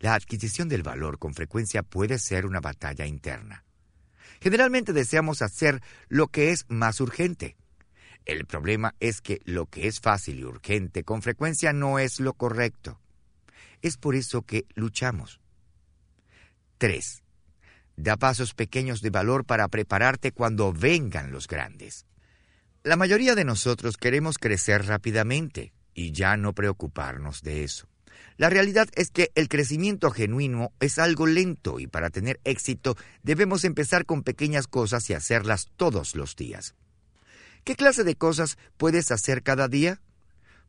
La 0.00 0.12
adquisición 0.12 0.68
del 0.68 0.82
valor 0.82 1.18
con 1.18 1.32
frecuencia 1.32 1.82
puede 1.82 2.18
ser 2.18 2.44
una 2.44 2.60
batalla 2.60 3.06
interna. 3.06 3.64
Generalmente 4.42 4.92
deseamos 4.92 5.40
hacer 5.40 5.80
lo 6.10 6.28
que 6.28 6.50
es 6.50 6.66
más 6.68 7.00
urgente. 7.00 7.56
El 8.26 8.44
problema 8.44 8.94
es 9.00 9.22
que 9.22 9.40
lo 9.46 9.64
que 9.64 9.88
es 9.88 10.00
fácil 10.00 10.40
y 10.40 10.44
urgente 10.44 11.02
con 11.02 11.22
frecuencia 11.22 11.72
no 11.72 11.98
es 11.98 12.20
lo 12.20 12.34
correcto. 12.34 13.00
Es 13.80 13.96
por 13.96 14.16
eso 14.16 14.42
que 14.42 14.66
luchamos. 14.74 15.40
3. 16.76 17.22
Da 17.96 18.16
pasos 18.16 18.54
pequeños 18.54 19.00
de 19.00 19.10
valor 19.10 19.44
para 19.44 19.68
prepararte 19.68 20.32
cuando 20.32 20.72
vengan 20.72 21.32
los 21.32 21.46
grandes. 21.46 22.06
La 22.82 22.96
mayoría 22.96 23.34
de 23.34 23.44
nosotros 23.44 23.96
queremos 23.96 24.38
crecer 24.38 24.86
rápidamente 24.86 25.72
y 25.94 26.12
ya 26.12 26.36
no 26.36 26.52
preocuparnos 26.52 27.42
de 27.42 27.64
eso. 27.64 27.88
La 28.36 28.50
realidad 28.50 28.88
es 28.94 29.10
que 29.10 29.30
el 29.34 29.48
crecimiento 29.48 30.10
genuino 30.10 30.72
es 30.78 30.98
algo 30.98 31.26
lento 31.26 31.80
y 31.80 31.86
para 31.86 32.10
tener 32.10 32.38
éxito 32.44 32.96
debemos 33.22 33.64
empezar 33.64 34.04
con 34.04 34.22
pequeñas 34.22 34.66
cosas 34.66 35.08
y 35.08 35.14
hacerlas 35.14 35.68
todos 35.76 36.14
los 36.14 36.36
días. 36.36 36.74
¿Qué 37.64 37.74
clase 37.76 38.04
de 38.04 38.14
cosas 38.14 38.58
puedes 38.76 39.10
hacer 39.10 39.42
cada 39.42 39.68
día? 39.68 40.00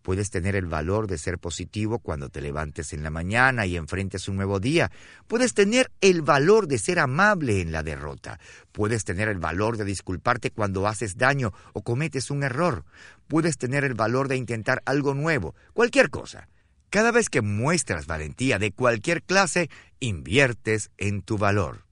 Puedes 0.08 0.30
tener 0.30 0.56
el 0.56 0.68
valor 0.68 1.06
de 1.08 1.18
ser 1.18 1.38
positivo 1.38 2.00
cuando 2.00 2.30
te 2.30 2.40
levantes 2.40 2.94
en 2.94 3.04
la 3.04 3.10
mañana 3.10 3.66
y 3.66 3.76
enfrentes 3.76 4.30
un 4.30 4.38
nuevo 4.38 4.62
día. 4.62 4.90
Puedes 5.28 5.54
tener 5.54 5.92
el 6.00 6.22
valor 6.22 6.70
de 6.70 6.78
ser 6.78 7.00
amable 7.00 7.60
en 7.60 7.74
la 7.74 7.84
derrota. 7.84 8.40
Puedes 8.72 9.04
tener 9.04 9.28
el 9.28 9.40
valor 9.40 9.76
de 9.76 9.84
disculparte 9.84 10.50
cuando 10.50 10.88
haces 10.88 11.18
daño 11.18 11.52
o 11.74 11.82
cometes 11.82 12.32
un 12.32 12.44
error. 12.44 12.86
Puedes 13.28 13.58
tener 13.58 13.84
el 13.84 13.96
valor 13.96 14.30
de 14.30 14.38
intentar 14.38 14.82
algo 14.86 15.14
nuevo, 15.14 15.56
cualquier 15.74 16.10
cosa. 16.10 16.48
Cada 16.90 17.12
vez 17.12 17.30
que 17.30 17.42
muestras 17.42 18.08
valentía 18.08 18.60
de 18.60 18.72
cualquier 18.72 19.24
clase, 19.24 19.70
inviertes 20.00 20.90
en 20.98 21.22
tu 21.22 21.38
valor. 21.38 21.87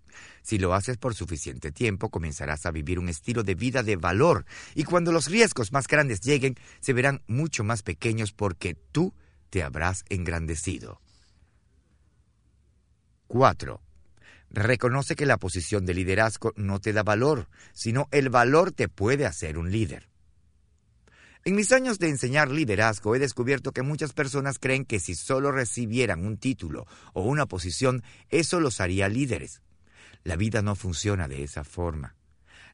Si 0.45 0.59
lo 0.59 0.75
haces 0.75 0.97
por 0.97 1.15
suficiente 1.15 1.71
tiempo, 1.71 2.11
comenzarás 2.11 2.67
a 2.67 2.71
vivir 2.71 2.99
un 2.99 3.09
estilo 3.09 3.41
de 3.41 3.55
vida 3.55 3.81
de 3.81 3.95
valor 3.95 4.45
y 4.75 4.83
cuando 4.83 5.11
los 5.11 5.25
riesgos 5.25 5.71
más 5.71 5.87
grandes 5.87 6.21
lleguen, 6.21 6.55
se 6.81 6.93
verán 6.93 7.23
mucho 7.25 7.63
más 7.63 7.81
pequeños 7.81 8.31
porque 8.31 8.75
tú 8.75 9.15
te 9.49 9.63
habrás 9.63 10.05
engrandecido. 10.07 11.01
4. 13.25 13.81
Reconoce 14.51 15.15
que 15.15 15.25
la 15.25 15.37
posición 15.37 15.83
de 15.87 15.95
liderazgo 15.95 16.53
no 16.55 16.79
te 16.79 16.93
da 16.93 17.01
valor, 17.01 17.49
sino 17.73 18.07
el 18.11 18.29
valor 18.29 18.71
te 18.71 18.87
puede 18.87 19.25
hacer 19.25 19.57
un 19.57 19.71
líder. 19.71 20.09
En 21.43 21.55
mis 21.55 21.71
años 21.71 21.97
de 21.97 22.09
enseñar 22.09 22.51
liderazgo 22.51 23.15
he 23.15 23.19
descubierto 23.19 23.71
que 23.71 23.81
muchas 23.81 24.13
personas 24.13 24.59
creen 24.59 24.85
que 24.85 24.99
si 24.99 25.15
solo 25.15 25.51
recibieran 25.51 26.23
un 26.23 26.37
título 26.37 26.85
o 27.13 27.23
una 27.23 27.47
posición, 27.47 28.03
eso 28.29 28.59
los 28.59 28.79
haría 28.79 29.09
líderes. 29.09 29.63
La 30.25 30.35
vida 30.35 30.63
no 30.63 30.75
funciona 30.75 31.27
de 31.27 31.43
esa 31.43 31.63
forma. 31.63 32.15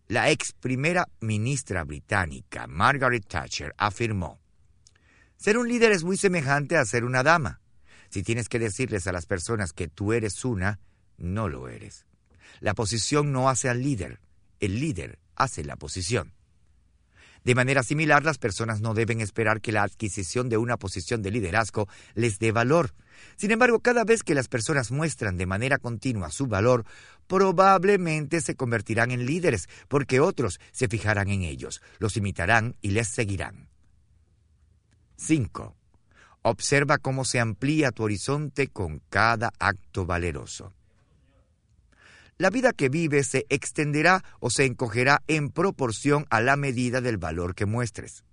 La 0.08 0.32
ex 0.32 0.54
primera 0.54 1.08
ministra 1.20 1.84
británica, 1.84 2.66
Margaret 2.66 3.28
Thatcher, 3.28 3.76
afirmó, 3.78 4.39
Ser 5.36 5.58
un 5.58 5.68
líder 5.68 5.91
es 5.91 6.06
muy 6.06 6.16
semejante 6.16 6.78
a 6.78 6.86
ser 6.86 7.04
una 7.04 7.24
dama. 7.24 7.60
Si 8.10 8.24
tienes 8.24 8.47
que 8.47 8.58
decirles 8.58 9.06
a 9.06 9.12
las 9.12 9.26
personas 9.26 9.74
que 9.74 9.89
tú 9.89 10.14
eres 10.14 10.45
una, 10.45 10.80
no 11.18 11.49
lo 11.49 11.68
eres. 11.68 12.06
La 12.62 12.74
posición 12.74 13.34
no 13.34 13.49
hace 13.49 13.68
al 13.68 13.82
líder, 13.82 14.22
el 14.62 14.80
líder 14.80 15.20
hace 15.36 15.66
la 15.66 15.76
posición. 15.76 16.34
De 17.43 17.56
manera 17.56 17.84
similar, 17.84 18.24
las 18.24 18.38
personas 18.38 18.80
no 18.80 18.93
deben 18.93 19.20
esperar 19.20 19.60
que 19.60 19.74
la 19.74 19.84
adquisición 19.84 20.47
de 20.47 20.58
una 20.58 20.78
posición 20.78 21.22
de 21.22 21.32
liderazgo 21.32 21.89
les 22.14 22.39
dé 22.39 22.54
valor. 22.54 22.93
Sin 23.36 23.51
embargo, 23.51 23.80
cada 23.80 24.03
vez 24.03 24.24
que 24.24 24.36
las 24.36 24.47
personas 24.47 24.91
muestran 24.91 25.38
de 25.38 25.45
manera 25.45 25.78
continua 25.78 26.32
su 26.32 26.47
valor, 26.47 26.86
probablemente 27.28 28.41
se 28.41 28.55
convertirán 28.55 29.11
en 29.11 29.26
líderes, 29.26 29.69
porque 29.88 30.19
otros 30.19 30.59
se 30.72 30.88
fijarán 30.88 31.30
en 31.30 31.43
ellos, 31.43 31.82
los 31.99 32.17
imitarán 32.17 32.76
y 32.82 32.91
les 32.91 33.07
seguirán. 33.07 33.69
5. 35.17 35.76
Observa 36.43 36.97
cómo 36.97 37.26
se 37.26 37.39
amplía 37.39 37.91
tu 37.91 38.03
horizonte 38.03 38.67
con 38.67 39.01
cada 39.09 39.51
acto 39.59 40.05
valeroso 40.05 40.74
la 42.41 42.49
vida 42.49 42.74
que 42.74 42.89
vives 42.89 43.28
se 43.28 43.45
extenderá 43.49 44.24
o 44.39 44.49
se 44.49 44.65
encogerá 44.65 45.22
en 45.28 45.51
proporción 45.51 46.26
a 46.32 46.41
la 46.41 46.55
medida 46.55 46.99
del 46.99 47.17
valor 47.17 47.53
que 47.53 47.67
muestres. 47.67 48.24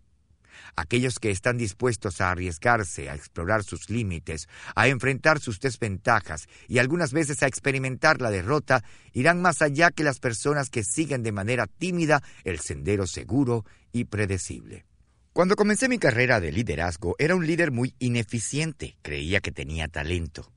Aquellos 0.76 1.18
que 1.18 1.30
están 1.30 1.58
dispuestos 1.58 2.20
a 2.20 2.30
arriesgarse, 2.30 3.10
a 3.10 3.14
explorar 3.14 3.64
sus 3.64 3.90
límites, 3.90 4.48
a 4.74 4.88
enfrentar 4.88 5.40
sus 5.40 5.60
desventajas 5.60 6.48
y 6.68 6.78
algunas 6.78 7.12
veces 7.12 7.42
a 7.42 7.46
experimentar 7.46 8.20
la 8.20 8.30
derrota, 8.30 8.84
irán 9.12 9.42
más 9.42 9.62
allá 9.62 9.90
que 9.90 10.04
las 10.04 10.20
personas 10.20 10.70
que 10.70 10.84
siguen 10.84 11.22
de 11.22 11.32
manera 11.32 11.66
tímida 11.66 12.22
el 12.44 12.60
sendero 12.60 13.06
seguro 13.06 13.64
y 13.92 14.04
predecible. 14.04 14.84
Cuando 15.32 15.54
comencé 15.54 15.88
mi 15.88 15.98
carrera 15.98 16.40
de 16.40 16.50
liderazgo 16.50 17.14
era 17.18 17.36
un 17.36 17.46
líder 17.46 17.70
muy 17.70 17.94
ineficiente, 18.00 18.96
creía 19.02 19.40
que 19.40 19.52
tenía 19.52 19.86
talento. 19.86 20.50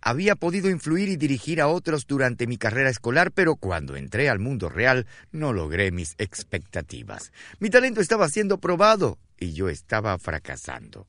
Había 0.00 0.36
podido 0.36 0.70
influir 0.70 1.08
y 1.08 1.16
dirigir 1.16 1.60
a 1.60 1.68
otros 1.68 2.06
durante 2.06 2.46
mi 2.46 2.56
carrera 2.56 2.90
escolar, 2.90 3.30
pero 3.32 3.56
cuando 3.56 3.96
entré 3.96 4.28
al 4.28 4.38
mundo 4.38 4.68
real 4.68 5.06
no 5.32 5.52
logré 5.52 5.90
mis 5.90 6.14
expectativas. 6.18 7.32
Mi 7.60 7.70
talento 7.70 8.00
estaba 8.00 8.28
siendo 8.28 8.58
probado 8.58 9.18
y 9.38 9.52
yo 9.52 9.68
estaba 9.68 10.18
fracasando. 10.18 11.06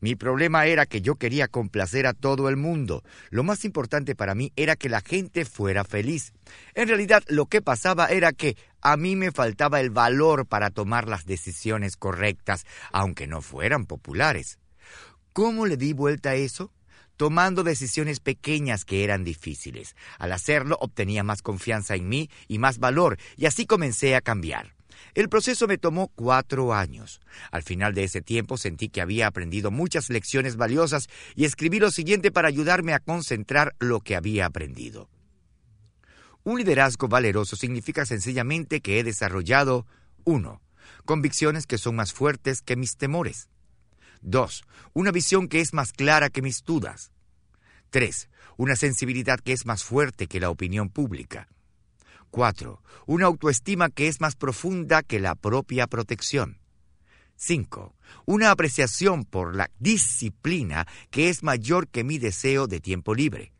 Mi 0.00 0.14
problema 0.14 0.66
era 0.66 0.86
que 0.86 1.00
yo 1.00 1.16
quería 1.16 1.48
complacer 1.48 2.06
a 2.06 2.12
todo 2.12 2.48
el 2.48 2.56
mundo. 2.56 3.02
Lo 3.30 3.42
más 3.42 3.64
importante 3.64 4.14
para 4.14 4.34
mí 4.34 4.52
era 4.56 4.76
que 4.76 4.88
la 4.88 5.00
gente 5.00 5.44
fuera 5.44 5.84
feliz. 5.84 6.32
En 6.74 6.88
realidad 6.88 7.22
lo 7.28 7.46
que 7.46 7.62
pasaba 7.62 8.06
era 8.06 8.32
que 8.32 8.56
a 8.80 8.96
mí 8.96 9.16
me 9.16 9.32
faltaba 9.32 9.80
el 9.80 9.90
valor 9.90 10.46
para 10.46 10.70
tomar 10.70 11.08
las 11.08 11.24
decisiones 11.24 11.96
correctas, 11.96 12.64
aunque 12.92 13.26
no 13.26 13.42
fueran 13.42 13.86
populares. 13.86 14.58
¿Cómo 15.32 15.66
le 15.66 15.76
di 15.76 15.92
vuelta 15.92 16.30
a 16.30 16.34
eso? 16.34 16.72
tomando 17.16 17.64
decisiones 17.64 18.20
pequeñas 18.20 18.84
que 18.84 19.02
eran 19.02 19.24
difíciles. 19.24 19.96
Al 20.18 20.32
hacerlo 20.32 20.76
obtenía 20.80 21.24
más 21.24 21.40
confianza 21.40 21.94
en 21.94 22.10
mí 22.10 22.28
y 22.46 22.58
más 22.58 22.78
valor, 22.78 23.16
y 23.38 23.46
así 23.46 23.64
comencé 23.64 24.14
a 24.14 24.20
cambiar. 24.20 24.75
El 25.14 25.28
proceso 25.28 25.66
me 25.66 25.78
tomó 25.78 26.08
cuatro 26.08 26.74
años. 26.74 27.20
Al 27.50 27.62
final 27.62 27.94
de 27.94 28.04
ese 28.04 28.20
tiempo 28.20 28.56
sentí 28.56 28.88
que 28.88 29.00
había 29.00 29.26
aprendido 29.26 29.70
muchas 29.70 30.10
lecciones 30.10 30.56
valiosas 30.56 31.08
y 31.34 31.44
escribí 31.44 31.78
lo 31.78 31.90
siguiente 31.90 32.30
para 32.30 32.48
ayudarme 32.48 32.92
a 32.92 33.00
concentrar 33.00 33.74
lo 33.78 34.00
que 34.00 34.16
había 34.16 34.46
aprendido. 34.46 35.08
Un 36.44 36.58
liderazgo 36.58 37.08
valeroso 37.08 37.56
significa 37.56 38.06
sencillamente 38.06 38.80
que 38.80 39.00
he 39.00 39.04
desarrollado 39.04 39.86
1. 40.24 40.60
Convicciones 41.04 41.66
que 41.66 41.78
son 41.78 41.96
más 41.96 42.12
fuertes 42.12 42.62
que 42.62 42.76
mis 42.76 42.96
temores. 42.96 43.48
2. 44.22 44.64
Una 44.92 45.12
visión 45.12 45.48
que 45.48 45.60
es 45.60 45.72
más 45.72 45.92
clara 45.92 46.30
que 46.30 46.42
mis 46.42 46.62
dudas. 46.62 47.10
3. 47.90 48.28
Una 48.56 48.76
sensibilidad 48.76 49.40
que 49.40 49.52
es 49.52 49.66
más 49.66 49.82
fuerte 49.84 50.26
que 50.26 50.40
la 50.40 50.50
opinión 50.50 50.88
pública. 50.88 51.48
4. 52.30 52.82
Una 53.06 53.26
autoestima 53.26 53.90
que 53.90 54.08
es 54.08 54.20
más 54.20 54.36
profunda 54.36 55.02
que 55.02 55.20
la 55.20 55.34
propia 55.34 55.86
protección. 55.86 56.60
5. 57.36 57.94
Una 58.24 58.50
apreciación 58.50 59.24
por 59.24 59.54
la 59.54 59.70
disciplina 59.78 60.86
que 61.10 61.28
es 61.28 61.42
mayor 61.42 61.88
que 61.88 62.04
mi 62.04 62.18
deseo 62.18 62.66
de 62.66 62.80
tiempo 62.80 63.14
libre. 63.14 63.52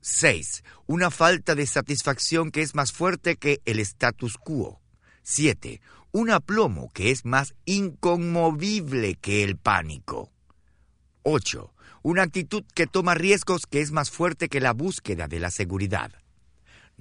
6. 0.00 0.64
Una 0.86 1.10
falta 1.10 1.54
de 1.54 1.66
satisfacción 1.66 2.50
que 2.50 2.62
es 2.62 2.74
más 2.74 2.92
fuerte 2.92 3.36
que 3.36 3.60
el 3.64 3.78
status 3.80 4.36
quo. 4.36 4.80
7 5.22 5.80
un 6.12 6.30
aplomo 6.30 6.90
que 6.92 7.10
es 7.10 7.24
más 7.24 7.54
inconmovible 7.64 9.14
que 9.14 9.42
el 9.42 9.56
pánico. 9.56 10.30
8. 11.22 11.74
Una 12.02 12.22
actitud 12.22 12.64
que 12.74 12.86
toma 12.86 13.14
riesgos 13.14 13.62
que 13.66 13.80
es 13.80 13.92
más 13.92 14.10
fuerte 14.10 14.48
que 14.48 14.60
la 14.60 14.74
búsqueda 14.74 15.26
de 15.26 15.40
la 15.40 15.50
seguridad. 15.50 16.12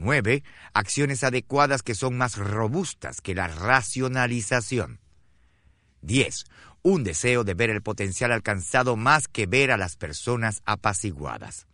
9. 0.01 0.43
Acciones 0.73 1.23
adecuadas 1.23 1.83
que 1.83 1.95
son 1.95 2.17
más 2.17 2.37
robustas 2.37 3.21
que 3.21 3.35
la 3.35 3.47
racionalización. 3.47 4.99
10. 6.01 6.45
Un 6.83 7.03
deseo 7.03 7.43
de 7.43 7.53
ver 7.53 7.69
el 7.69 7.81
potencial 7.81 8.31
alcanzado 8.31 8.95
más 8.95 9.27
que 9.27 9.45
ver 9.45 9.71
a 9.71 9.77
las 9.77 9.95
personas 9.95 10.61
apaciguadas. 10.65 11.67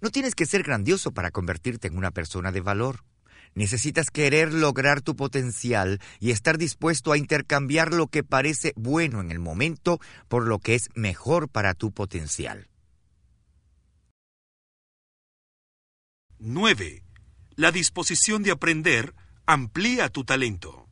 No 0.00 0.10
tienes 0.10 0.34
que 0.34 0.46
ser 0.46 0.62
grandioso 0.62 1.12
para 1.12 1.30
convertirte 1.30 1.88
en 1.88 1.96
una 1.96 2.10
persona 2.10 2.52
de 2.52 2.60
valor. 2.60 3.04
Necesitas 3.54 4.10
querer 4.10 4.52
lograr 4.52 5.00
tu 5.00 5.16
potencial 5.16 6.00
y 6.20 6.30
estar 6.30 6.56
dispuesto 6.56 7.12
a 7.12 7.18
intercambiar 7.18 7.92
lo 7.92 8.06
que 8.06 8.22
parece 8.22 8.72
bueno 8.76 9.20
en 9.20 9.30
el 9.30 9.40
momento 9.40 9.98
por 10.28 10.46
lo 10.46 10.58
que 10.58 10.74
es 10.74 10.88
mejor 10.94 11.48
para 11.48 11.74
tu 11.74 11.92
potencial. 11.92 12.69
9. 16.42 17.04
La 17.56 17.70
disposición 17.70 18.42
de 18.42 18.50
aprender 18.50 19.14
amplía 19.44 20.08
tu 20.08 20.24
talento. 20.24 20.88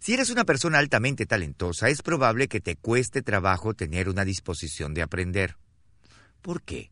Si 0.00 0.14
eres 0.14 0.30
una 0.30 0.44
persona 0.44 0.78
altamente 0.78 1.26
talentosa, 1.26 1.90
es 1.90 2.00
probable 2.00 2.48
que 2.48 2.62
te 2.62 2.74
cueste 2.74 3.20
trabajo 3.20 3.74
tener 3.74 4.08
una 4.08 4.24
disposición 4.24 4.94
de 4.94 5.02
aprender. 5.02 5.56
¿Por 6.40 6.62
qué? 6.62 6.90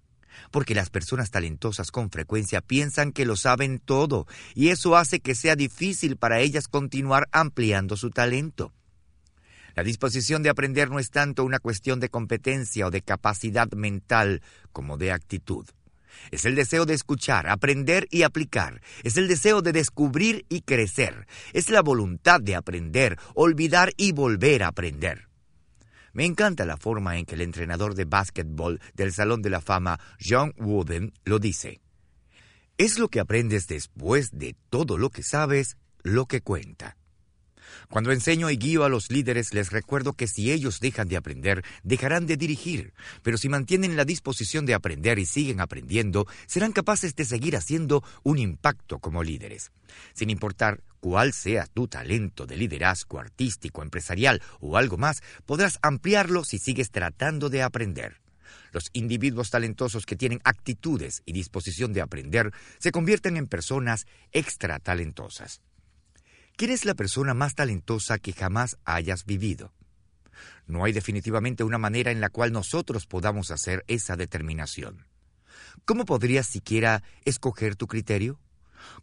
porque 0.53 0.73
las 0.73 0.89
personas 0.89 1.33
talentosas 1.33 1.91
con 1.91 2.11
frecuencia 2.11 2.61
piensan 2.61 3.11
que 3.11 3.27
lo 3.27 3.35
saben 3.35 3.81
todo, 3.81 4.29
y 4.55 4.69
eso 4.69 4.97
hace 4.97 5.19
que 5.19 5.35
sea 5.35 5.57
difícil 5.57 6.17
para 6.17 6.39
ellas 6.39 6.69
continuar 6.69 7.29
ampliando 7.33 7.97
su 7.97 8.11
talento. 8.11 8.73
La 9.75 9.83
disposición 9.83 10.45
de 10.45 10.51
aprender 10.51 10.91
no 10.91 11.01
es 11.01 11.11
tanto 11.11 11.45
una 11.45 11.59
cuestión 11.59 11.99
de 11.99 12.09
competencia 12.09 12.87
o 12.87 12.93
de 12.93 13.03
capacidad 13.03 13.69
mental 13.73 14.43
como 14.71 14.97
de 14.97 15.11
actitud. 15.11 15.67
Es 16.31 16.45
el 16.45 16.55
deseo 16.55 16.87
de 16.87 16.95
escuchar, 16.95 17.49
aprender 17.49 18.07
y 18.11 18.23
aplicar. 18.23 18.81
Es 19.03 19.17
el 19.17 19.29
deseo 19.29 19.63
de 19.63 19.73
descubrir 19.73 20.45
y 20.49 20.63
crecer. 20.63 21.27
Es 21.53 21.71
la 21.71 21.83
voluntad 21.83 22.41
de 22.41 22.57
aprender, 22.57 23.19
olvidar 23.35 23.93
y 23.97 24.13
volver 24.13 24.63
a 24.63 24.69
aprender. 24.69 25.29
Me 26.13 26.25
encanta 26.25 26.67
la 26.67 26.77
forma 26.77 27.19
en 27.19 27.25
que 27.25 27.35
el 27.35 27.43
entrenador 27.43 27.95
de 27.95 28.05
básquetbol 28.05 28.81
del 28.95 29.13
Salón 29.13 29.43
de 29.43 29.51
la 29.51 29.61
Fama, 29.61 30.01
John 30.21 30.53
Wooden, 30.59 31.13
lo 31.25 31.39
dice. 31.39 31.81
Es 32.77 32.99
lo 32.99 33.09
que 33.09 33.21
aprendes 33.21 33.67
después 33.67 34.31
de 34.33 34.57
todo 34.71 34.99
lo 34.99 35.11
que 35.11 35.23
sabes, 35.23 35.77
lo 36.03 36.27
que 36.27 36.41
cuenta. 36.41 36.97
Cuando 37.91 38.13
enseño 38.13 38.51
y 38.51 38.59
guío 38.59 38.85
a 38.85 38.91
los 38.91 39.11
líderes, 39.11 39.55
les 39.55 39.71
recuerdo 39.71 40.13
que 40.13 40.29
si 40.29 40.53
ellos 40.53 40.79
dejan 40.79 41.09
de 41.09 41.17
aprender, 41.17 41.65
dejarán 41.83 42.27
de 42.27 42.37
dirigir, 42.37 42.93
pero 43.23 43.39
si 43.39 43.49
mantienen 43.49 43.97
la 43.97 44.05
disposición 44.05 44.67
de 44.67 44.75
aprender 44.75 45.19
y 45.19 45.25
siguen 45.25 45.61
aprendiendo, 45.61 46.27
serán 46.47 46.73
capaces 46.73 47.17
de 47.17 47.25
seguir 47.25 47.57
haciendo 47.57 48.05
un 48.25 48.39
impacto 48.39 48.99
como 48.99 49.23
líderes. 49.23 49.73
Sin 50.13 50.29
importar 50.29 50.83
cuál 51.01 51.33
sea 51.33 51.67
tu 51.67 51.89
talento 51.89 52.45
de 52.45 52.59
liderazgo 52.59 53.21
artístico, 53.21 53.83
empresarial 53.83 54.43
o 54.61 54.77
algo 54.77 54.99
más, 54.99 55.23
podrás 55.47 55.79
ampliarlo 55.81 56.45
si 56.45 56.59
sigues 56.59 56.91
tratando 56.91 57.49
de 57.49 57.63
aprender. 57.63 58.21
Los 58.71 58.91
individuos 58.93 59.49
talentosos 59.49 60.05
que 60.05 60.17
tienen 60.17 60.43
actitudes 60.45 61.23
y 61.25 61.33
disposición 61.33 61.95
de 61.95 62.03
aprender 62.03 62.53
se 62.79 62.93
convierten 62.93 63.39
en 63.39 63.47
personas 63.47 64.07
extra 64.31 64.79
talentosas. 64.79 65.63
¿Quién 66.59 66.73
es 66.73 66.85
la 66.85 66.95
persona 66.95 67.35
más 67.35 67.55
talentosa 67.55 68.19
que 68.19 68.33
jamás 68.33 68.79
hayas 68.85 69.25
vivido? 69.25 69.73
No 70.67 70.83
hay 70.83 70.93
definitivamente 70.93 71.63
una 71.63 71.79
manera 71.79 72.11
en 72.11 72.21
la 72.21 72.31
cual 72.31 72.51
nosotros 72.51 73.07
podamos 73.07 73.53
hacer 73.53 73.85
esa 73.87 74.17
determinación. 74.17 75.07
¿Cómo 75.85 76.05
podrías 76.05 76.49
siquiera 76.49 77.05
escoger 77.25 77.77
tu 77.77 77.87
criterio? 77.87 78.41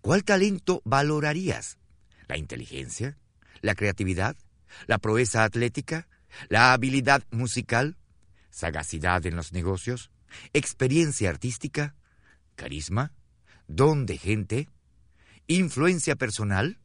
¿Cuál 0.02 0.26
talento 0.26 0.82
valorarías? 0.84 1.78
¿La 2.28 2.38
inteligencia? 2.38 3.18
¿La 3.62 3.74
creatividad? 3.74 4.36
¿La 4.86 4.98
proeza 4.98 5.46
atlética? 5.46 6.10
¿La 6.50 6.74
habilidad 6.74 7.24
musical? 7.32 7.96
¿Sagacidad 8.50 9.26
en 9.26 9.38
los 9.38 9.54
negocios? 9.54 10.12
¿Experiencia 10.52 11.30
artística? 11.30 11.96
¿Carisma? 12.58 13.14
¿Don 13.66 14.06
de 14.06 14.18
gente? 14.18 14.68
¿Influencia 15.48 16.18
personal? 16.18 16.82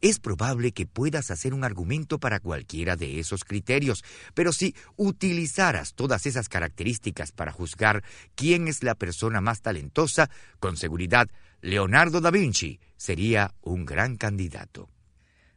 Es 0.00 0.18
probable 0.18 0.72
que 0.72 0.86
puedas 0.86 1.30
hacer 1.30 1.54
un 1.54 1.64
argumento 1.64 2.18
para 2.18 2.40
cualquiera 2.40 2.96
de 2.96 3.18
esos 3.18 3.44
criterios, 3.44 4.04
pero 4.34 4.52
si 4.52 4.74
utilizaras 4.96 5.94
todas 5.94 6.26
esas 6.26 6.48
características 6.48 7.32
para 7.32 7.52
juzgar 7.52 8.04
quién 8.34 8.68
es 8.68 8.82
la 8.82 8.94
persona 8.94 9.40
más 9.40 9.62
talentosa, 9.62 10.30
con 10.60 10.76
seguridad 10.76 11.28
Leonardo 11.60 12.20
da 12.20 12.30
Vinci 12.30 12.80
sería 12.96 13.54
un 13.62 13.84
gran 13.86 14.16
candidato. 14.16 14.90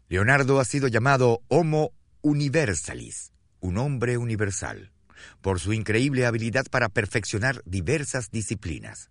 Leonardo 0.09 0.59
ha 0.59 0.65
sido 0.65 0.88
llamado 0.88 1.41
Homo 1.49 1.91
Universalis, 2.22 3.34
un 3.59 3.78
hombre 3.78 4.18
universal, 4.18 4.91
por 5.41 5.59
su 5.59 5.74
increíble 5.74 6.26
habilidad 6.26 6.65
para 6.72 6.89
perfeccionar 6.89 7.61
diversas 7.65 8.32
disciplinas. 8.32 9.09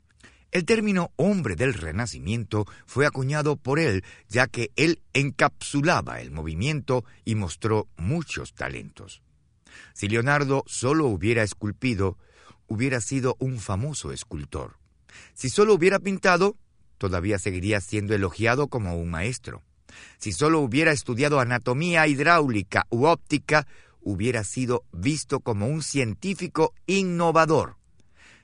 El 0.53 0.65
término 0.65 1.13
hombre 1.17 1.57
del 1.57 1.75
Renacimiento 1.75 2.67
fue 2.87 3.05
acuñado 3.07 3.57
por 3.57 3.79
él, 3.79 4.05
ya 4.29 4.47
que 4.47 4.71
él 4.77 5.03
encapsulaba 5.13 6.21
el 6.21 6.31
movimiento 6.31 7.05
y 7.25 7.35
mostró 7.35 7.89
muchos 7.97 8.55
talentos. 8.55 9.23
Si 9.93 10.09
Leonardo 10.09 10.63
solo 10.67 11.07
hubiera 11.07 11.43
esculpido, 11.43 12.17
hubiera 12.69 13.01
sido 13.01 13.37
un 13.39 13.59
famoso 13.59 14.13
escultor. 14.13 14.79
Si 15.35 15.51
solo 15.51 15.75
hubiera 15.75 15.99
pintado, 15.99 16.57
todavía 16.99 17.39
seguiría 17.39 17.81
siendo 17.81 18.15
elogiado 18.15 18.69
como 18.69 18.97
un 18.97 19.11
maestro. 19.11 19.63
Si 20.19 20.33
solo 20.33 20.61
hubiera 20.61 20.93
estudiado 20.93 21.41
anatomía 21.41 22.07
hidráulica 22.07 22.87
u 22.91 23.07
óptica, 23.07 23.67
hubiera 24.01 24.45
sido 24.45 24.85
visto 24.93 25.41
como 25.41 25.67
un 25.67 25.83
científico 25.83 26.73
innovador 26.87 27.77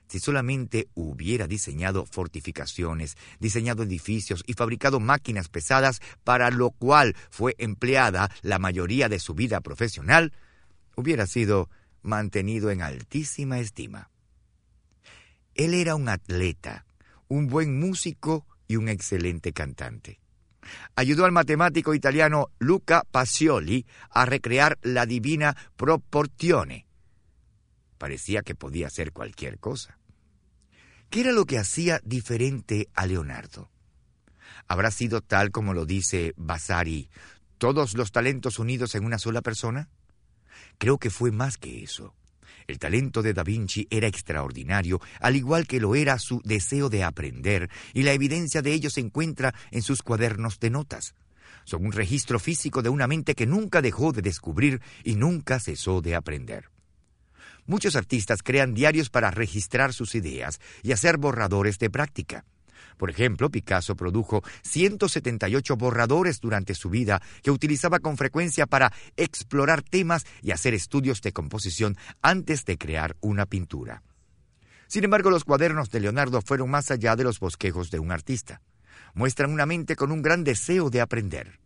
si 0.07 0.19
solamente 0.19 0.87
hubiera 0.93 1.47
diseñado 1.47 2.05
fortificaciones, 2.05 3.17
diseñado 3.39 3.83
edificios 3.83 4.43
y 4.45 4.53
fabricado 4.53 4.99
máquinas 4.99 5.49
pesadas 5.49 6.01
para 6.23 6.51
lo 6.51 6.71
cual 6.71 7.15
fue 7.29 7.55
empleada 7.57 8.29
la 8.41 8.59
mayoría 8.59 9.09
de 9.09 9.19
su 9.19 9.33
vida 9.33 9.61
profesional, 9.61 10.33
hubiera 10.95 11.25
sido 11.27 11.69
mantenido 12.01 12.69
en 12.69 12.81
altísima 12.81 13.59
estima. 13.59 14.09
Él 15.55 15.73
era 15.73 15.95
un 15.95 16.09
atleta, 16.09 16.85
un 17.27 17.47
buen 17.47 17.79
músico 17.79 18.45
y 18.67 18.75
un 18.75 18.89
excelente 18.89 19.53
cantante. 19.53 20.19
Ayudó 20.95 21.25
al 21.25 21.31
matemático 21.31 21.93
italiano 21.93 22.49
Luca 22.59 23.03
Pacioli 23.11 23.85
a 24.09 24.25
recrear 24.25 24.77
la 24.81 25.05
divina 25.05 25.55
proporzione, 25.75 26.82
parecía 28.03 28.41
que 28.41 28.53
podía 28.53 28.87
hacer 28.87 29.13
cualquier 29.13 29.59
cosa. 29.59 29.97
¿Qué 31.09 31.21
era 31.21 31.31
lo 31.31 31.45
que 31.45 31.57
hacía 31.57 32.01
diferente 32.03 32.89
a 32.95 33.05
Leonardo? 33.05 33.71
¿Habrá 34.67 34.91
sido 34.91 35.21
tal 35.21 35.51
como 35.51 35.73
lo 35.73 35.85
dice 35.85 36.33
Vasari, 36.35 37.09
todos 37.57 37.93
los 37.93 38.11
talentos 38.11 38.59
unidos 38.59 38.95
en 38.95 39.05
una 39.05 39.19
sola 39.19 39.41
persona? 39.41 39.87
Creo 40.77 40.97
que 40.97 41.09
fue 41.09 41.31
más 41.31 41.57
que 41.57 41.81
eso. 41.81 42.13
El 42.67 42.77
talento 42.77 43.21
de 43.21 43.33
Da 43.33 43.43
Vinci 43.43 43.87
era 43.89 44.07
extraordinario, 44.07 44.99
al 45.21 45.37
igual 45.37 45.65
que 45.65 45.79
lo 45.79 45.95
era 45.95 46.19
su 46.19 46.41
deseo 46.43 46.89
de 46.89 47.05
aprender, 47.05 47.69
y 47.93 48.03
la 48.03 48.11
evidencia 48.11 48.61
de 48.61 48.73
ello 48.73 48.89
se 48.89 48.99
encuentra 48.99 49.55
en 49.71 49.81
sus 49.81 50.01
cuadernos 50.01 50.59
de 50.59 50.71
notas. 50.71 51.15
Son 51.63 51.85
un 51.85 51.93
registro 51.93 52.37
físico 52.37 52.81
de 52.81 52.89
una 52.89 53.07
mente 53.07 53.33
que 53.33 53.45
nunca 53.45 53.81
dejó 53.81 54.11
de 54.11 54.21
descubrir 54.21 54.81
y 55.05 55.15
nunca 55.15 55.61
cesó 55.61 56.01
de 56.01 56.15
aprender. 56.15 56.72
Muchos 57.65 57.95
artistas 57.95 58.43
crean 58.43 58.73
diarios 58.73 59.09
para 59.09 59.31
registrar 59.31 59.93
sus 59.93 60.15
ideas 60.15 60.59
y 60.81 60.91
hacer 60.91 61.17
borradores 61.17 61.79
de 61.79 61.89
práctica. 61.89 62.45
Por 62.97 63.09
ejemplo, 63.09 63.49
Picasso 63.49 63.95
produjo 63.95 64.43
178 64.63 65.75
borradores 65.77 66.39
durante 66.39 66.75
su 66.75 66.89
vida 66.89 67.21
que 67.41 67.51
utilizaba 67.51 67.99
con 67.99 68.17
frecuencia 68.17 68.65
para 68.65 68.93
explorar 69.17 69.81
temas 69.81 70.25
y 70.41 70.51
hacer 70.51 70.73
estudios 70.73 71.21
de 71.21 71.33
composición 71.33 71.97
antes 72.21 72.65
de 72.65 72.77
crear 72.77 73.15
una 73.21 73.45
pintura. 73.45 74.03
Sin 74.87 75.03
embargo, 75.03 75.31
los 75.31 75.43
cuadernos 75.43 75.89
de 75.89 76.01
Leonardo 76.01 76.41
fueron 76.41 76.69
más 76.69 76.91
allá 76.91 77.15
de 77.15 77.23
los 77.23 77.39
bosquejos 77.39 77.89
de 77.89 77.99
un 77.99 78.11
artista. 78.11 78.61
Muestran 79.15 79.51
una 79.51 79.65
mente 79.65 79.95
con 79.95 80.11
un 80.11 80.21
gran 80.21 80.43
deseo 80.43 80.89
de 80.89 81.01
aprender. 81.01 81.59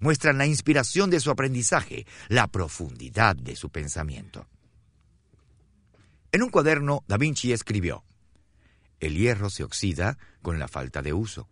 Muestran 0.00 0.38
la 0.38 0.46
inspiración 0.46 1.10
de 1.10 1.20
su 1.20 1.30
aprendizaje, 1.30 2.06
la 2.28 2.48
profundidad 2.48 3.36
de 3.36 3.54
su 3.54 3.70
pensamiento. 3.70 4.48
En 6.34 6.42
un 6.42 6.48
cuaderno, 6.48 7.04
Da 7.06 7.18
Vinci 7.18 7.52
escribió, 7.52 8.04
El 9.00 9.18
hierro 9.18 9.50
se 9.50 9.64
oxida 9.64 10.16
con 10.40 10.58
la 10.58 10.66
falta 10.66 11.02
de 11.02 11.12
uso. 11.12 11.46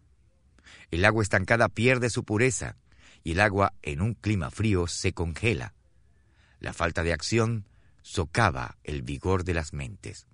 El 0.91 1.05
agua 1.05 1.23
estancada 1.23 1.69
pierde 1.69 2.09
su 2.09 2.25
pureza 2.25 2.77
y 3.23 3.33
el 3.33 3.41
agua 3.41 3.75
en 3.83 4.01
un 4.01 4.15
clima 4.15 4.51
frío 4.51 4.87
se 4.87 5.13
congela. 5.13 5.75
La 6.61 6.73
falta 6.73 7.03
de 7.03 7.13
acción 7.13 7.67
socava 8.01 8.79
el 8.83 9.03
vigor 9.03 9.45
de 9.45 9.53
las 9.53 9.75
mentes. 9.75 10.27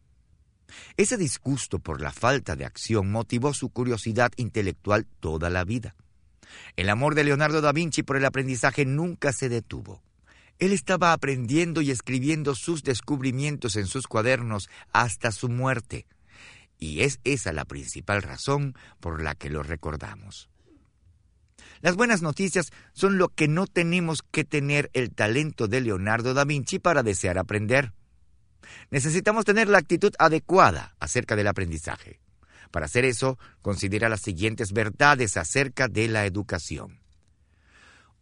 Ese 0.96 1.16
disgusto 1.16 1.80
por 1.80 2.00
la 2.00 2.12
falta 2.12 2.54
de 2.54 2.64
acción 2.64 3.10
motivó 3.10 3.52
su 3.52 3.70
curiosidad 3.70 4.30
intelectual 4.36 5.08
toda 5.18 5.50
la 5.50 5.64
vida. 5.64 5.96
El 6.76 6.88
amor 6.88 7.16
de 7.16 7.24
Leonardo 7.24 7.60
da 7.62 7.72
Vinci 7.72 8.04
por 8.04 8.16
el 8.16 8.24
aprendizaje 8.24 8.84
nunca 8.84 9.32
se 9.32 9.48
detuvo. 9.48 10.04
Él 10.58 10.72
estaba 10.72 11.12
aprendiendo 11.12 11.82
y 11.82 11.90
escribiendo 11.90 12.54
sus 12.54 12.82
descubrimientos 12.82 13.76
en 13.76 13.86
sus 13.86 14.06
cuadernos 14.06 14.68
hasta 14.92 15.32
su 15.32 15.48
muerte. 15.48 16.06
Y 16.78 17.02
es 17.02 17.20
esa 17.24 17.52
la 17.52 17.64
principal 17.64 18.22
razón 18.22 18.74
por 19.00 19.22
la 19.22 19.34
que 19.34 19.50
lo 19.50 19.62
recordamos. 19.62 20.48
Las 21.80 21.96
buenas 21.96 22.22
noticias 22.22 22.72
son 22.92 23.18
lo 23.18 23.28
que 23.28 23.48
no 23.48 23.66
tenemos 23.66 24.22
que 24.22 24.44
tener 24.44 24.90
el 24.94 25.14
talento 25.14 25.68
de 25.68 25.82
Leonardo 25.82 26.32
da 26.32 26.44
Vinci 26.44 26.78
para 26.78 27.02
desear 27.02 27.38
aprender. 27.38 27.92
Necesitamos 28.90 29.44
tener 29.44 29.68
la 29.68 29.78
actitud 29.78 30.12
adecuada 30.18 30.96
acerca 30.98 31.36
del 31.36 31.48
aprendizaje. 31.48 32.20
Para 32.70 32.86
hacer 32.86 33.04
eso, 33.04 33.38
considera 33.62 34.08
las 34.08 34.22
siguientes 34.22 34.72
verdades 34.72 35.36
acerca 35.36 35.88
de 35.88 36.08
la 36.08 36.24
educación. 36.26 37.00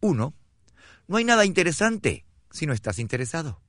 1. 0.01 0.35
No 1.07 1.17
hay 1.17 1.25
nada 1.25 1.45
interesante 1.45 2.24
si 2.55 2.67
no 2.67 2.73
estás 2.73 2.99
interesado. 2.99 3.61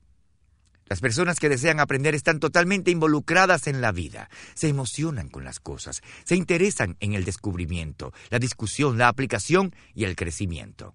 Las 0.88 1.02
personas 1.02 1.40
que 1.40 1.50
desean 1.50 1.80
aprender 1.80 2.14
están 2.14 2.40
totalmente 2.40 2.92
involucradas 2.92 3.66
en 3.66 3.82
la 3.82 3.92
vida, 3.92 4.30
se 4.54 4.68
emocionan 4.68 5.30
con 5.30 5.44
las 5.44 5.60
cosas, 5.60 6.04
se 6.24 6.36
interesan 6.36 6.96
en 7.00 7.14
el 7.14 7.26
descubrimiento, 7.26 8.14
la 8.30 8.38
discusión, 8.38 9.00
la 9.00 9.08
aplicación 9.08 9.76
y 9.96 10.04
el 10.04 10.16
crecimiento. 10.16 10.94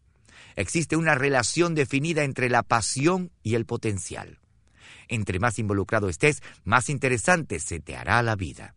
Existe 0.55 0.95
una 0.95 1.17
relación 1.17 1.75
definida 1.75 2.23
entre 2.23 2.49
la 2.49 2.63
pasión 2.63 3.33
y 3.43 3.57
el 3.57 3.67
potencial. 3.67 4.39
Entre 5.09 5.41
más 5.41 5.59
involucrado 5.59 6.09
estés, 6.09 6.41
más 6.65 6.89
interesante 6.89 7.59
se 7.59 7.81
te 7.81 7.97
hará 7.97 8.23
la 8.23 8.37
vida. 8.37 8.77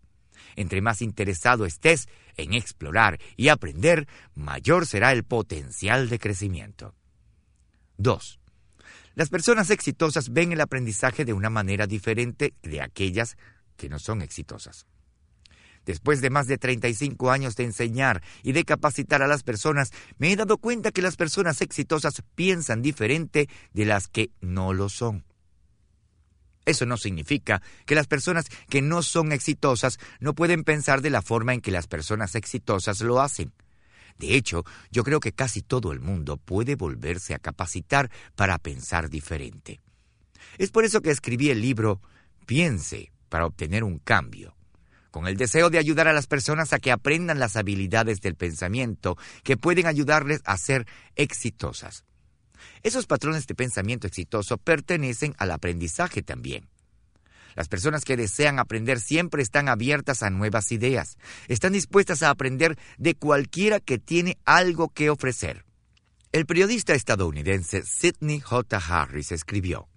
Entre 0.56 0.82
más 0.82 1.04
interesado 1.04 1.68
estés 1.68 2.08
en 2.38 2.54
explorar 2.54 3.20
y 3.38 3.50
aprender, 3.50 4.08
mayor 4.34 4.88
será 4.88 5.12
el 5.12 5.24
potencial 5.24 6.10
de 6.10 6.18
crecimiento. 6.18 6.96
2. 7.98 8.40
Las 9.16 9.30
personas 9.30 9.70
exitosas 9.70 10.32
ven 10.32 10.52
el 10.52 10.62
aprendizaje 10.62 11.24
de 11.24 11.34
una 11.34 11.50
manera 11.50 11.86
diferente 11.86 12.54
de 12.64 12.82
aquellas 12.82 13.38
que 13.78 13.90
no 13.90 14.00
son 14.00 14.22
exitosas. 14.22 14.88
Después 15.86 16.22
de 16.22 16.30
más 16.30 16.48
de 16.48 16.58
35 16.58 17.30
años 17.30 17.56
de 17.56 17.66
enseñar 17.66 18.24
y 18.42 18.54
de 18.54 18.64
capacitar 18.64 19.22
a 19.22 19.28
las 19.28 19.44
personas, 19.44 19.92
me 20.18 20.32
he 20.32 20.36
dado 20.36 20.58
cuenta 20.58 20.92
que 20.92 21.02
las 21.02 21.18
personas 21.18 21.62
exitosas 21.62 22.24
piensan 22.36 22.82
diferente 22.82 23.50
de 23.74 23.86
las 23.86 24.08
que 24.08 24.32
no 24.40 24.74
lo 24.74 24.90
son. 24.90 25.26
Eso 26.66 26.86
no 26.86 26.96
significa 26.96 27.62
que 27.86 27.96
las 27.96 28.08
personas 28.08 28.46
que 28.70 28.82
no 28.82 29.04
son 29.04 29.34
exitosas 29.34 30.00
no 30.20 30.34
pueden 30.34 30.64
pensar 30.64 31.02
de 31.02 31.10
la 31.10 31.22
forma 31.22 31.54
en 31.54 31.62
que 31.62 31.72
las 31.72 31.88
personas 31.88 32.36
exitosas 32.36 33.02
lo 33.02 33.22
hacen. 33.22 33.52
De 34.18 34.36
hecho, 34.36 34.64
yo 34.92 35.04
creo 35.04 35.20
que 35.20 35.34
casi 35.34 35.62
todo 35.62 35.92
el 35.92 36.00
mundo 36.00 36.38
puede 36.38 36.76
volverse 36.76 37.34
a 37.34 37.40
capacitar 37.40 38.10
para 38.36 38.58
pensar 38.60 39.10
diferente. 39.10 39.82
Es 40.58 40.72
por 40.72 40.86
eso 40.86 41.02
que 41.02 41.12
escribí 41.12 41.50
el 41.50 41.62
libro 41.62 42.02
Piense 42.46 43.12
para 43.30 43.46
obtener 43.46 43.84
un 43.84 44.00
cambio, 44.00 44.56
con 45.10 45.28
el 45.28 45.38
deseo 45.38 45.70
de 45.70 45.78
ayudar 45.78 46.08
a 46.08 46.14
las 46.14 46.28
personas 46.28 46.74
a 46.74 46.80
que 46.80 46.92
aprendan 46.92 47.40
las 47.40 47.56
habilidades 47.56 48.22
del 48.22 48.36
pensamiento 48.36 49.18
que 49.44 49.58
pueden 49.58 49.88
ayudarles 49.88 50.42
a 50.46 50.58
ser 50.58 50.86
exitosas. 51.16 52.06
Esos 52.84 53.08
patrones 53.08 53.48
de 53.48 53.56
pensamiento 53.56 54.08
exitoso 54.08 54.58
pertenecen 54.58 55.36
al 55.38 55.52
aprendizaje 55.52 56.22
también. 56.22 56.68
Las 57.56 57.68
personas 57.68 58.06
que 58.06 58.18
desean 58.18 58.60
aprender 58.60 59.00
siempre 59.00 59.44
están 59.44 59.70
abiertas 59.70 60.24
a 60.24 60.30
nuevas 60.30 60.72
ideas, 60.72 61.18
están 61.48 61.74
dispuestas 61.74 62.24
a 62.24 62.30
aprender 62.30 62.78
de 62.98 63.16
cualquiera 63.16 63.80
que 63.80 64.00
tiene 64.00 64.38
algo 64.46 64.90
que 64.90 65.10
ofrecer. 65.10 65.66
El 66.32 66.46
periodista 66.46 66.94
estadounidense 66.94 67.84
Sidney 67.84 68.40
J. 68.40 68.78
Harris 68.78 69.32
escribió, 69.32 69.88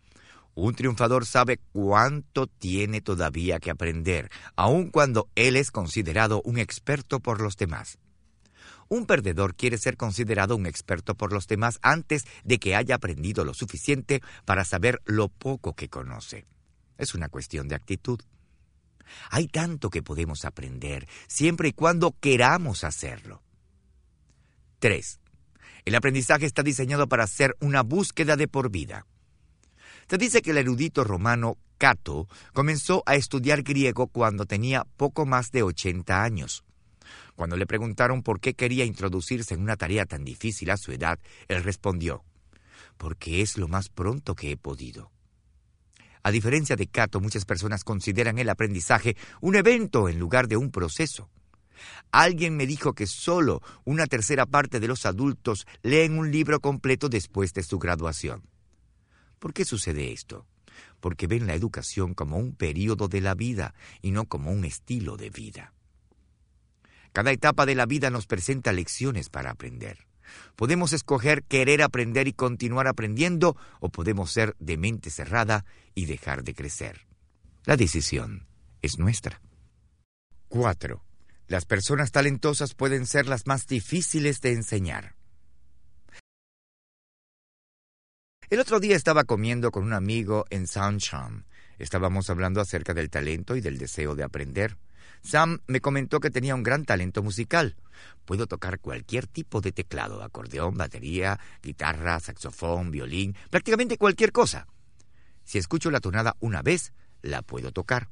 un 0.55 0.75
triunfador 0.75 1.27
sabe 1.27 1.61
cuánto 1.73 2.47
tiene 2.47 3.03
todavía 3.03 3.59
que 3.59 3.71
aprender, 3.71 4.31
aun 4.57 4.91
cuando 4.91 5.29
él 5.35 5.55
es 5.55 5.71
considerado 5.71 6.41
un 6.45 6.59
experto 6.59 7.21
por 7.21 7.43
los 7.43 7.59
demás. 7.59 7.99
Un 8.89 9.05
perdedor 9.05 9.55
quiere 9.55 9.77
ser 9.77 9.97
considerado 9.97 10.57
un 10.57 10.67
experto 10.67 11.15
por 11.15 11.33
los 11.33 11.47
demás 11.47 11.79
antes 11.83 12.25
de 12.45 12.59
que 12.59 12.75
haya 12.75 12.95
aprendido 12.95 13.45
lo 13.45 13.53
suficiente 13.53 14.23
para 14.45 14.65
saber 14.65 15.03
lo 15.05 15.29
poco 15.29 15.75
que 15.75 15.89
conoce. 15.89 16.45
Es 16.99 17.15
una 17.15 17.29
cuestión 17.29 17.69
de 17.69 17.75
actitud. 17.75 18.21
Hay 19.31 19.49
tanto 19.49 19.91
que 19.91 20.03
podemos 20.03 20.45
aprender 20.45 21.09
siempre 21.29 21.69
y 21.69 21.73
cuando 21.73 22.17
queramos 22.19 22.85
hacerlo. 22.85 23.43
3. 24.81 25.21
El 25.85 25.95
aprendizaje 25.95 26.47
está 26.47 26.63
diseñado 26.63 27.09
para 27.09 27.27
ser 27.27 27.57
una 27.61 27.83
búsqueda 27.83 28.37
de 28.37 28.49
por 28.49 28.71
vida. 28.71 29.07
Se 30.09 30.19
dice 30.19 30.43
que 30.43 30.51
el 30.51 30.59
erudito 30.59 31.05
romano 31.05 31.59
Cato 31.79 32.29
comenzó 32.53 33.03
a 33.07 33.17
estudiar 33.17 33.63
griego 33.63 34.07
cuando 34.07 34.47
tenía 34.47 34.85
poco 34.97 35.27
más 35.27 35.51
de 35.51 35.63
80 35.63 36.23
años. 36.23 36.65
Cuando 37.35 37.57
le 37.57 37.67
preguntaron 37.67 38.23
por 38.23 38.41
qué 38.41 38.55
quería 38.55 38.85
introducirse 38.85 39.55
en 39.55 39.61
una 39.61 39.77
tarea 39.77 40.07
tan 40.07 40.25
difícil 40.25 40.71
a 40.71 40.77
su 40.77 40.93
edad, 40.93 41.19
él 41.49 41.63
respondió, 41.63 42.25
porque 42.97 43.43
es 43.43 43.59
lo 43.59 43.69
más 43.69 43.89
pronto 43.89 44.35
que 44.35 44.53
he 44.53 44.57
podido. 44.57 45.11
A 46.27 46.33
diferencia 46.33 46.75
de 46.75 46.89
Cato, 46.89 47.21
muchas 47.21 47.45
personas 47.45 47.85
consideran 47.85 48.41
el 48.41 48.49
aprendizaje 48.49 49.17
un 49.41 49.55
evento 49.55 50.09
en 50.09 50.19
lugar 50.19 50.49
de 50.49 50.57
un 50.57 50.73
proceso. 50.73 51.31
Alguien 52.11 52.57
me 52.57 52.67
dijo 52.67 52.95
que 52.95 53.07
solo 53.07 53.63
una 53.85 54.09
tercera 54.09 54.45
parte 54.45 54.81
de 54.81 54.89
los 54.89 55.07
adultos 55.07 55.69
leen 55.83 56.19
un 56.19 56.33
libro 56.33 56.59
completo 56.59 57.09
después 57.09 57.55
de 57.55 57.63
su 57.63 57.79
graduación. 57.79 58.43
¿Por 59.39 59.55
qué 59.55 59.65
sucede 59.65 60.13
esto? 60.13 60.49
Porque 60.99 61.29
ven 61.29 61.47
la 61.47 61.55
educación 61.55 62.13
como 62.13 62.39
un 62.39 62.57
periodo 62.57 63.07
de 63.07 63.21
la 63.21 63.35
vida 63.35 63.73
y 64.03 64.11
no 64.11 64.25
como 64.25 64.51
un 64.51 64.65
estilo 64.65 65.17
de 65.17 65.31
vida. 65.31 65.75
Cada 67.13 67.31
etapa 67.31 67.67
de 67.67 67.77
la 67.77 67.87
vida 67.87 68.11
nos 68.11 68.27
presenta 68.27 68.73
lecciones 68.73 69.31
para 69.31 69.53
aprender. 69.53 70.09
Podemos 70.57 70.93
escoger 70.93 71.43
querer 71.45 71.83
aprender 71.83 72.29
y 72.29 72.33
continuar 72.33 72.87
aprendiendo 72.89 73.57
o 73.81 73.89
podemos 73.89 74.31
ser 74.33 74.55
de 74.59 74.77
mente 74.77 75.11
cerrada 75.11 75.65
y 75.95 76.07
dejar 76.07 76.45
de 76.45 76.55
crecer. 76.55 77.07
La 77.65 77.77
decisión 77.77 78.47
es 78.83 78.99
nuestra. 78.99 79.41
4. 80.49 81.03
Las 81.49 81.65
personas 81.65 82.13
talentosas 82.13 82.75
pueden 82.75 83.07
ser 83.07 83.27
las 83.27 83.47
más 83.47 83.67
difíciles 83.67 84.41
de 84.41 84.53
enseñar. 84.53 85.17
El 88.49 88.61
otro 88.61 88.79
día 88.79 88.95
estaba 88.95 89.25
comiendo 89.25 89.73
con 89.73 89.83
un 89.83 89.93
amigo 89.93 90.45
en 90.51 90.69
Soundcharm. 90.69 91.45
Estábamos 91.79 92.31
hablando 92.31 92.61
acerca 92.61 92.95
del 92.95 93.11
talento 93.11 93.57
y 93.57 93.61
del 93.61 93.77
deseo 93.77 94.15
de 94.15 94.23
aprender. 94.23 94.77
Sam 95.27 95.59
me 95.67 95.81
comentó 95.81 96.21
que 96.21 96.31
tenía 96.31 96.55
un 96.55 96.63
gran 96.63 96.85
talento 96.85 97.21
musical. 97.21 97.75
Puedo 98.25 98.47
tocar 98.47 98.79
cualquier 98.79 99.27
tipo 99.27 99.61
de 99.61 99.73
teclado, 99.73 100.23
acordeón, 100.23 100.77
batería, 100.77 101.41
guitarra, 101.61 102.21
saxofón, 102.21 102.93
violín, 102.93 103.35
prácticamente 103.51 103.99
cualquier 103.99 104.31
cosa. 104.31 104.69
Si 105.43 105.59
escucho 105.59 105.91
la 105.91 105.99
tonada 105.99 106.37
una 106.39 106.63
vez, 106.63 106.93
la 107.23 107.43
puedo 107.43 107.73
tocar. 107.73 108.09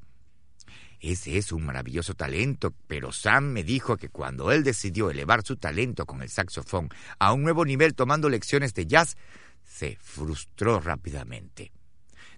Ese 0.99 1.39
es 1.39 1.53
un 1.53 1.65
maravilloso 1.65 2.15
talento, 2.15 2.75
pero 2.89 3.12
Sam 3.12 3.45
me 3.45 3.62
dijo 3.62 3.97
que 3.97 4.09
cuando 4.09 4.51
él 4.51 4.65
decidió 4.65 5.09
elevar 5.09 5.45
su 5.45 5.57
talento 5.57 6.07
con 6.07 6.21
el 6.21 6.31
saxofón 6.31 6.89
a 7.21 7.33
un 7.33 7.45
nuevo 7.45 7.65
nivel 7.65 7.95
tomando 7.95 8.29
lecciones 8.29 8.75
de 8.75 8.87
jazz, 8.87 9.17
se 9.62 9.97
frustró 10.01 10.81
rápidamente. 10.81 11.71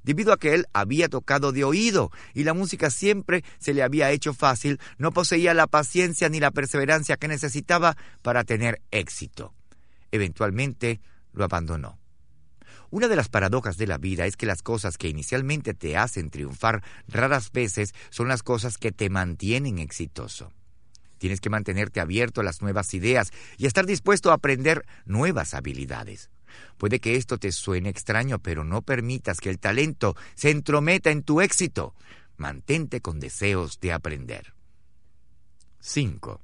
Debido 0.06 0.32
a 0.32 0.38
que 0.38 0.54
él 0.54 0.66
había 0.72 1.08
tocado 1.08 1.50
de 1.50 1.64
oído 1.64 2.12
y 2.32 2.44
la 2.44 2.54
música 2.54 2.90
siempre 2.90 3.42
se 3.58 3.74
le 3.74 3.82
había 3.82 4.12
hecho 4.12 4.34
fácil, 4.34 4.78
no 4.98 5.10
poseía 5.10 5.52
la 5.52 5.66
paciencia 5.66 6.28
ni 6.28 6.38
la 6.38 6.52
perseverancia 6.52 7.16
que 7.16 7.26
necesitaba 7.26 7.96
para 8.22 8.44
tener 8.44 8.80
éxito. 8.92 9.52
Eventualmente 10.12 11.00
lo 11.32 11.42
abandonó. 11.42 11.98
Una 12.90 13.08
de 13.08 13.16
las 13.16 13.28
paradojas 13.28 13.78
de 13.78 13.88
la 13.88 13.98
vida 13.98 14.26
es 14.26 14.36
que 14.36 14.46
las 14.46 14.62
cosas 14.62 14.96
que 14.96 15.08
inicialmente 15.08 15.74
te 15.74 15.96
hacen 15.96 16.30
triunfar 16.30 16.84
raras 17.08 17.50
veces 17.50 17.92
son 18.10 18.28
las 18.28 18.44
cosas 18.44 18.78
que 18.78 18.92
te 18.92 19.10
mantienen 19.10 19.80
exitoso. 19.80 20.52
Tienes 21.18 21.40
que 21.40 21.50
mantenerte 21.50 21.98
abierto 21.98 22.42
a 22.42 22.44
las 22.44 22.62
nuevas 22.62 22.94
ideas 22.94 23.32
y 23.58 23.66
estar 23.66 23.86
dispuesto 23.86 24.30
a 24.30 24.34
aprender 24.34 24.86
nuevas 25.04 25.52
habilidades. 25.52 26.30
Puede 26.78 27.00
que 27.00 27.16
esto 27.16 27.38
te 27.38 27.52
suene 27.52 27.88
extraño, 27.88 28.38
pero 28.38 28.64
no 28.64 28.82
permitas 28.82 29.40
que 29.40 29.50
el 29.50 29.58
talento 29.58 30.16
se 30.34 30.50
entrometa 30.50 31.10
en 31.10 31.22
tu 31.22 31.40
éxito. 31.40 31.94
Mantente 32.36 33.00
con 33.00 33.20
deseos 33.20 33.80
de 33.80 33.92
aprender. 33.92 34.54
5. 35.80 36.40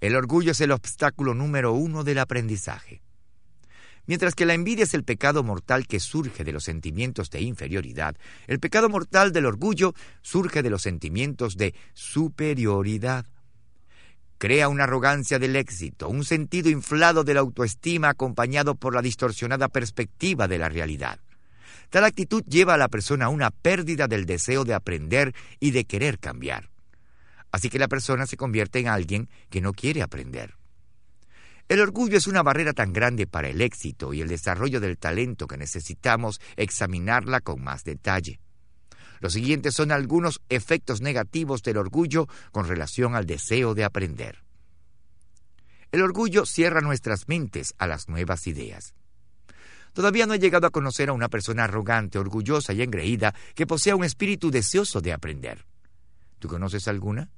El 0.00 0.16
orgullo 0.16 0.52
es 0.52 0.60
el 0.60 0.72
obstáculo 0.72 1.34
número 1.34 1.72
uno 1.72 2.04
del 2.04 2.18
aprendizaje. 2.18 3.02
Mientras 4.06 4.34
que 4.34 4.46
la 4.46 4.54
envidia 4.54 4.84
es 4.84 4.94
el 4.94 5.04
pecado 5.04 5.44
mortal 5.44 5.86
que 5.86 6.00
surge 6.00 6.42
de 6.42 6.52
los 6.52 6.64
sentimientos 6.64 7.30
de 7.30 7.40
inferioridad, 7.40 8.16
el 8.48 8.58
pecado 8.58 8.88
mortal 8.88 9.32
del 9.32 9.46
orgullo 9.46 9.94
surge 10.22 10.62
de 10.62 10.70
los 10.70 10.82
sentimientos 10.82 11.56
de 11.56 11.74
superioridad 11.94 13.26
crea 14.42 14.68
una 14.68 14.82
arrogancia 14.82 15.38
del 15.38 15.54
éxito, 15.54 16.08
un 16.08 16.24
sentido 16.24 16.68
inflado 16.68 17.22
de 17.22 17.32
la 17.32 17.38
autoestima 17.38 18.08
acompañado 18.08 18.74
por 18.74 18.92
la 18.92 19.00
distorsionada 19.00 19.68
perspectiva 19.68 20.48
de 20.48 20.58
la 20.58 20.68
realidad. 20.68 21.20
Tal 21.90 22.04
actitud 22.04 22.42
lleva 22.48 22.74
a 22.74 22.76
la 22.76 22.88
persona 22.88 23.26
a 23.26 23.28
una 23.28 23.52
pérdida 23.52 24.08
del 24.08 24.26
deseo 24.26 24.64
de 24.64 24.74
aprender 24.74 25.32
y 25.60 25.70
de 25.70 25.84
querer 25.84 26.18
cambiar. 26.18 26.70
Así 27.52 27.70
que 27.70 27.78
la 27.78 27.86
persona 27.86 28.26
se 28.26 28.36
convierte 28.36 28.80
en 28.80 28.88
alguien 28.88 29.28
que 29.48 29.60
no 29.60 29.72
quiere 29.72 30.02
aprender. 30.02 30.56
El 31.68 31.78
orgullo 31.78 32.18
es 32.18 32.26
una 32.26 32.42
barrera 32.42 32.72
tan 32.72 32.92
grande 32.92 33.28
para 33.28 33.46
el 33.46 33.60
éxito 33.60 34.12
y 34.12 34.22
el 34.22 34.28
desarrollo 34.28 34.80
del 34.80 34.98
talento 34.98 35.46
que 35.46 35.56
necesitamos 35.56 36.40
examinarla 36.56 37.42
con 37.42 37.62
más 37.62 37.84
detalle. 37.84 38.40
Los 39.22 39.34
siguientes 39.34 39.74
son 39.74 39.92
algunos 39.92 40.42
efectos 40.48 41.00
negativos 41.00 41.62
del 41.62 41.76
orgullo 41.76 42.26
con 42.50 42.66
relación 42.66 43.14
al 43.14 43.24
deseo 43.24 43.72
de 43.72 43.84
aprender. 43.84 44.42
El 45.92 46.02
orgullo 46.02 46.44
cierra 46.44 46.80
nuestras 46.80 47.28
mentes 47.28 47.72
a 47.78 47.86
las 47.86 48.08
nuevas 48.08 48.48
ideas. 48.48 48.94
Todavía 49.92 50.26
no 50.26 50.34
he 50.34 50.40
llegado 50.40 50.66
a 50.66 50.70
conocer 50.70 51.08
a 51.08 51.12
una 51.12 51.28
persona 51.28 51.64
arrogante, 51.64 52.18
orgullosa 52.18 52.72
y 52.72 52.82
engreída 52.82 53.32
que 53.54 53.64
posea 53.64 53.94
un 53.94 54.02
espíritu 54.02 54.50
deseoso 54.50 55.00
de 55.00 55.12
aprender. 55.12 55.66
¿Tú 56.40 56.48
conoces 56.48 56.88
alguna? 56.88 57.30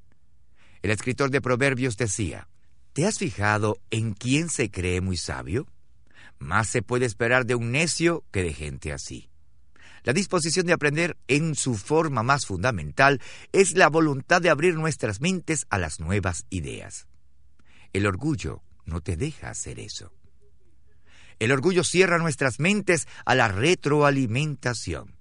El 0.80 0.90
escritor 0.90 1.30
de 1.30 1.42
Proverbios 1.42 1.98
decía, 1.98 2.48
¿te 2.94 3.06
has 3.06 3.18
fijado 3.18 3.76
en 3.90 4.14
quién 4.14 4.48
se 4.48 4.70
cree 4.70 5.02
muy 5.02 5.18
sabio? 5.18 5.66
Más 6.38 6.66
se 6.66 6.80
puede 6.80 7.04
esperar 7.04 7.44
de 7.44 7.56
un 7.56 7.72
necio 7.72 8.24
que 8.30 8.42
de 8.42 8.54
gente 8.54 8.90
así. 8.90 9.28
La 10.04 10.12
disposición 10.12 10.66
de 10.66 10.74
aprender 10.74 11.16
en 11.28 11.54
su 11.54 11.74
forma 11.76 12.22
más 12.22 12.44
fundamental 12.44 13.20
es 13.52 13.72
la 13.72 13.88
voluntad 13.88 14.42
de 14.42 14.50
abrir 14.50 14.74
nuestras 14.74 15.22
mentes 15.22 15.66
a 15.70 15.78
las 15.78 15.98
nuevas 15.98 16.44
ideas. 16.50 17.08
El 17.94 18.06
orgullo 18.06 18.62
no 18.84 19.00
te 19.00 19.16
deja 19.16 19.48
hacer 19.48 19.80
eso. 19.80 20.12
El 21.38 21.52
orgullo 21.52 21.84
cierra 21.84 22.18
nuestras 22.18 22.60
mentes 22.60 23.08
a 23.24 23.34
la 23.34 23.48
retroalimentación. 23.48 25.16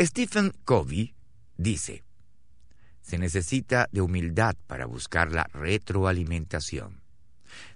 Stephen 0.00 0.52
Covey 0.64 1.16
dice, 1.56 2.04
se 3.02 3.18
necesita 3.18 3.88
de 3.90 4.00
humildad 4.00 4.54
para 4.66 4.86
buscar 4.86 5.32
la 5.32 5.44
retroalimentación. 5.52 7.05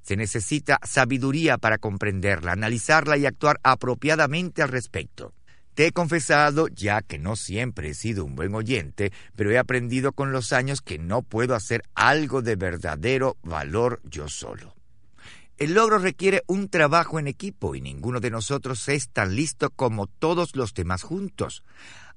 Se 0.03 0.17
necesita 0.17 0.79
sabiduría 0.83 1.59
para 1.59 1.79
comprenderla, 1.79 2.53
analizarla 2.53 3.17
y 3.17 3.27
actuar 3.27 3.61
apropiadamente 3.63 4.63
al 4.63 4.69
respecto. 4.69 5.33
Te 5.75 5.87
he 5.87 5.93
confesado, 5.93 6.69
ya 6.69 7.01
que 7.01 7.19
no 7.19 7.37
siempre 7.37 7.91
he 7.91 7.95
sido 7.95 8.25
un 8.25 8.35
buen 8.35 8.55
oyente, 8.55 9.13
pero 9.37 9.51
he 9.51 9.59
aprendido 9.59 10.13
con 10.13 10.33
los 10.33 10.53
años 10.53 10.83
que 10.83 10.99
no 10.99 11.23
puedo 11.23 11.55
hacer 11.55 11.83
algo 11.95 12.43
de 12.43 12.57
verdadero 12.57 13.37
valor 13.43 14.01
yo 14.05 14.29
solo. 14.29 14.75
El 15.57 15.75
logro 15.75 15.99
requiere 15.99 16.43
un 16.47 16.69
trabajo 16.69 17.19
en 17.19 17.29
equipo 17.29 17.75
y 17.75 17.81
ninguno 17.81 18.21
de 18.21 18.31
nosotros 18.31 18.89
es 18.89 19.09
tan 19.09 19.37
listo 19.37 19.71
como 19.71 20.07
todos 20.07 20.57
los 20.57 20.75
demás 20.75 21.03
juntos. 21.03 21.65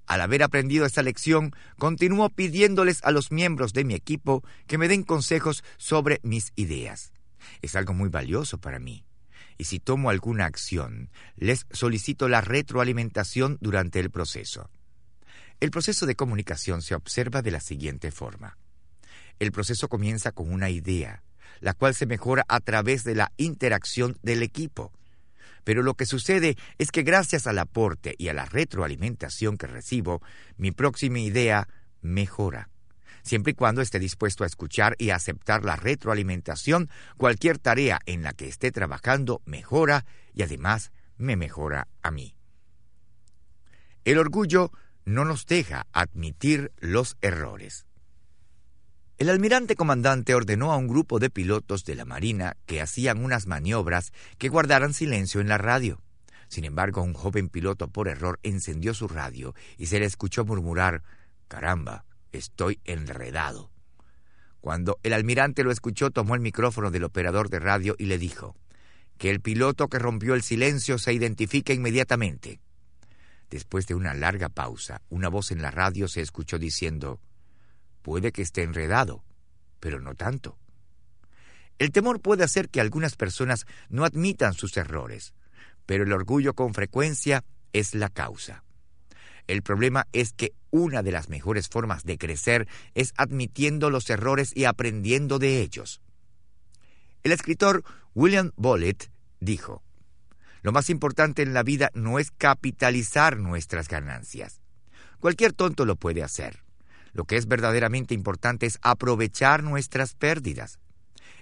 Al 0.07 0.22
haber 0.22 0.43
aprendido 0.43 0.86
esta 0.86 1.01
lección, 1.01 1.55
continúo 1.78 2.30
pidiéndoles 2.30 3.03
a 3.03 3.11
los 3.11 3.32
miembros 3.32 3.72
de 3.72 3.86
mi 3.86 3.93
equipo 3.93 4.43
que 4.68 4.78
me 4.78 4.88
den 4.88 5.03
consejos 5.03 5.64
sobre 5.78 6.20
mis 6.24 6.51
ideas. 6.55 7.12
Es 7.61 7.75
algo 7.75 7.93
muy 7.93 8.09
valioso 8.09 8.59
para 8.59 8.79
mí. 8.79 9.05
Y 9.57 9.65
si 9.65 9.79
tomo 9.79 10.09
alguna 10.09 10.45
acción, 10.45 11.09
les 11.35 11.65
solicito 11.71 12.27
la 12.27 12.41
retroalimentación 12.41 13.57
durante 13.61 13.99
el 13.99 14.09
proceso. 14.09 14.69
El 15.59 15.71
proceso 15.71 16.05
de 16.05 16.15
comunicación 16.15 16.81
se 16.81 16.95
observa 16.95 17.41
de 17.41 17.51
la 17.51 17.59
siguiente 17.59 18.11
forma. 18.11 18.57
El 19.39 19.51
proceso 19.51 19.87
comienza 19.87 20.31
con 20.31 20.51
una 20.51 20.69
idea, 20.69 21.23
la 21.59 21.73
cual 21.73 21.95
se 21.95 22.05
mejora 22.05 22.45
a 22.47 22.59
través 22.59 23.03
de 23.03 23.15
la 23.15 23.31
interacción 23.37 24.17
del 24.23 24.43
equipo. 24.43 24.91
Pero 25.63 25.81
lo 25.81 25.93
que 25.93 26.05
sucede 26.05 26.57
es 26.77 26.91
que 26.91 27.03
gracias 27.03 27.47
al 27.47 27.59
aporte 27.59 28.15
y 28.17 28.27
a 28.27 28.33
la 28.33 28.45
retroalimentación 28.45 29.57
que 29.57 29.67
recibo, 29.67 30.21
mi 30.57 30.71
próxima 30.71 31.19
idea 31.19 31.69
mejora 32.01 32.69
siempre 33.24 33.51
y 33.51 33.55
cuando 33.55 33.82
esté 33.82 33.99
dispuesto 33.99 34.43
a 34.43 34.47
escuchar 34.47 34.95
y 34.99 35.09
aceptar 35.09 35.65
la 35.65 35.76
retroalimentación, 35.76 36.89
cualquier 37.17 37.57
tarea 37.57 37.99
en 38.05 38.21
la 38.21 38.34
que 38.34 38.47
esté 38.47 38.71
trabajando 38.71 39.41
mejora 39.45 40.05
y 40.34 40.43
además 40.43 40.91
me 41.17 41.36
mejora 41.36 41.88
a 42.01 42.11
mí. 42.11 42.36
El 44.05 44.19
orgullo 44.19 44.71
no 45.05 45.26
nos 45.26 45.45
deja 45.45 45.88
admitir 45.93 46.71
los 46.78 47.17
errores. 47.21 47.86
El 49.17 49.30
almirante 49.30 49.76
comandante 49.76 50.36
ordenó 50.36 50.71
a 50.71 50.78
un 50.78 50.88
grupo 50.88 51.19
de 51.19 51.30
pilotos 51.30 51.86
de 51.86 51.95
la 51.95 52.03
Marina 52.03 52.57
que 52.65 52.82
hacían 52.82 53.24
unas 53.24 53.47
maniobras 53.47 54.11
que 54.38 54.49
guardaran 54.49 54.93
silencio 54.93 55.39
en 55.39 55.47
la 55.47 55.57
radio. 55.57 56.01
Sin 56.49 56.65
embargo, 56.65 57.01
un 57.01 57.13
joven 57.13 57.47
piloto 57.49 57.88
por 57.88 58.07
error 58.07 58.39
encendió 58.43 58.93
su 58.93 59.07
radio 59.07 59.55
y 59.78 59.86
se 59.86 59.99
le 59.99 60.05
escuchó 60.05 60.45
murmurar 60.45 61.03
Caramba, 61.47 62.05
Estoy 62.34 62.79
enredado. 62.84 63.71
Cuando 64.59 64.99
el 65.03 65.13
almirante 65.13 65.63
lo 65.63 65.71
escuchó, 65.71 66.11
tomó 66.11 66.36
el 66.36 66.41
micrófono 66.41 66.91
del 66.91 67.03
operador 67.03 67.49
de 67.49 67.59
radio 67.59 67.95
y 67.97 68.05
le 68.05 68.17
dijo, 68.17 68.55
que 69.17 69.29
el 69.29 69.39
piloto 69.39 69.88
que 69.88 69.99
rompió 69.99 70.34
el 70.34 70.41
silencio 70.41 70.97
se 70.97 71.13
identifique 71.13 71.73
inmediatamente. 71.73 72.59
Después 73.49 73.88
de 73.88 73.95
una 73.95 74.13
larga 74.13 74.49
pausa, 74.49 75.01
una 75.09 75.29
voz 75.29 75.51
en 75.51 75.61
la 75.61 75.71
radio 75.71 76.07
se 76.07 76.21
escuchó 76.21 76.57
diciendo, 76.57 77.21
puede 78.01 78.31
que 78.31 78.41
esté 78.41 78.63
enredado, 78.63 79.23
pero 79.79 79.99
no 79.99 80.15
tanto. 80.15 80.57
El 81.77 81.91
temor 81.91 82.19
puede 82.19 82.43
hacer 82.43 82.69
que 82.69 82.81
algunas 82.81 83.15
personas 83.15 83.65
no 83.89 84.05
admitan 84.05 84.53
sus 84.53 84.75
errores, 84.77 85.34
pero 85.86 86.03
el 86.03 86.13
orgullo 86.13 86.53
con 86.53 86.73
frecuencia 86.73 87.43
es 87.73 87.93
la 87.93 88.09
causa. 88.09 88.63
El 89.47 89.61
problema 89.61 90.07
es 90.13 90.33
que 90.33 90.53
una 90.71 91.03
de 91.03 91.11
las 91.11 91.29
mejores 91.29 91.67
formas 91.69 92.03
de 92.03 92.17
crecer 92.17 92.67
es 92.95 93.13
admitiendo 93.17 93.89
los 93.89 94.09
errores 94.09 94.51
y 94.55 94.65
aprendiendo 94.65 95.39
de 95.39 95.61
ellos. 95.61 96.01
El 97.23 97.31
escritor 97.31 97.83
William 98.15 98.51
Bollett 98.55 99.11
dijo, 99.39 99.83
Lo 100.61 100.71
más 100.71 100.89
importante 100.89 101.41
en 101.41 101.53
la 101.53 101.63
vida 101.63 101.89
no 101.93 102.19
es 102.19 102.31
capitalizar 102.31 103.37
nuestras 103.37 103.87
ganancias. 103.87 104.61
Cualquier 105.19 105.53
tonto 105.53 105.85
lo 105.85 105.95
puede 105.95 106.23
hacer. 106.23 106.63
Lo 107.13 107.25
que 107.25 107.37
es 107.37 107.47
verdaderamente 107.47 108.13
importante 108.13 108.65
es 108.65 108.79
aprovechar 108.81 109.63
nuestras 109.63 110.15
pérdidas. 110.15 110.79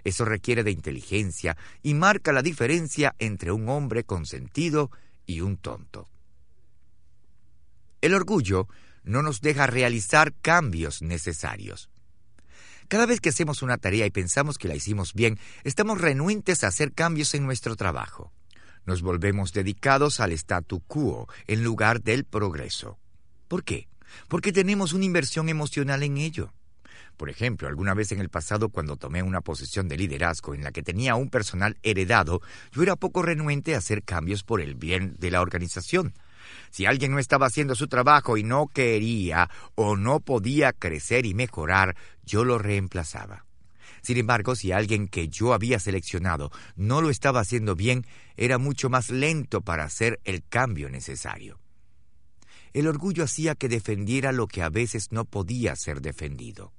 Eso 0.03 0.25
requiere 0.25 0.63
de 0.63 0.71
inteligencia 0.71 1.55
y 1.81 1.93
marca 1.93 2.33
la 2.33 2.41
diferencia 2.41 3.15
entre 3.19 3.51
un 3.51 3.69
hombre 3.69 4.03
con 4.03 4.25
sentido 4.25 4.91
y 5.25 5.41
un 5.41 5.57
tonto. 5.57 6.07
El 8.01 8.15
orgullo 8.15 8.67
no 9.03 9.21
nos 9.21 9.41
deja 9.41 9.67
realizar 9.67 10.33
cambios 10.41 11.03
necesarios. 11.03 11.91
Cada 12.87 13.05
vez 13.05 13.21
que 13.21 13.29
hacemos 13.29 13.61
una 13.61 13.77
tarea 13.77 14.07
y 14.07 14.11
pensamos 14.11 14.57
que 14.57 14.67
la 14.67 14.75
hicimos 14.75 15.13
bien, 15.13 15.39
estamos 15.63 16.01
renuentes 16.01 16.63
a 16.63 16.67
hacer 16.67 16.93
cambios 16.93 17.33
en 17.35 17.45
nuestro 17.45 17.75
trabajo. 17.75 18.33
Nos 18.85 19.03
volvemos 19.03 19.53
dedicados 19.53 20.19
al 20.19 20.31
statu 20.31 20.81
quo 20.81 21.29
en 21.45 21.63
lugar 21.63 22.01
del 22.01 22.25
progreso. 22.25 22.97
¿Por 23.47 23.63
qué? 23.63 23.87
Porque 24.27 24.51
tenemos 24.51 24.93
una 24.93 25.05
inversión 25.05 25.47
emocional 25.47 26.01
en 26.01 26.17
ello. 26.17 26.53
Por 27.17 27.29
ejemplo, 27.29 27.67
alguna 27.67 27.93
vez 27.93 28.11
en 28.11 28.19
el 28.19 28.29
pasado 28.29 28.69
cuando 28.69 28.97
tomé 28.97 29.21
una 29.21 29.41
posición 29.41 29.87
de 29.87 29.97
liderazgo 29.97 30.55
en 30.55 30.63
la 30.63 30.71
que 30.71 30.81
tenía 30.81 31.15
un 31.15 31.29
personal 31.29 31.77
heredado, 31.83 32.41
yo 32.71 32.81
era 32.81 32.95
poco 32.95 33.21
renuente 33.21 33.75
a 33.75 33.77
hacer 33.77 34.01
cambios 34.03 34.43
por 34.43 34.59
el 34.59 34.73
bien 34.73 35.15
de 35.19 35.29
la 35.29 35.41
organización. 35.41 36.13
Si 36.69 36.85
alguien 36.85 37.11
no 37.11 37.19
estaba 37.19 37.47
haciendo 37.47 37.75
su 37.75 37.87
trabajo 37.87 38.37
y 38.37 38.43
no 38.43 38.67
quería 38.67 39.49
o 39.75 39.95
no 39.95 40.19
podía 40.19 40.73
crecer 40.73 41.25
y 41.25 41.33
mejorar, 41.33 41.95
yo 42.23 42.43
lo 42.43 42.57
reemplazaba. 42.57 43.45
Sin 44.01 44.17
embargo, 44.17 44.55
si 44.55 44.71
alguien 44.71 45.07
que 45.07 45.27
yo 45.27 45.53
había 45.53 45.79
seleccionado 45.79 46.51
no 46.75 47.01
lo 47.01 47.09
estaba 47.09 47.39
haciendo 47.39 47.75
bien, 47.75 48.05
era 48.35 48.57
mucho 48.57 48.89
más 48.89 49.09
lento 49.11 49.61
para 49.61 49.83
hacer 49.83 50.19
el 50.23 50.43
cambio 50.47 50.89
necesario. 50.89 51.59
El 52.73 52.87
orgullo 52.87 53.23
hacía 53.23 53.55
que 53.55 53.69
defendiera 53.69 54.31
lo 54.31 54.47
que 54.47 54.63
a 54.63 54.69
veces 54.69 55.11
no 55.11 55.25
podía 55.25 55.75
ser 55.75 56.01
defendido. 56.01 56.73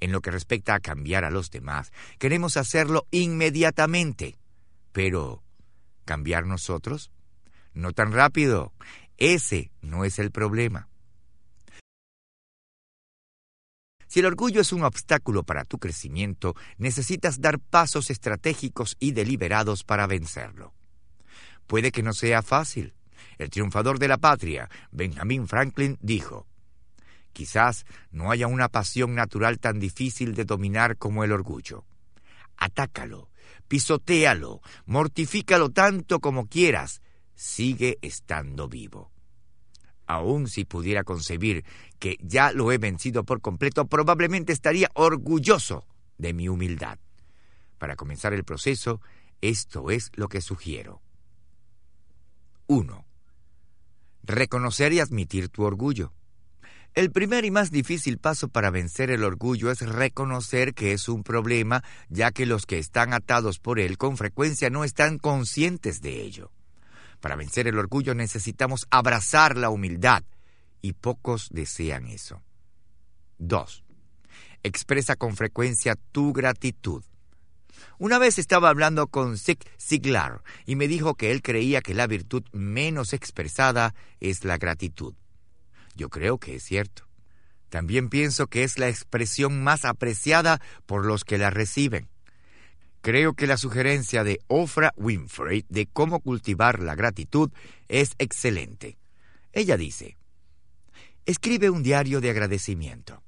En 0.00 0.12
lo 0.12 0.20
que 0.20 0.30
respecta 0.30 0.74
a 0.74 0.80
cambiar 0.80 1.24
a 1.24 1.30
los 1.30 1.50
demás, 1.50 1.92
queremos 2.18 2.56
hacerlo 2.56 3.06
inmediatamente. 3.10 4.38
Pero, 4.92 5.42
¿cambiar 6.04 6.46
nosotros? 6.46 7.10
No 7.78 7.92
tan 7.92 8.10
rápido. 8.10 8.72
Ese 9.18 9.70
no 9.82 10.04
es 10.04 10.18
el 10.18 10.32
problema. 10.32 10.88
Si 14.08 14.18
el 14.18 14.26
orgullo 14.26 14.60
es 14.60 14.72
un 14.72 14.82
obstáculo 14.82 15.44
para 15.44 15.64
tu 15.64 15.78
crecimiento, 15.78 16.56
necesitas 16.76 17.40
dar 17.40 17.60
pasos 17.60 18.10
estratégicos 18.10 18.96
y 18.98 19.12
deliberados 19.12 19.84
para 19.84 20.08
vencerlo. 20.08 20.74
Puede 21.68 21.92
que 21.92 22.02
no 22.02 22.14
sea 22.14 22.42
fácil. 22.42 22.94
El 23.38 23.48
triunfador 23.48 24.00
de 24.00 24.08
la 24.08 24.18
patria, 24.18 24.68
Benjamin 24.90 25.46
Franklin, 25.46 25.98
dijo, 26.00 26.48
Quizás 27.32 27.86
no 28.10 28.32
haya 28.32 28.48
una 28.48 28.68
pasión 28.68 29.14
natural 29.14 29.60
tan 29.60 29.78
difícil 29.78 30.34
de 30.34 30.44
dominar 30.44 30.96
como 30.96 31.22
el 31.22 31.30
orgullo. 31.30 31.84
Atácalo, 32.56 33.30
pisotéalo, 33.68 34.62
mortifícalo 34.84 35.70
tanto 35.70 36.18
como 36.18 36.48
quieras, 36.48 37.02
sigue 37.38 37.98
estando 38.02 38.68
vivo. 38.68 39.12
Aun 40.06 40.48
si 40.48 40.64
pudiera 40.64 41.04
concebir 41.04 41.64
que 42.00 42.16
ya 42.20 42.50
lo 42.52 42.72
he 42.72 42.78
vencido 42.78 43.24
por 43.24 43.40
completo, 43.40 43.86
probablemente 43.86 44.52
estaría 44.52 44.90
orgulloso 44.94 45.86
de 46.16 46.32
mi 46.32 46.48
humildad. 46.48 46.98
Para 47.78 47.94
comenzar 47.94 48.32
el 48.34 48.42
proceso, 48.42 49.00
esto 49.40 49.90
es 49.90 50.10
lo 50.14 50.28
que 50.28 50.40
sugiero. 50.40 51.00
1. 52.66 53.06
Reconocer 54.24 54.92
y 54.92 55.00
admitir 55.00 55.48
tu 55.48 55.62
orgullo. 55.62 56.12
El 56.94 57.12
primer 57.12 57.44
y 57.44 57.52
más 57.52 57.70
difícil 57.70 58.18
paso 58.18 58.48
para 58.48 58.70
vencer 58.70 59.10
el 59.10 59.22
orgullo 59.22 59.70
es 59.70 59.80
reconocer 59.80 60.74
que 60.74 60.92
es 60.92 61.08
un 61.08 61.22
problema, 61.22 61.84
ya 62.08 62.32
que 62.32 62.46
los 62.46 62.66
que 62.66 62.78
están 62.78 63.14
atados 63.14 63.60
por 63.60 63.78
él 63.78 63.96
con 63.96 64.16
frecuencia 64.16 64.70
no 64.70 64.82
están 64.82 65.18
conscientes 65.18 66.00
de 66.00 66.22
ello. 66.22 66.50
Para 67.20 67.36
vencer 67.36 67.66
el 67.66 67.78
orgullo 67.78 68.14
necesitamos 68.14 68.86
abrazar 68.90 69.56
la 69.56 69.70
humildad 69.70 70.22
y 70.80 70.92
pocos 70.92 71.48
desean 71.50 72.06
eso. 72.06 72.42
2. 73.38 73.84
Expresa 74.62 75.16
con 75.16 75.36
frecuencia 75.36 75.96
tu 76.12 76.32
gratitud. 76.32 77.04
Una 77.98 78.18
vez 78.18 78.38
estaba 78.38 78.68
hablando 78.68 79.06
con 79.08 79.38
Zig 79.38 79.58
Ziglar 79.80 80.42
y 80.66 80.76
me 80.76 80.88
dijo 80.88 81.14
que 81.14 81.30
él 81.30 81.42
creía 81.42 81.80
que 81.80 81.94
la 81.94 82.06
virtud 82.06 82.44
menos 82.52 83.12
expresada 83.12 83.94
es 84.20 84.44
la 84.44 84.58
gratitud. 84.58 85.14
Yo 85.94 86.08
creo 86.08 86.38
que 86.38 86.56
es 86.56 86.62
cierto. 86.62 87.08
También 87.68 88.08
pienso 88.08 88.46
que 88.46 88.64
es 88.64 88.78
la 88.78 88.88
expresión 88.88 89.62
más 89.62 89.84
apreciada 89.84 90.60
por 90.86 91.04
los 91.04 91.24
que 91.24 91.38
la 91.38 91.50
reciben. 91.50 92.08
Creo 93.00 93.34
que 93.34 93.46
la 93.46 93.56
sugerencia 93.56 94.24
de 94.24 94.40
Ofra 94.48 94.92
Winfrey 94.96 95.64
de 95.68 95.86
cómo 95.86 96.20
cultivar 96.20 96.80
la 96.80 96.94
gratitud 96.94 97.50
es 97.88 98.12
excelente. 98.18 98.98
Ella 99.52 99.76
dice, 99.76 100.16
escribe 101.24 101.70
un 101.70 101.82
diario 101.82 102.20
de 102.20 102.30
agradecimiento. 102.30 103.22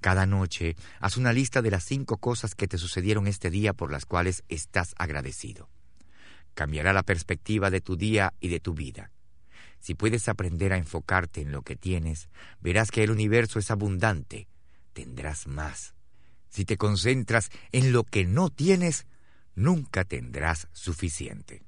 Cada 0.00 0.26
noche 0.26 0.76
haz 1.00 1.16
una 1.16 1.32
lista 1.32 1.62
de 1.62 1.70
las 1.70 1.84
cinco 1.84 2.18
cosas 2.18 2.54
que 2.54 2.68
te 2.68 2.76
sucedieron 2.76 3.26
este 3.26 3.50
día 3.50 3.72
por 3.72 3.90
las 3.90 4.04
cuales 4.04 4.44
estás 4.48 4.94
agradecido. 4.98 5.70
Cambiará 6.54 6.92
la 6.92 7.02
perspectiva 7.02 7.70
de 7.70 7.80
tu 7.80 7.96
día 7.96 8.34
y 8.40 8.48
de 8.48 8.60
tu 8.60 8.74
vida. 8.74 9.10
Si 9.80 9.94
puedes 9.94 10.28
aprender 10.28 10.72
a 10.72 10.76
enfocarte 10.76 11.40
en 11.40 11.52
lo 11.52 11.62
que 11.62 11.76
tienes, 11.76 12.28
verás 12.60 12.90
que 12.90 13.02
el 13.02 13.10
universo 13.10 13.58
es 13.58 13.70
abundante, 13.70 14.48
tendrás 14.92 15.46
más. 15.46 15.93
Si 16.54 16.64
te 16.64 16.76
concentras 16.76 17.50
en 17.72 17.92
lo 17.92 18.04
que 18.04 18.24
no 18.24 18.48
tienes, 18.48 19.08
nunca 19.56 20.04
tendrás 20.04 20.68
suficiente. 20.72 21.64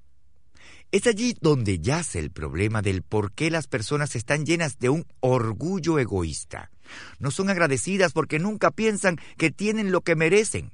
Es 0.92 1.08
allí 1.08 1.36
donde 1.40 1.80
yace 1.80 2.20
el 2.20 2.30
problema 2.30 2.82
del 2.82 3.02
por 3.02 3.32
qué 3.32 3.50
las 3.50 3.66
personas 3.66 4.14
están 4.14 4.46
llenas 4.46 4.78
de 4.78 4.90
un 4.90 5.04
orgullo 5.18 5.98
egoísta. 5.98 6.70
No 7.18 7.32
son 7.32 7.50
agradecidas 7.50 8.12
porque 8.12 8.38
nunca 8.38 8.70
piensan 8.70 9.18
que 9.36 9.50
tienen 9.50 9.90
lo 9.90 10.02
que 10.02 10.14
merecen. 10.14 10.70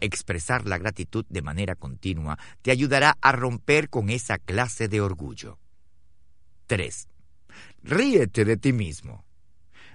Expresar 0.00 0.66
la 0.66 0.78
gratitud 0.78 1.26
de 1.28 1.42
manera 1.42 1.74
continua 1.74 2.38
te 2.62 2.70
ayudará 2.70 3.18
a 3.20 3.32
romper 3.32 3.90
con 3.90 4.08
esa 4.08 4.38
clase 4.38 4.88
de 4.88 5.02
orgullo. 5.02 5.58
3. 6.66 7.08
Ríete 7.82 8.46
de 8.46 8.56
ti 8.56 8.72
mismo. 8.72 9.23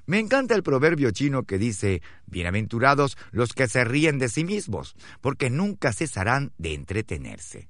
Me 0.09 0.17
encanta 0.17 0.55
el 0.55 0.63
proverbio 0.63 1.11
chino 1.11 1.43
que 1.43 1.59
dice, 1.59 2.01
Bienaventurados 2.25 3.15
los 3.29 3.53
que 3.53 3.67
se 3.67 3.83
ríen 3.83 4.17
de 4.17 4.27
sí 4.27 4.43
mismos, 4.43 4.95
porque 5.21 5.51
nunca 5.51 5.93
cesarán 5.93 6.51
de 6.57 6.73
entretenerse. 6.73 7.69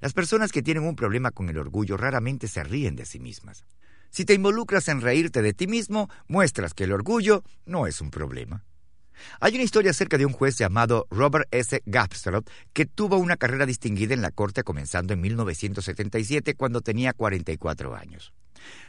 Las 0.00 0.12
personas 0.12 0.50
que 0.50 0.60
tienen 0.60 0.82
un 0.82 0.96
problema 0.96 1.30
con 1.30 1.48
el 1.48 1.56
orgullo 1.58 1.96
raramente 1.96 2.48
se 2.48 2.64
ríen 2.64 2.96
de 2.96 3.06
sí 3.06 3.20
mismas. 3.20 3.64
Si 4.10 4.24
te 4.24 4.34
involucras 4.34 4.88
en 4.88 5.02
reírte 5.02 5.40
de 5.40 5.54
ti 5.54 5.68
mismo, 5.68 6.10
muestras 6.26 6.74
que 6.74 6.82
el 6.82 6.90
orgullo 6.90 7.44
no 7.64 7.86
es 7.86 8.00
un 8.00 8.10
problema. 8.10 8.64
Hay 9.38 9.54
una 9.54 9.62
historia 9.62 9.92
acerca 9.92 10.18
de 10.18 10.26
un 10.26 10.32
juez 10.32 10.58
llamado 10.58 11.06
Robert 11.12 11.46
S. 11.52 11.80
Gapstrop 11.86 12.48
que 12.72 12.86
tuvo 12.86 13.18
una 13.18 13.36
carrera 13.36 13.66
distinguida 13.66 14.14
en 14.14 14.22
la 14.22 14.32
corte 14.32 14.64
comenzando 14.64 15.12
en 15.12 15.20
1977 15.20 16.56
cuando 16.56 16.80
tenía 16.80 17.12
44 17.12 17.94
años. 17.94 18.32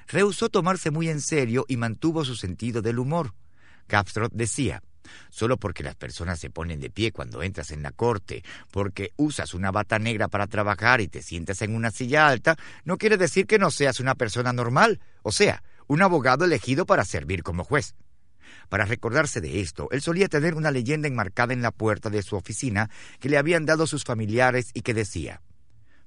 Rehusó 0.08 0.50
tomarse 0.50 0.92
muy 0.92 1.10
en 1.10 1.22
serio 1.22 1.66
y 1.68 1.78
mantuvo 1.78 2.26
su 2.26 2.36
sentido 2.36 2.82
del 2.82 3.00
humor. 3.00 3.34
Gapstrop 3.88 4.32
decía, 4.34 4.82
Solo 5.30 5.58
porque 5.58 5.84
las 5.84 5.96
personas 5.96 6.40
se 6.40 6.50
ponen 6.50 6.80
de 6.80 6.90
pie 6.90 7.12
cuando 7.12 7.44
entras 7.44 7.72
en 7.72 7.82
la 7.82 7.92
corte, 7.92 8.44
porque 8.72 9.12
usas 9.18 9.54
una 9.54 9.72
bata 9.72 10.00
negra 10.00 10.28
para 10.28 10.48
trabajar 10.48 11.02
y 11.02 11.08
te 11.08 11.22
sientas 11.22 11.62
en 11.62 11.76
una 11.76 11.92
silla 11.92 12.28
alta, 12.28 12.58
no 12.84 12.98
quiere 12.98 13.18
decir 13.18 13.48
que 13.48 13.60
no 13.60 13.72
seas 13.72 14.00
una 14.00 14.16
persona 14.16 14.54
normal, 14.54 15.00
o 15.24 15.32
sea, 15.32 15.64
un 15.88 16.02
abogado 16.02 16.46
elegido 16.46 16.86
para 16.86 17.06
servir 17.06 17.44
como 17.44 17.64
juez. 17.64 17.96
Para 18.70 18.86
recordarse 18.86 19.42
de 19.42 19.62
esto, 19.62 19.88
él 19.92 20.02
solía 20.02 20.28
tener 20.28 20.56
una 20.56 20.72
leyenda 20.72 21.08
enmarcada 21.08 21.54
en 21.54 21.62
la 21.62 21.72
puerta 21.72 22.10
de 22.10 22.22
su 22.22 22.36
oficina 22.36 22.90
que 23.20 23.30
le 23.30 23.38
habían 23.38 23.66
dado 23.66 23.88
sus 23.88 24.04
familiares 24.04 24.72
y 24.74 24.82
que 24.82 24.94
decía, 24.94 25.42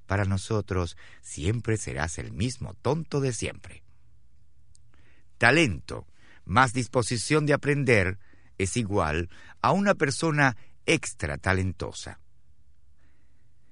Para 0.05 0.25
nosotros 0.25 0.97
siempre 1.21 1.77
serás 1.77 2.17
el 2.17 2.31
mismo 2.31 2.73
tonto 2.75 3.21
de 3.21 3.33
siempre. 3.33 3.83
Talento, 5.37 6.07
más 6.45 6.73
disposición 6.73 7.45
de 7.45 7.53
aprender, 7.53 8.19
es 8.57 8.77
igual 8.77 9.29
a 9.61 9.71
una 9.71 9.95
persona 9.95 10.55
extra 10.85 11.37
talentosa. 11.37 12.19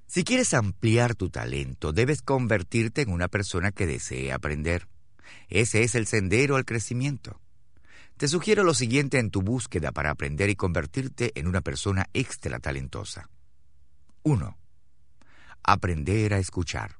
Si 0.07 0.23
quieres 0.23 0.53
ampliar 0.53 1.15
tu 1.15 1.29
talento, 1.29 1.91
debes 1.91 2.21
convertirte 2.21 3.01
en 3.01 3.09
una 3.09 3.27
persona 3.27 3.71
que 3.71 3.87
desee 3.87 4.31
aprender. 4.31 4.87
Ese 5.49 5.83
es 5.83 5.95
el 5.95 6.05
sendero 6.05 6.55
al 6.55 6.65
crecimiento. 6.65 7.39
Te 8.17 8.27
sugiero 8.27 8.63
lo 8.63 8.73
siguiente 8.73 9.17
en 9.17 9.31
tu 9.31 9.41
búsqueda 9.41 9.91
para 9.91 10.11
aprender 10.11 10.49
y 10.49 10.55
convertirte 10.55 11.31
en 11.35 11.47
una 11.47 11.61
persona 11.61 12.07
extra 12.13 12.59
talentosa. 12.59 13.29
1. 14.23 14.57
Aprender 15.63 16.33
a 16.33 16.39
escuchar. 16.39 16.97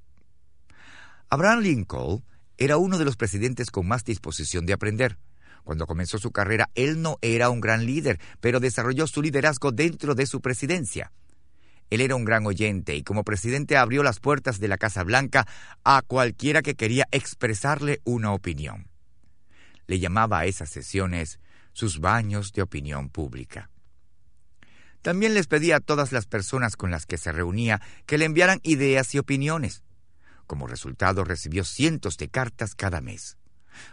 Abraham 1.30 1.62
Lincoln 1.62 2.24
era 2.58 2.78
uno 2.78 2.98
de 2.98 3.06
los 3.06 3.18
presidentes 3.18 3.72
con 3.72 3.88
más 3.88 4.04
disposición 4.04 4.66
de 4.66 4.74
aprender. 4.74 5.18
Cuando 5.64 5.88
comenzó 5.88 6.18
su 6.18 6.32
carrera, 6.32 6.70
él 6.76 7.02
no 7.02 7.18
era 7.22 7.50
un 7.50 7.62
gran 7.62 7.86
líder, 7.86 8.20
pero 8.42 8.60
desarrolló 8.60 9.08
su 9.08 9.22
liderazgo 9.22 9.72
dentro 9.72 10.16
de 10.16 10.26
su 10.26 10.42
presidencia. 10.42 11.12
Él 11.90 12.02
era 12.02 12.16
un 12.16 12.26
gran 12.26 12.46
oyente 12.46 12.96
y 12.96 13.04
como 13.04 13.24
presidente 13.24 13.78
abrió 13.78 14.04
las 14.04 14.20
puertas 14.20 14.60
de 14.60 14.68
la 14.68 14.78
Casa 14.78 15.04
Blanca 15.04 15.48
a 15.84 16.02
cualquiera 16.02 16.62
que 16.62 16.76
quería 16.76 17.08
expresarle 17.12 18.02
una 18.04 18.34
opinión 18.34 18.88
le 19.88 20.00
llamaba 20.00 20.40
a 20.40 20.46
esas 20.46 20.70
sesiones 20.70 21.40
sus 21.74 22.00
baños 22.00 22.54
de 22.54 22.62
opinión 22.62 23.10
pública. 23.10 23.70
También 25.04 25.34
les 25.34 25.48
pedía 25.48 25.76
a 25.76 25.80
todas 25.82 26.14
las 26.14 26.26
personas 26.26 26.78
con 26.78 26.90
las 26.90 27.06
que 27.06 27.18
se 27.18 27.34
reunía 27.34 27.82
que 28.06 28.18
le 28.18 28.24
enviaran 28.24 28.62
ideas 28.64 29.14
y 29.14 29.20
opiniones. 29.20 29.84
Como 30.48 30.66
resultado 30.66 31.26
recibió 31.26 31.66
cientos 31.66 32.18
de 32.18 32.30
cartas 32.30 32.74
cada 32.74 33.02
mes, 33.02 33.38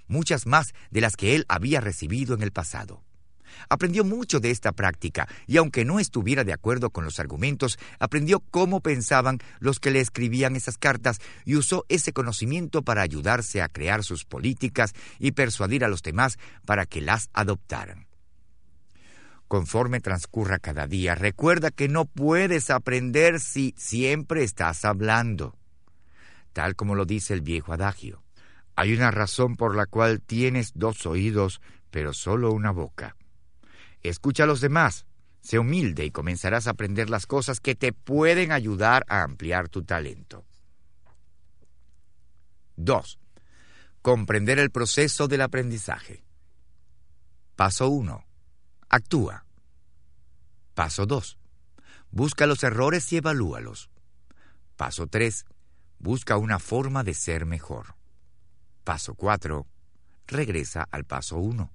muchas 0.06 0.46
más 0.46 0.72
de 0.90 1.00
las 1.00 1.16
que 1.16 1.34
él 1.34 1.46
había 1.48 1.80
recibido 1.80 2.34
en 2.34 2.42
el 2.42 2.52
pasado. 2.52 3.02
Aprendió 3.68 4.04
mucho 4.04 4.38
de 4.38 4.52
esta 4.52 4.70
práctica 4.70 5.26
y 5.48 5.56
aunque 5.56 5.84
no 5.84 5.98
estuviera 5.98 6.44
de 6.44 6.52
acuerdo 6.52 6.90
con 6.90 7.04
los 7.04 7.18
argumentos, 7.18 7.80
aprendió 7.98 8.38
cómo 8.38 8.80
pensaban 8.80 9.38
los 9.58 9.80
que 9.80 9.90
le 9.90 9.98
escribían 9.98 10.54
esas 10.54 10.78
cartas 10.78 11.18
y 11.44 11.56
usó 11.56 11.86
ese 11.88 12.12
conocimiento 12.12 12.82
para 12.82 13.02
ayudarse 13.02 13.62
a 13.62 13.68
crear 13.68 14.04
sus 14.04 14.24
políticas 14.24 14.92
y 15.18 15.32
persuadir 15.32 15.84
a 15.84 15.88
los 15.88 16.02
demás 16.04 16.38
para 16.64 16.86
que 16.86 17.00
las 17.00 17.30
adoptaran. 17.32 18.09
Conforme 19.50 19.98
transcurra 19.98 20.60
cada 20.60 20.86
día, 20.86 21.16
recuerda 21.16 21.72
que 21.72 21.88
no 21.88 22.04
puedes 22.04 22.70
aprender 22.70 23.40
si 23.40 23.74
siempre 23.76 24.44
estás 24.44 24.84
hablando. 24.84 25.58
Tal 26.52 26.76
como 26.76 26.94
lo 26.94 27.04
dice 27.04 27.34
el 27.34 27.40
viejo 27.40 27.72
adagio. 27.72 28.22
Hay 28.76 28.94
una 28.94 29.10
razón 29.10 29.56
por 29.56 29.74
la 29.74 29.86
cual 29.86 30.20
tienes 30.20 30.70
dos 30.76 31.04
oídos, 31.04 31.60
pero 31.90 32.12
solo 32.12 32.52
una 32.52 32.70
boca. 32.70 33.16
Escucha 34.04 34.44
a 34.44 34.46
los 34.46 34.60
demás, 34.60 35.04
sé 35.40 35.58
humilde 35.58 36.04
y 36.04 36.12
comenzarás 36.12 36.68
a 36.68 36.70
aprender 36.70 37.10
las 37.10 37.26
cosas 37.26 37.58
que 37.58 37.74
te 37.74 37.92
pueden 37.92 38.52
ayudar 38.52 39.04
a 39.08 39.24
ampliar 39.24 39.68
tu 39.68 39.82
talento. 39.82 40.44
2. 42.76 43.18
Comprender 44.00 44.60
el 44.60 44.70
proceso 44.70 45.26
del 45.26 45.40
aprendizaje. 45.40 46.22
Paso 47.56 47.88
1. 47.88 48.29
Actúa. 48.92 49.44
Paso 50.74 51.06
2. 51.06 51.38
Busca 52.10 52.46
los 52.46 52.64
errores 52.64 53.12
y 53.12 53.18
evalúalos. 53.18 53.88
Paso 54.76 55.06
3. 55.06 55.44
Busca 56.00 56.36
una 56.36 56.58
forma 56.58 57.04
de 57.04 57.14
ser 57.14 57.46
mejor. 57.46 57.94
Paso 58.82 59.14
4. 59.14 59.64
Regresa 60.26 60.88
al 60.90 61.04
paso 61.04 61.36
1. 61.36 61.70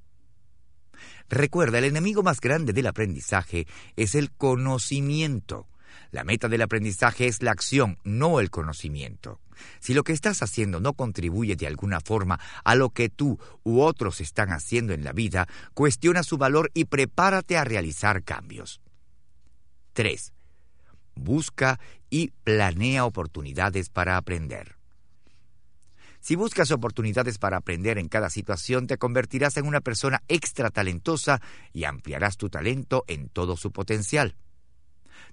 Recuerda, 1.30 1.78
el 1.78 1.86
enemigo 1.86 2.22
más 2.22 2.42
grande 2.42 2.74
del 2.74 2.88
aprendizaje 2.88 3.66
es 3.96 4.14
el 4.16 4.34
conocimiento. 4.34 5.70
La 6.12 6.26
meta 6.26 6.50
del 6.50 6.64
aprendizaje 6.64 7.28
es 7.28 7.42
la 7.42 7.52
acción, 7.52 7.98
no 8.04 8.42
el 8.42 8.50
conocimiento. 8.50 9.40
Si 9.80 9.94
lo 9.94 10.04
que 10.04 10.14
estás 10.14 10.42
haciendo 10.42 10.80
no 10.80 10.94
contribuye 10.94 11.56
de 11.56 11.68
alguna 11.68 12.02
forma 12.02 12.40
a 12.64 12.76
lo 12.76 12.90
que 12.90 13.10
tú 13.10 13.40
u 13.64 13.82
otros 13.82 14.22
están 14.22 14.52
haciendo 14.52 14.94
en 14.94 15.04
la 15.04 15.14
vida, 15.14 15.48
cuestiona 15.74 16.24
su 16.24 16.38
valor 16.38 16.72
y 16.74 16.86
prepárate 16.86 17.58
a 17.58 17.64
realizar 17.64 18.24
cambios. 18.24 18.82
3. 19.94 20.34
Busca 21.16 21.80
y 22.10 22.32
planea 22.44 23.06
oportunidades 23.06 23.90
para 23.90 24.18
aprender. 24.18 24.76
Si 26.26 26.36
buscas 26.36 26.72
oportunidades 26.72 27.38
para 27.38 27.58
aprender 27.58 28.00
en 28.00 28.10
cada 28.10 28.32
situación, 28.32 28.88
te 28.88 28.98
convertirás 28.98 29.58
en 29.58 29.68
una 29.68 29.80
persona 29.80 30.24
extra 30.28 30.72
talentosa 30.72 31.40
y 31.72 31.84
ampliarás 31.84 32.36
tu 32.36 32.50
talento 32.50 33.04
en 33.08 33.30
todo 33.30 33.56
su 33.56 33.72
potencial. 33.72 34.36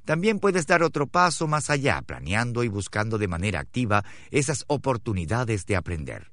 También 0.05 0.41
puedes 0.41 0.67
dar 0.67 0.83
otro 0.83 1.07
paso 1.07 1.47
más 1.47 1.71
allá, 1.71 2.03
planeando 2.03 2.65
y 2.65 2.69
buscando 2.69 3.19
de 3.19 3.29
manera 3.29 3.61
activa 3.61 4.05
esas 4.31 4.65
oportunidades 4.67 5.67
de 5.67 5.77
aprender. 5.77 6.33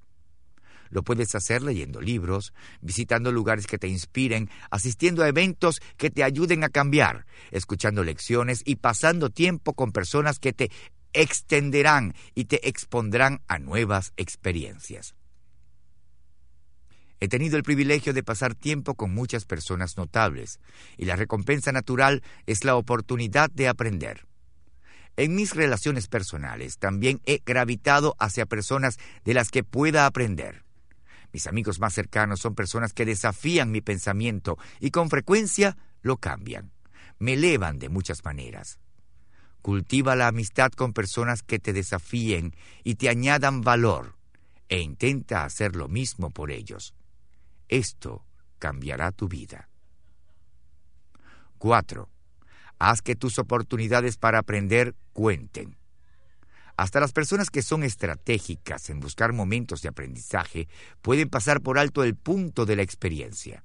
Lo 0.89 1.03
puedes 1.03 1.36
hacer 1.36 1.61
leyendo 1.61 2.01
libros, 2.01 2.51
visitando 2.82 3.32
lugares 3.32 3.67
que 3.67 3.78
te 3.78 3.88
inspiren, 3.88 4.49
asistiendo 4.72 5.24
a 5.24 5.28
eventos 5.28 5.82
que 5.97 6.09
te 6.09 6.24
ayuden 6.24 6.63
a 6.63 6.70
cambiar, 6.70 7.26
escuchando 7.51 8.03
lecciones 8.03 8.63
y 8.65 8.78
pasando 8.78 9.30
tiempo 9.30 9.74
con 9.74 9.91
personas 9.91 10.39
que 10.39 10.53
te 10.53 10.72
extenderán 11.13 12.15
y 12.34 12.45
te 12.45 12.67
expondrán 12.67 13.41
a 13.47 13.59
nuevas 13.59 14.13
experiencias. 14.17 15.15
He 17.20 17.28
tenido 17.28 17.57
el 17.57 17.63
privilegio 17.63 18.13
de 18.13 18.24
pasar 18.24 18.55
tiempo 18.55 18.95
con 18.95 19.13
muchas 19.13 19.45
personas 19.45 19.97
notables, 19.97 20.59
y 20.97 21.05
la 21.05 21.15
recompensa 21.15 21.72
natural 21.72 22.24
es 22.45 22.63
la 22.63 22.76
oportunidad 22.76 23.49
de 23.51 23.67
aprender. 23.67 24.26
En 25.17 25.36
mis 25.36 25.53
relaciones 25.53 26.07
personales 26.07 26.78
también 26.78 27.20
he 27.26 27.41
gravitado 27.45 28.15
hacia 28.20 28.45
personas 28.45 28.97
de 29.26 29.34
las 29.34 29.49
que 29.49 29.65
pueda 29.65 30.05
aprender. 30.05 30.63
Mis 31.34 31.45
amigos 31.45 31.80
más 31.80 31.93
cercanos 31.93 32.39
son 32.39 32.55
personas 32.55 32.93
que 32.93 33.05
desafían 33.05 33.70
mi 33.72 33.82
pensamiento 33.82 34.57
y 34.80 34.91
con 34.91 35.09
frecuencia 35.09 35.78
lo 36.01 36.17
cambian. 36.17 36.72
Me 37.20 37.34
elevan 37.34 37.80
de 37.80 37.89
muchas 37.89 38.24
maneras. 38.24 38.80
Cultiva 39.61 40.15
la 40.15 40.28
amistad 40.28 40.72
con 40.72 40.93
personas 40.93 41.43
que 41.43 41.59
te 41.59 41.74
desafíen 41.74 42.55
y 42.86 42.95
te 42.95 43.09
añadan 43.09 43.59
valor, 43.59 44.15
e 44.70 44.80
intenta 44.80 45.43
hacer 45.43 45.76
lo 45.76 45.89
mismo 45.89 46.30
por 46.30 46.49
ellos. 46.49 46.93
Esto 47.70 48.26
cambiará 48.57 49.11
tu 49.11 49.28
vida. 49.28 49.70
4. 51.59 52.09
Haz 52.80 53.01
que 53.01 53.15
tus 53.15 53.38
oportunidades 53.38 54.17
para 54.17 54.39
aprender 54.39 54.95
cuenten. 55.13 55.78
Hasta 56.78 56.99
las 56.99 57.11
personas 57.11 57.49
que 57.49 57.61
son 57.61 57.84
estratégicas 57.84 58.89
en 58.89 59.01
buscar 59.01 59.34
momentos 59.34 59.82
de 59.82 59.89
aprendizaje 59.89 60.67
pueden 61.01 61.30
pasar 61.30 61.61
por 61.61 61.78
alto 61.78 62.03
el 62.03 62.15
punto 62.15 62.65
de 62.65 62.78
la 62.78 62.82
experiencia. 62.82 63.63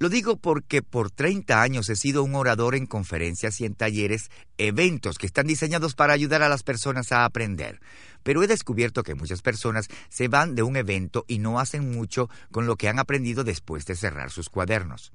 Lo 0.00 0.08
digo 0.08 0.36
porque 0.36 0.82
por 0.82 1.10
30 1.12 1.62
años 1.62 1.88
he 1.88 1.94
sido 1.94 2.24
un 2.24 2.34
orador 2.34 2.74
en 2.74 2.86
conferencias 2.86 3.60
y 3.60 3.64
en 3.64 3.74
talleres, 3.74 4.28
eventos 4.58 5.18
que 5.18 5.26
están 5.26 5.46
diseñados 5.46 5.94
para 5.94 6.12
ayudar 6.12 6.42
a 6.42 6.48
las 6.48 6.64
personas 6.64 7.12
a 7.12 7.24
aprender. 7.24 7.80
Pero 8.24 8.42
he 8.42 8.48
descubierto 8.48 9.04
que 9.04 9.14
muchas 9.14 9.40
personas 9.40 9.88
se 10.08 10.26
van 10.26 10.56
de 10.56 10.64
un 10.64 10.76
evento 10.76 11.24
y 11.28 11.38
no 11.38 11.60
hacen 11.60 11.92
mucho 11.92 12.28
con 12.50 12.66
lo 12.66 12.76
que 12.76 12.88
han 12.88 12.98
aprendido 12.98 13.44
después 13.44 13.86
de 13.86 13.94
cerrar 13.94 14.30
sus 14.30 14.48
cuadernos. 14.48 15.12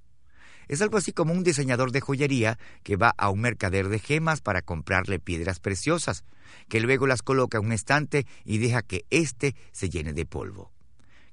Es 0.70 0.82
algo 0.82 0.98
así 0.98 1.12
como 1.12 1.34
un 1.34 1.44
diseñador 1.44 1.92
de 1.92 2.00
joyería 2.00 2.58
que 2.84 2.96
va 2.96 3.14
a 3.18 3.30
un 3.30 3.42
mercader 3.42 3.90
de 3.90 4.00
gemas 4.00 4.40
para 4.40 4.62
comprarle 4.62 5.20
piedras 5.20 5.60
preciosas, 5.60 6.24
que 6.70 6.80
luego 6.80 7.06
las 7.06 7.22
coloca 7.22 7.58
en 7.58 7.66
un 7.66 7.74
estante 7.74 8.26
y 8.46 8.60
deja 8.60 8.84
que 8.84 9.04
éste 9.10 9.56
se 9.72 9.90
llene 9.90 10.14
de 10.14 10.26
polvo. 10.26 10.72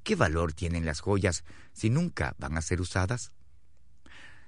¿Qué 0.02 0.16
valor 0.16 0.52
tienen 0.52 0.86
las 0.86 1.00
joyas 1.00 1.44
si 1.72 1.90
nunca 1.90 2.34
van 2.38 2.56
a 2.56 2.62
ser 2.62 2.80
usadas? 2.80 3.32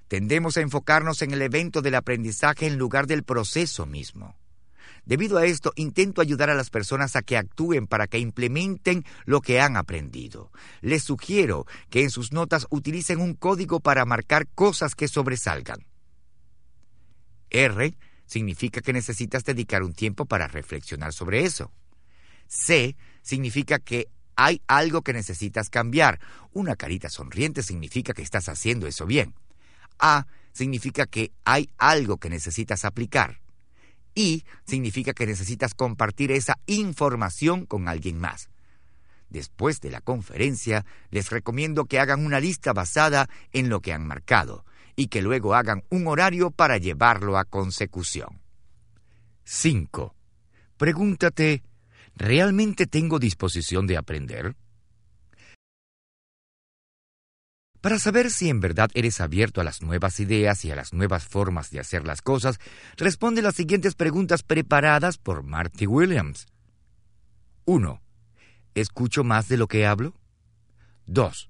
Tendemos 0.09 0.57
a 0.57 0.61
enfocarnos 0.61 1.21
en 1.21 1.31
el 1.33 1.41
evento 1.43 1.83
del 1.83 1.93
aprendizaje 1.93 2.65
en 2.65 2.79
lugar 2.79 3.05
del 3.05 3.23
proceso 3.23 3.85
mismo. 3.85 4.35
Debido 5.05 5.37
a 5.37 5.45
esto, 5.45 5.71
intento 5.75 6.19
ayudar 6.19 6.49
a 6.49 6.55
las 6.55 6.71
personas 6.71 7.15
a 7.15 7.21
que 7.21 7.37
actúen 7.37 7.85
para 7.85 8.07
que 8.07 8.17
implementen 8.17 9.05
lo 9.25 9.39
que 9.41 9.61
han 9.61 9.77
aprendido. 9.77 10.51
Les 10.81 11.03
sugiero 11.03 11.67
que 11.91 12.01
en 12.01 12.09
sus 12.09 12.33
notas 12.33 12.65
utilicen 12.71 13.19
un 13.19 13.35
código 13.35 13.81
para 13.81 14.03
marcar 14.03 14.47
cosas 14.47 14.95
que 14.95 15.07
sobresalgan. 15.07 15.85
R 17.51 17.95
significa 18.25 18.81
que 18.81 18.93
necesitas 18.93 19.43
dedicar 19.45 19.83
un 19.83 19.93
tiempo 19.93 20.25
para 20.25 20.47
reflexionar 20.47 21.13
sobre 21.13 21.45
eso. 21.45 21.71
C 22.47 22.95
significa 23.21 23.77
que 23.77 24.09
hay 24.35 24.63
algo 24.65 25.03
que 25.03 25.13
necesitas 25.13 25.69
cambiar. 25.69 26.19
Una 26.51 26.75
carita 26.75 27.09
sonriente 27.09 27.61
significa 27.61 28.13
que 28.13 28.23
estás 28.23 28.49
haciendo 28.49 28.87
eso 28.87 29.05
bien. 29.05 29.35
A 29.99 30.25
significa 30.51 31.05
que 31.05 31.31
hay 31.45 31.69
algo 31.77 32.17
que 32.17 32.29
necesitas 32.29 32.85
aplicar. 32.85 33.41
Y 34.15 34.43
significa 34.65 35.13
que 35.13 35.25
necesitas 35.25 35.73
compartir 35.73 36.31
esa 36.31 36.57
información 36.65 37.65
con 37.65 37.87
alguien 37.87 38.19
más. 38.19 38.49
Después 39.29 39.79
de 39.79 39.91
la 39.91 40.01
conferencia, 40.01 40.85
les 41.11 41.29
recomiendo 41.29 41.85
que 41.85 41.99
hagan 41.99 42.25
una 42.25 42.39
lista 42.39 42.73
basada 42.73 43.29
en 43.53 43.69
lo 43.69 43.79
que 43.79 43.93
han 43.93 44.05
marcado 44.05 44.65
y 44.95 45.07
que 45.07 45.21
luego 45.21 45.53
hagan 45.53 45.83
un 45.89 46.07
horario 46.07 46.51
para 46.51 46.77
llevarlo 46.77 47.37
a 47.37 47.45
consecución. 47.45 48.41
5. 49.43 50.15
Pregúntate, 50.77 51.63
¿realmente 52.15 52.87
tengo 52.87 53.19
disposición 53.19 53.87
de 53.87 53.97
aprender? 53.97 54.55
Para 57.81 57.97
saber 57.97 58.29
si 58.29 58.49
en 58.49 58.59
verdad 58.59 58.89
eres 58.93 59.21
abierto 59.21 59.61
a 59.61 59.63
las 59.63 59.81
nuevas 59.81 60.19
ideas 60.19 60.65
y 60.65 60.71
a 60.71 60.75
las 60.75 60.93
nuevas 60.93 61.25
formas 61.25 61.71
de 61.71 61.79
hacer 61.79 62.05
las 62.05 62.21
cosas, 62.21 62.59
responde 62.97 63.41
las 63.41 63.55
siguientes 63.55 63.95
preguntas 63.95 64.43
preparadas 64.43 65.17
por 65.17 65.43
Marty 65.43 65.87
Williams. 65.87 66.47
1. 67.63 68.01
¿Escucho 68.75 69.23
más 69.23 69.47
de 69.47 69.55
lo 69.55 69.67
que 69.67 69.85
hablo? 69.85 70.13
2. 71.05 71.49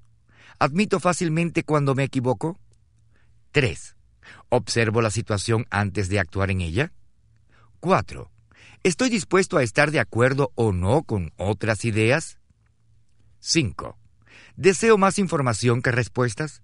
¿Admito 0.59 0.99
fácilmente 0.99 1.63
cuando 1.63 1.95
me 1.95 2.03
equivoco? 2.03 2.59
3. 3.51 3.95
¿Observo 4.49 5.01
la 5.01 5.09
situación 5.09 5.65
antes 5.71 6.09
de 6.09 6.19
actuar 6.19 6.51
en 6.51 6.61
ella? 6.61 6.93
4. 7.79 8.29
¿Estoy 8.83 9.09
dispuesto 9.09 9.57
a 9.57 9.63
estar 9.63 9.89
de 9.89 9.99
acuerdo 9.99 10.51
o 10.53 10.73
no 10.73 11.01
con 11.03 11.33
otras 11.37 11.85
ideas? 11.85 12.37
5. 13.39 13.97
¿Deseo 14.59 14.97
más 14.97 15.19
información 15.19 15.81
que 15.81 15.89
respuestas? 15.89 16.63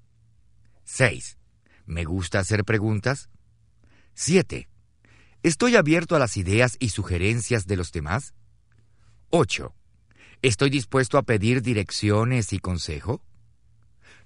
6. 0.84 1.38
¿Me 1.86 2.04
gusta 2.04 2.40
hacer 2.40 2.66
preguntas? 2.66 3.30
7. 4.16 4.68
¿Estoy 5.44 5.78
abierto 5.78 6.18
a 6.18 6.20
las 6.20 6.36
ideas 6.36 6.76
y 6.80 6.90
sugerencias 6.90 7.68
de 7.68 7.78
los 7.78 7.94
demás? 7.94 8.34
8. 9.30 9.74
¿Estoy 10.42 10.72
dispuesto 10.72 11.18
a 11.18 11.24
pedir 11.24 11.62
direcciones 11.62 12.52
y 12.52 12.60
consejo? 12.60 13.22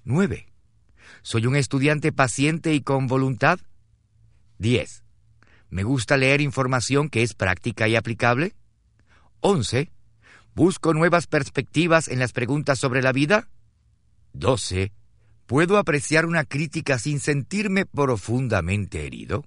9. 0.02 0.48
¿Soy 1.22 1.46
un 1.46 1.54
estudiante 1.54 2.10
paciente 2.10 2.74
y 2.74 2.80
con 2.80 3.06
voluntad? 3.06 3.60
10. 4.58 5.04
¿Me 5.68 5.84
gusta 5.84 6.16
leer 6.16 6.40
información 6.40 7.08
que 7.08 7.22
es 7.22 7.34
práctica 7.34 7.86
y 7.86 7.94
aplicable? 7.94 8.56
11. 9.38 9.92
¿Busco 10.56 10.92
nuevas 10.92 11.28
perspectivas 11.28 12.08
en 12.08 12.18
las 12.18 12.32
preguntas 12.32 12.76
sobre 12.80 13.00
la 13.00 13.12
vida? 13.12 13.46
12. 14.32 14.92
¿Puedo 15.46 15.78
apreciar 15.78 16.26
una 16.26 16.44
crítica 16.44 16.98
sin 16.98 17.20
sentirme 17.20 17.86
profundamente 17.86 19.06
herido? 19.06 19.44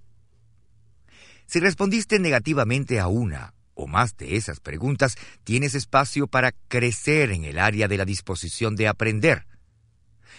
Si 1.45 1.59
respondiste 1.59 2.19
negativamente 2.19 2.99
a 2.99 3.07
una 3.07 3.53
o 3.75 3.88
más 3.88 4.17
de 4.17 4.36
esas 4.36 4.59
preguntas, 4.59 5.15
tienes 5.43 5.75
espacio 5.75 6.27
para 6.27 6.51
crecer 6.67 7.31
en 7.31 7.45
el 7.45 7.57
área 7.57 7.88
de 7.88 7.97
la 7.97 8.05
disposición 8.05 8.75
de 8.75 8.88
aprender. 8.88 9.47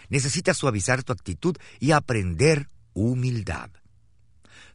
Necesitas 0.08 0.56
suavizar 0.56 1.02
tu 1.02 1.12
actitud 1.12 1.56
y 1.80 1.92
aprender 1.92 2.68
humildad. 2.92 3.70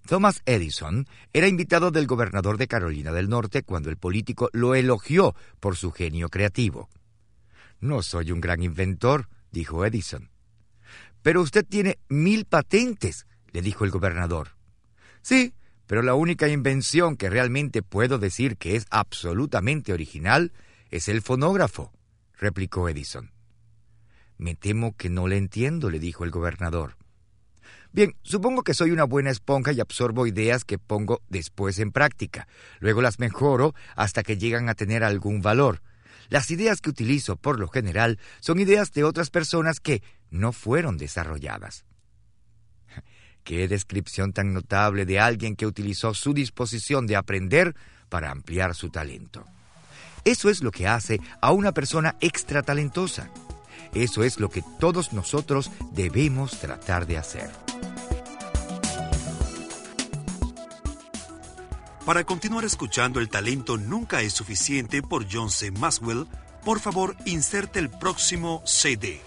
Thomas 0.07 0.41
Edison 0.45 1.07
era 1.33 1.47
invitado 1.47 1.91
del 1.91 2.07
gobernador 2.07 2.57
de 2.57 2.67
Carolina 2.67 3.11
del 3.11 3.29
Norte 3.29 3.63
cuando 3.63 3.89
el 3.89 3.97
político 3.97 4.49
lo 4.53 4.75
elogió 4.75 5.35
por 5.59 5.77
su 5.77 5.91
genio 5.91 6.29
creativo. 6.29 6.89
No 7.79 8.01
soy 8.01 8.31
un 8.31 8.41
gran 8.41 8.63
inventor, 8.63 9.29
dijo 9.51 9.85
Edison. 9.85 10.29
Pero 11.21 11.41
usted 11.41 11.65
tiene 11.65 11.99
mil 12.07 12.45
patentes, 12.45 13.27
le 13.51 13.61
dijo 13.61 13.85
el 13.85 13.91
gobernador. 13.91 14.55
Sí, 15.21 15.53
pero 15.87 16.01
la 16.01 16.13
única 16.13 16.47
invención 16.47 17.17
que 17.17 17.29
realmente 17.29 17.81
puedo 17.81 18.19
decir 18.19 18.57
que 18.57 18.75
es 18.75 18.85
absolutamente 18.89 19.91
original 19.91 20.53
es 20.91 21.07
el 21.07 21.21
fonógrafo, 21.21 21.91
replicó 22.37 22.87
Edison. 22.89 23.31
Me 24.37 24.55
temo 24.55 24.95
que 24.95 25.09
no 25.09 25.27
le 25.27 25.37
entiendo, 25.37 25.89
le 25.89 25.99
dijo 25.99 26.23
el 26.23 26.31
gobernador. 26.31 26.95
Bien, 27.91 28.15
supongo 28.21 28.61
que 28.61 28.75
soy 28.75 28.91
una 28.91 29.03
buena 29.03 29.31
esponja 29.31 29.71
y 29.71 29.79
absorbo 29.79 30.27
ideas 30.27 30.63
que 30.63 30.77
pongo 30.77 31.21
después 31.27 31.79
en 31.79 31.91
práctica. 31.91 32.47
Luego 32.79 33.01
las 33.01 33.17
mejoro 33.17 33.73
hasta 33.95 34.21
que 34.21 34.37
llegan 34.37 34.69
a 34.69 34.75
tener 34.75 35.03
algún 35.03 35.41
valor. 35.41 35.81
Las 36.29 36.51
ideas 36.51 36.79
que 36.81 36.89
utilizo, 36.89 37.35
por 37.35 37.59
lo 37.59 37.67
general, 37.67 38.19
son 38.39 38.59
ideas 38.59 38.91
de 38.91 39.03
otras 39.03 39.29
personas 39.29 39.79
que 39.79 40.03
no 40.29 40.51
fueron 40.51 40.97
desarrolladas. 40.97 41.85
Qué 43.43 43.67
descripción 43.67 44.31
tan 44.31 44.53
notable 44.53 45.05
de 45.05 45.19
alguien 45.19 45.55
que 45.55 45.65
utilizó 45.65 46.13
su 46.13 46.33
disposición 46.33 47.07
de 47.07 47.15
aprender 47.15 47.75
para 48.09 48.31
ampliar 48.31 48.75
su 48.75 48.89
talento. 48.89 49.43
Eso 50.23 50.49
es 50.49 50.61
lo 50.61 50.71
que 50.71 50.87
hace 50.87 51.19
a 51.41 51.51
una 51.51 51.71
persona 51.71 52.15
extra 52.19 52.61
talentosa. 52.61 53.31
Eso 53.93 54.23
es 54.23 54.39
lo 54.39 54.49
que 54.49 54.63
todos 54.79 55.13
nosotros 55.13 55.71
debemos 55.93 56.59
tratar 56.59 57.07
de 57.07 57.17
hacer. 57.17 57.68
Para 62.09 62.23
continuar 62.23 62.65
escuchando 62.65 63.19
El 63.19 63.29
talento 63.29 63.77
nunca 63.77 64.21
es 64.21 64.33
suficiente 64.33 65.03
por 65.03 65.27
John 65.31 65.51
C. 65.51 65.69
Maswell, 65.69 66.25
Por 66.65 66.79
favor, 66.79 67.15
inserte 67.25 67.77
el 67.77 67.91
próximo 67.91 68.63
CD. 68.65 69.21